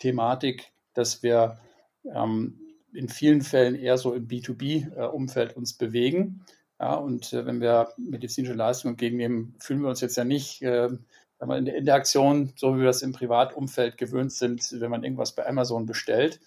Thematik, 0.00 0.72
dass 0.94 1.22
wir 1.22 1.58
ähm, 2.12 2.58
in 2.92 3.08
vielen 3.08 3.42
Fällen 3.42 3.76
eher 3.76 3.96
so 3.96 4.12
im 4.12 4.26
B2B-Umfeld 4.26 5.52
äh, 5.52 5.54
uns 5.54 5.74
bewegen. 5.74 6.44
Ja, 6.80 6.94
und 6.94 7.32
äh, 7.32 7.46
wenn 7.46 7.60
wir 7.60 7.92
medizinische 7.96 8.54
Leistungen 8.54 8.94
entgegennehmen, 8.94 9.54
fühlen 9.60 9.82
wir 9.82 9.88
uns 9.88 10.00
jetzt 10.00 10.16
ja 10.16 10.24
nicht 10.24 10.62
äh, 10.62 10.88
in 11.40 11.64
der 11.64 11.76
Interaktion, 11.76 12.52
so 12.56 12.74
wie 12.74 12.80
wir 12.80 12.86
das 12.86 13.02
im 13.02 13.12
Privatumfeld 13.12 13.98
gewöhnt 13.98 14.32
sind, 14.32 14.66
wenn 14.80 14.90
man 14.90 15.04
irgendwas 15.04 15.36
bei 15.36 15.46
Amazon 15.46 15.86
bestellt, 15.86 16.40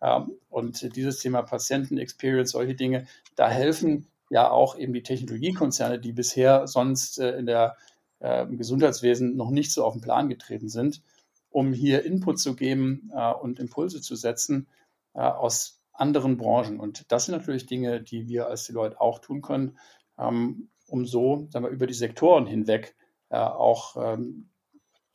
ähm, 0.00 0.32
und 0.48 0.96
dieses 0.96 1.18
Thema 1.18 1.42
Patienten-Experience, 1.42 2.52
solche 2.52 2.74
Dinge, 2.74 3.06
da 3.36 3.50
helfen 3.50 4.06
ja 4.30 4.50
auch 4.50 4.76
eben 4.76 4.92
die 4.92 5.02
Technologiekonzerne, 5.02 5.98
die 5.98 6.12
bisher 6.12 6.66
sonst 6.66 7.18
äh, 7.18 7.36
in 7.38 7.46
der, 7.46 7.76
äh, 8.20 8.42
im 8.42 8.58
Gesundheitswesen 8.58 9.36
noch 9.36 9.50
nicht 9.50 9.72
so 9.72 9.84
auf 9.84 9.94
den 9.94 10.02
Plan 10.02 10.28
getreten 10.28 10.68
sind, 10.68 11.02
um 11.50 11.72
hier 11.72 12.04
Input 12.04 12.38
zu 12.38 12.54
geben 12.54 13.10
äh, 13.14 13.32
und 13.32 13.58
Impulse 13.58 14.00
zu 14.00 14.16
setzen 14.16 14.66
aus 15.14 15.80
anderen 15.92 16.36
Branchen. 16.36 16.78
Und 16.78 17.10
das 17.10 17.24
sind 17.24 17.34
natürlich 17.34 17.66
Dinge, 17.66 18.00
die 18.00 18.28
wir 18.28 18.46
als 18.46 18.66
Deloitte 18.66 19.00
auch 19.00 19.18
tun 19.18 19.42
können, 19.42 19.78
ähm, 20.16 20.68
um 20.86 21.06
so 21.06 21.48
sagen 21.50 21.64
wir, 21.64 21.70
über 21.70 21.88
die 21.88 21.94
Sektoren 21.94 22.46
hinweg 22.46 22.94
auch 23.30 23.96
ähm, 23.96 24.48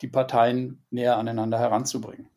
die 0.02 0.08
Parteien 0.08 0.84
näher 0.90 1.16
aneinander 1.16 1.58
heranzubringen. 1.58 2.28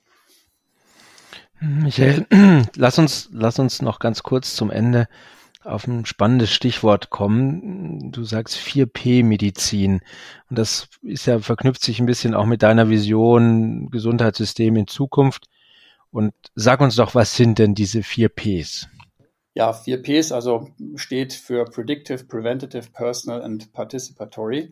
Michael, 1.60 2.26
lass 2.76 3.00
uns, 3.00 3.30
lass 3.32 3.60
uns 3.60 3.82
noch 3.82 4.00
ganz 4.00 4.24
kurz 4.24 4.56
zum 4.56 4.70
Ende 4.70 5.08
auf 5.68 5.88
ein 5.88 6.06
spannendes 6.06 6.52
Stichwort 6.52 7.10
kommen. 7.10 8.12
Du 8.12 8.24
sagst 8.24 8.58
4P-Medizin. 8.58 10.02
Und 10.50 10.58
das 10.58 10.88
ist 11.02 11.26
ja, 11.26 11.40
verknüpft 11.40 11.84
sich 11.84 12.00
ein 12.00 12.06
bisschen 12.06 12.34
auch 12.34 12.46
mit 12.46 12.64
deiner 12.64 12.90
Vision 12.90 13.90
Gesundheitssystem 13.92 14.76
in 14.76 14.88
Zukunft. 14.88 15.48
Und 16.12 16.34
sag 16.56 16.82
uns 16.82 16.96
doch, 16.96 17.16
was 17.16 17.36
sind 17.36 17.60
denn 17.60 17.76
diese 17.76 18.00
4Ps? 18.00 18.88
Ja, 19.54 19.72
4Ps, 19.72 20.34
also 20.34 20.70
steht 20.96 21.34
für 21.34 21.66
Predictive, 21.66 22.24
Preventative, 22.26 22.90
Personal 22.92 23.42
and 23.42 23.74
Participatory. 23.74 24.72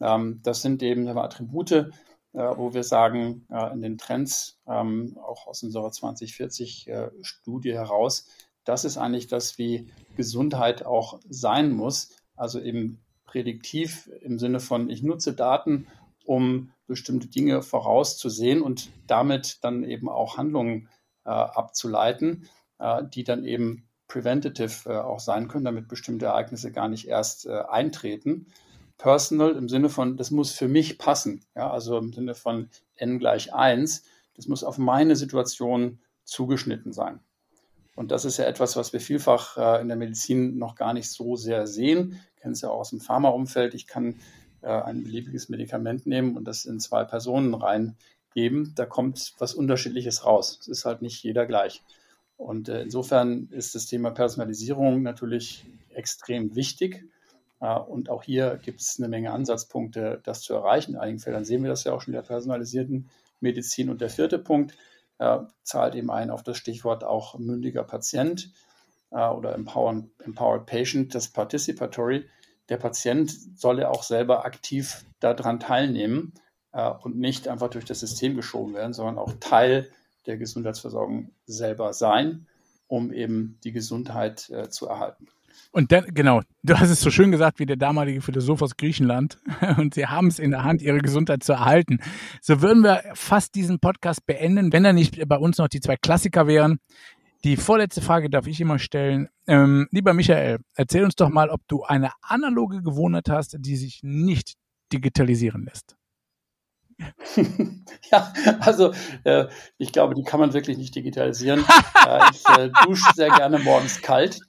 Ähm, 0.00 0.40
das 0.42 0.62
sind 0.62 0.82
eben 0.82 1.06
Attribute, 1.08 1.72
äh, 1.72 1.88
wo 2.32 2.72
wir 2.72 2.84
sagen, 2.84 3.44
äh, 3.50 3.72
in 3.72 3.82
den 3.82 3.98
Trends, 3.98 4.58
ähm, 4.68 5.18
auch 5.20 5.46
aus 5.46 5.62
unserer 5.62 5.88
2040-Studie 5.88 7.70
äh, 7.70 7.74
heraus, 7.74 8.26
das 8.64 8.84
ist 8.84 8.98
eigentlich 8.98 9.26
das, 9.26 9.58
wie 9.58 9.90
Gesundheit 10.16 10.84
auch 10.84 11.20
sein 11.28 11.72
muss. 11.72 12.10
Also 12.36 12.60
eben 12.60 13.00
prädiktiv 13.24 14.10
im 14.22 14.38
Sinne 14.38 14.60
von, 14.60 14.90
ich 14.90 15.02
nutze 15.02 15.32
Daten, 15.34 15.86
um 16.24 16.72
bestimmte 16.86 17.28
Dinge 17.28 17.62
vorauszusehen 17.62 18.62
und 18.62 18.90
damit 19.06 19.58
dann 19.62 19.84
eben 19.84 20.08
auch 20.08 20.36
Handlungen 20.36 20.88
äh, 21.24 21.30
abzuleiten, 21.30 22.48
äh, 22.78 23.02
die 23.04 23.24
dann 23.24 23.44
eben 23.44 23.88
preventative 24.08 24.90
äh, 24.90 24.98
auch 24.98 25.20
sein 25.20 25.48
können, 25.48 25.64
damit 25.64 25.88
bestimmte 25.88 26.26
Ereignisse 26.26 26.72
gar 26.72 26.88
nicht 26.88 27.06
erst 27.06 27.46
eintreten 27.48 28.46
personal 29.00 29.56
im 29.56 29.68
Sinne 29.70 29.88
von, 29.88 30.18
das 30.18 30.30
muss 30.30 30.52
für 30.52 30.68
mich 30.68 30.98
passen. 30.98 31.42
Ja, 31.56 31.70
also 31.70 31.96
im 31.96 32.12
Sinne 32.12 32.34
von 32.34 32.68
n 32.96 33.18
gleich 33.18 33.54
1. 33.54 34.04
Das 34.34 34.46
muss 34.46 34.62
auf 34.62 34.76
meine 34.76 35.16
Situation 35.16 36.00
zugeschnitten 36.24 36.92
sein. 36.92 37.20
Und 38.00 38.12
das 38.12 38.24
ist 38.24 38.38
ja 38.38 38.46
etwas, 38.46 38.76
was 38.76 38.94
wir 38.94 39.00
vielfach 39.00 39.58
äh, 39.58 39.82
in 39.82 39.88
der 39.88 39.96
Medizin 39.98 40.56
noch 40.56 40.74
gar 40.74 40.94
nicht 40.94 41.10
so 41.10 41.36
sehr 41.36 41.66
sehen. 41.66 42.18
Kennen 42.40 42.54
es 42.54 42.62
ja 42.62 42.70
auch 42.70 42.78
aus 42.78 42.88
dem 42.88 43.00
Pharmaumfeld. 43.00 43.74
Ich 43.74 43.86
kann 43.86 44.14
äh, 44.62 44.68
ein 44.68 45.04
beliebiges 45.04 45.50
Medikament 45.50 46.06
nehmen 46.06 46.34
und 46.38 46.46
das 46.46 46.64
in 46.64 46.80
zwei 46.80 47.04
Personen 47.04 47.52
reingeben. 47.52 48.72
Da 48.74 48.86
kommt 48.86 49.34
was 49.36 49.52
Unterschiedliches 49.52 50.24
raus. 50.24 50.56
Es 50.62 50.68
ist 50.68 50.86
halt 50.86 51.02
nicht 51.02 51.22
jeder 51.22 51.44
gleich. 51.44 51.82
Und 52.38 52.70
äh, 52.70 52.80
insofern 52.80 53.48
ist 53.50 53.74
das 53.74 53.84
Thema 53.84 54.12
Personalisierung 54.12 55.02
natürlich 55.02 55.66
extrem 55.92 56.54
wichtig. 56.54 57.04
Äh, 57.60 57.78
und 57.80 58.08
auch 58.08 58.22
hier 58.22 58.58
gibt 58.64 58.80
es 58.80 58.98
eine 58.98 59.08
Menge 59.08 59.30
Ansatzpunkte, 59.30 60.22
das 60.24 60.40
zu 60.40 60.54
erreichen. 60.54 60.94
In 60.94 61.00
einigen 61.00 61.18
Fällen 61.18 61.44
sehen 61.44 61.62
wir 61.62 61.68
das 61.68 61.84
ja 61.84 61.92
auch 61.92 62.00
schon 62.00 62.14
in 62.14 62.18
der 62.18 62.26
personalisierten 62.26 63.10
Medizin. 63.40 63.90
Und 63.90 64.00
der 64.00 64.08
vierte 64.08 64.38
Punkt 64.38 64.74
zahlt 65.62 65.94
eben 65.94 66.10
ein 66.10 66.30
auf 66.30 66.42
das 66.42 66.56
Stichwort 66.56 67.04
auch 67.04 67.38
mündiger 67.38 67.84
Patient 67.84 68.52
äh, 69.10 69.26
oder 69.28 69.54
empowered, 69.54 70.04
empowered 70.24 70.66
Patient, 70.66 71.14
das 71.14 71.28
Participatory. 71.28 72.28
Der 72.68 72.76
Patient 72.76 73.30
soll 73.58 73.80
ja 73.80 73.88
auch 73.88 74.02
selber 74.02 74.44
aktiv 74.44 75.04
daran 75.18 75.60
teilnehmen 75.60 76.32
äh, 76.72 76.88
und 76.88 77.18
nicht 77.18 77.48
einfach 77.48 77.68
durch 77.68 77.84
das 77.84 78.00
System 78.00 78.36
geschoben 78.36 78.74
werden, 78.74 78.92
sondern 78.92 79.18
auch 79.18 79.32
Teil 79.40 79.90
der 80.26 80.36
Gesundheitsversorgung 80.36 81.30
selber 81.46 81.92
sein, 81.92 82.46
um 82.86 83.12
eben 83.12 83.58
die 83.64 83.72
Gesundheit 83.72 84.48
äh, 84.50 84.68
zu 84.68 84.86
erhalten. 84.86 85.26
Und 85.72 85.92
dann, 85.92 86.06
genau, 86.12 86.40
du 86.62 86.78
hast 86.78 86.90
es 86.90 87.00
so 87.00 87.10
schön 87.10 87.30
gesagt 87.30 87.58
wie 87.58 87.66
der 87.66 87.76
damalige 87.76 88.20
Philosoph 88.20 88.62
aus 88.62 88.76
Griechenland. 88.76 89.38
Und 89.78 89.94
sie 89.94 90.06
haben 90.06 90.26
es 90.26 90.38
in 90.38 90.50
der 90.50 90.64
Hand, 90.64 90.82
ihre 90.82 90.98
Gesundheit 90.98 91.42
zu 91.42 91.52
erhalten. 91.52 92.00
So 92.40 92.62
würden 92.62 92.82
wir 92.82 93.02
fast 93.14 93.54
diesen 93.54 93.78
Podcast 93.78 94.26
beenden, 94.26 94.72
wenn 94.72 94.82
da 94.82 94.92
nicht 94.92 95.26
bei 95.28 95.36
uns 95.36 95.58
noch 95.58 95.68
die 95.68 95.80
zwei 95.80 95.96
Klassiker 95.96 96.46
wären. 96.46 96.80
Die 97.44 97.56
vorletzte 97.56 98.02
Frage 98.02 98.28
darf 98.28 98.46
ich 98.46 98.60
immer 98.60 98.78
stellen. 98.78 99.28
Ähm, 99.46 99.88
lieber 99.90 100.12
Michael, 100.12 100.58
erzähl 100.74 101.04
uns 101.04 101.14
doch 101.14 101.30
mal, 101.30 101.48
ob 101.48 101.66
du 101.68 101.84
eine 101.84 102.10
analoge 102.20 102.82
Gewohnheit 102.82 103.30
hast, 103.30 103.56
die 103.58 103.76
sich 103.76 104.00
nicht 104.02 104.54
digitalisieren 104.92 105.64
lässt. 105.64 105.96
ja, 108.12 108.32
also 108.60 108.92
äh, 109.24 109.46
ich 109.78 109.92
glaube, 109.92 110.14
die 110.14 110.22
kann 110.22 110.40
man 110.40 110.52
wirklich 110.52 110.76
nicht 110.76 110.94
digitalisieren. 110.94 111.64
äh, 112.06 112.20
ich 112.32 112.48
äh, 112.58 112.70
dusche 112.84 113.10
sehr 113.14 113.30
gerne 113.30 113.58
morgens 113.58 114.02
kalt. 114.02 114.40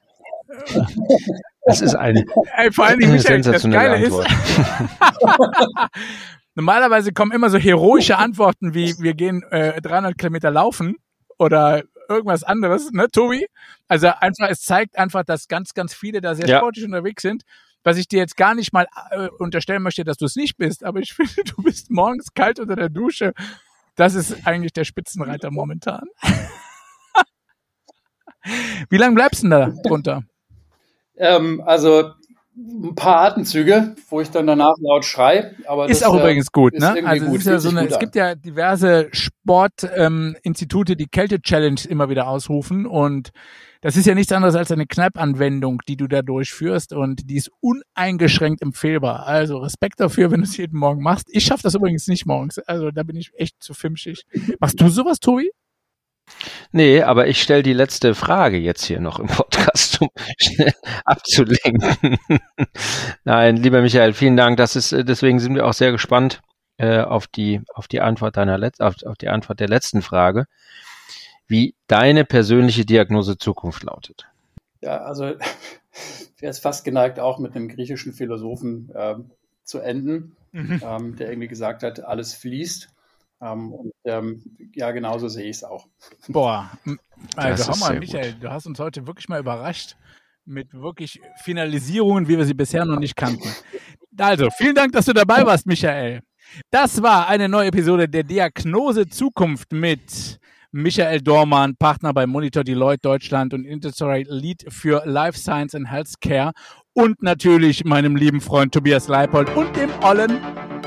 Das 1.64 1.80
ist 1.80 1.94
eine, 1.94 2.26
Ey, 2.58 2.72
vor 2.72 2.86
allem, 2.86 2.98
Michael, 2.98 3.20
sensationelle 3.20 3.92
Antwort. 3.92 4.28
Normalerweise 6.56 7.14
kommen 7.14 7.32
immer 7.32 7.52
so 7.52 7.60
heroische 7.60 8.18
Antworten 8.18 8.74
wie 8.74 8.96
wir 8.98 9.14
gehen 9.14 9.44
äh, 9.52 9.80
300 9.80 10.18
Kilometer 10.18 10.50
laufen 10.50 10.96
oder 11.38 11.84
irgendwas 12.10 12.44
anderes, 12.44 12.92
ne, 12.92 13.08
Tobi? 13.10 13.48
Also 13.88 14.08
einfach, 14.08 14.50
es 14.50 14.62
zeigt 14.62 14.98
einfach, 14.98 15.24
dass 15.24 15.48
ganz, 15.48 15.74
ganz 15.74 15.94
viele 15.94 16.20
da 16.20 16.36
sehr 16.36 16.48
ja. 16.48 16.58
sportlich 16.58 16.86
unterwegs 16.86 17.22
sind. 17.22 17.44
Was 17.84 17.98
ich 17.98 18.08
dir 18.08 18.20
jetzt 18.20 18.38
gar 18.38 18.54
nicht 18.54 18.74
mal 18.74 18.88
äh, 19.12 19.28
unterstellen 19.40 19.82
möchte, 19.82 20.04
dass 20.04 20.18
du 20.18 20.26
es 20.26 20.36
nicht 20.36 20.58
bist, 20.58 20.84
aber 20.84 21.00
ich 21.00 21.14
finde, 21.16 21.44
du 21.46 21.64
bist 21.64 21.90
morgens 21.90 22.34
kalt 22.34 22.60
unter 22.60 22.76
der 22.76 22.90
Dusche. 22.90 23.34
Das 23.96 24.14
ist 24.14 24.46
eigentlich 24.46 24.74
der 24.74 24.84
Spitzenreiter 24.84 25.52
momentan. 25.52 26.08
Wie 28.90 28.98
lange 28.98 29.16
bleibst 29.16 29.44
du 29.44 29.50
denn 29.50 29.52
da 29.52 29.74
drunter? 29.84 30.24
Ähm, 31.22 31.62
also 31.66 32.12
ein 32.58 32.96
paar 32.96 33.22
Atemzüge, 33.22 33.96
wo 34.10 34.20
ich 34.20 34.30
dann 34.30 34.46
danach 34.46 34.76
laut 34.80 35.06
schrei. 35.06 35.56
Aber 35.68 35.90
ist 35.90 36.02
das, 36.02 36.10
auch 36.10 36.16
äh, 36.16 36.20
übrigens 36.20 36.52
gut, 36.52 36.74
ne? 36.74 37.02
Also 37.06 37.26
gut, 37.28 37.44
ja 37.44 37.60
so 37.60 37.70
eine, 37.70 37.82
gut 37.82 37.90
es 37.90 37.94
an. 37.96 38.00
gibt 38.00 38.16
ja 38.16 38.36
diverse 38.36 39.08
Sportinstitute, 39.12 40.96
die 40.96 41.08
Kälte-Challenge 41.08 41.80
immer 41.88 42.10
wieder 42.10 42.28
ausrufen 42.28 42.86
und 42.86 43.32
das 43.80 43.98
ist 43.98 44.06
ja 44.06 44.14
nichts 44.14 44.32
anderes 44.32 44.56
als 44.56 44.72
eine 44.72 44.86
Kneipp-Anwendung, 44.86 45.82
die 45.88 45.98
du 45.98 46.08
da 46.08 46.22
durchführst 46.22 46.94
und 46.94 47.30
die 47.30 47.38
ist 47.38 47.50
uneingeschränkt 47.62 48.62
empfehlbar. 48.62 49.26
Also 49.26 49.58
Respekt 49.58 50.00
dafür, 50.00 50.30
wenn 50.30 50.42
du 50.42 50.46
es 50.46 50.56
jeden 50.58 50.78
Morgen 50.78 51.02
machst. 51.02 51.28
Ich 51.32 51.46
schaffe 51.46 51.64
das 51.64 51.74
übrigens 51.74 52.08
nicht 52.08 52.28
morgens. 52.28 52.60
Also 52.60 52.92
da 52.92 53.02
bin 53.02 53.16
ich 53.16 53.32
echt 53.36 53.56
zu 53.60 53.74
fimschig. 53.74 54.26
Machst 54.60 54.80
du 54.80 54.90
sowas, 54.90 55.20
Tobi? 55.20 55.50
Nee, 56.72 57.02
aber 57.02 57.28
ich 57.28 57.42
stelle 57.42 57.64
die 57.64 57.74
letzte 57.74 58.16
Frage 58.16 58.58
jetzt 58.58 58.86
hier 58.86 59.00
noch 59.00 59.20
im 59.20 59.28
Podcast, 59.28 60.02
um 60.02 60.10
schnell 60.38 60.74
abzulenken. 61.06 62.18
Nein, 63.24 63.58
lieber 63.58 63.82
Michael, 63.82 64.14
vielen 64.14 64.38
Dank. 64.38 64.58
Das 64.58 64.76
ist, 64.76 64.92
äh, 64.92 65.04
deswegen 65.04 65.40
sind 65.40 65.56
wir 65.56 65.66
auch 65.66 65.74
sehr 65.74 65.92
gespannt 65.92 66.42
äh, 66.78 67.02
auf 67.02 67.28
die, 67.28 67.62
auf 67.74 67.88
die 67.88 68.02
Antwort 68.02 68.38
deiner 68.38 68.58
Letz 68.58 68.80
auf, 68.80 68.96
auf 69.06 69.18
die 69.18 69.30
Antwort 69.30 69.60
der 69.60 69.68
letzten 69.68 70.02
Frage, 70.02 70.48
wie 71.48 71.76
deine 71.88 72.26
persönliche 72.26 72.86
Diagnose 72.86 73.38
Zukunft 73.38 73.84
lautet. 73.84 74.28
Ja, 74.82 75.02
also 75.02 75.26
wäre 76.40 76.50
es 76.50 76.60
fast 76.60 76.86
geneigt, 76.86 77.20
auch 77.20 77.38
mit 77.38 77.56
einem 77.56 77.68
griechischen 77.68 78.14
Philosophen 78.14 78.92
ähm, 78.96 79.32
zu 79.64 79.80
enden, 79.80 80.36
ähm, 80.54 81.16
der 81.16 81.30
irgendwie 81.30 81.48
gesagt 81.48 81.84
hat, 81.84 82.04
alles 82.04 82.34
fließt. 82.34 82.90
Ähm, 83.42 83.74
und 83.74 83.94
ähm, 84.06 84.44
ja, 84.76 84.92
genauso 84.92 85.28
sehe 85.28 85.46
ich 85.50 85.58
es 85.58 85.64
auch. 85.64 85.88
Boah, 86.28 86.72
also 87.36 87.74
sehr 87.74 88.00
Michael, 88.00 88.34
du 88.34 88.50
hast 88.50 88.66
uns 88.68 88.80
heute 88.80 89.06
wirklich 89.08 89.30
mal 89.30 89.40
überrascht 89.40 89.96
mit 90.46 90.74
wirklich 90.74 91.20
Finalisierungen, 91.44 92.28
wie 92.28 92.38
wir 92.38 92.46
sie 92.46 92.54
bisher 92.54 92.86
noch 92.86 93.00
nicht 93.00 93.16
kannten. 93.16 93.50
Also, 94.18 94.50
vielen 94.58 94.76
Dank, 94.76 94.92
dass 94.92 95.06
du 95.06 95.14
dabei 95.14 95.46
warst, 95.46 95.66
Michael. 95.66 96.22
Das 96.70 97.02
war 97.02 97.28
eine 97.28 97.48
neue 97.48 97.68
Episode 97.68 98.10
der 98.10 98.24
Diagnose 98.24 99.08
Zukunft 99.08 99.72
mit 99.72 100.40
Michael 100.72 101.22
Dormann, 101.22 101.76
Partner 101.78 102.14
bei 102.14 102.28
Monitor 102.28 102.64
Deloitte 102.64 103.02
Deutschland 103.02 103.54
und 103.54 103.66
Interstory 103.66 104.26
Lead 104.28 104.66
für 104.70 105.04
Life 105.06 105.38
Science 105.38 105.76
and 105.76 105.90
Healthcare 105.90 106.52
und 106.94 107.22
natürlich 107.22 107.86
meinem 107.86 108.16
lieben 108.16 108.42
Freund 108.42 108.74
Tobias 108.74 109.08
Leipold 109.08 109.56
und 109.56 109.76
dem 109.76 109.90
Ollen 110.02 110.40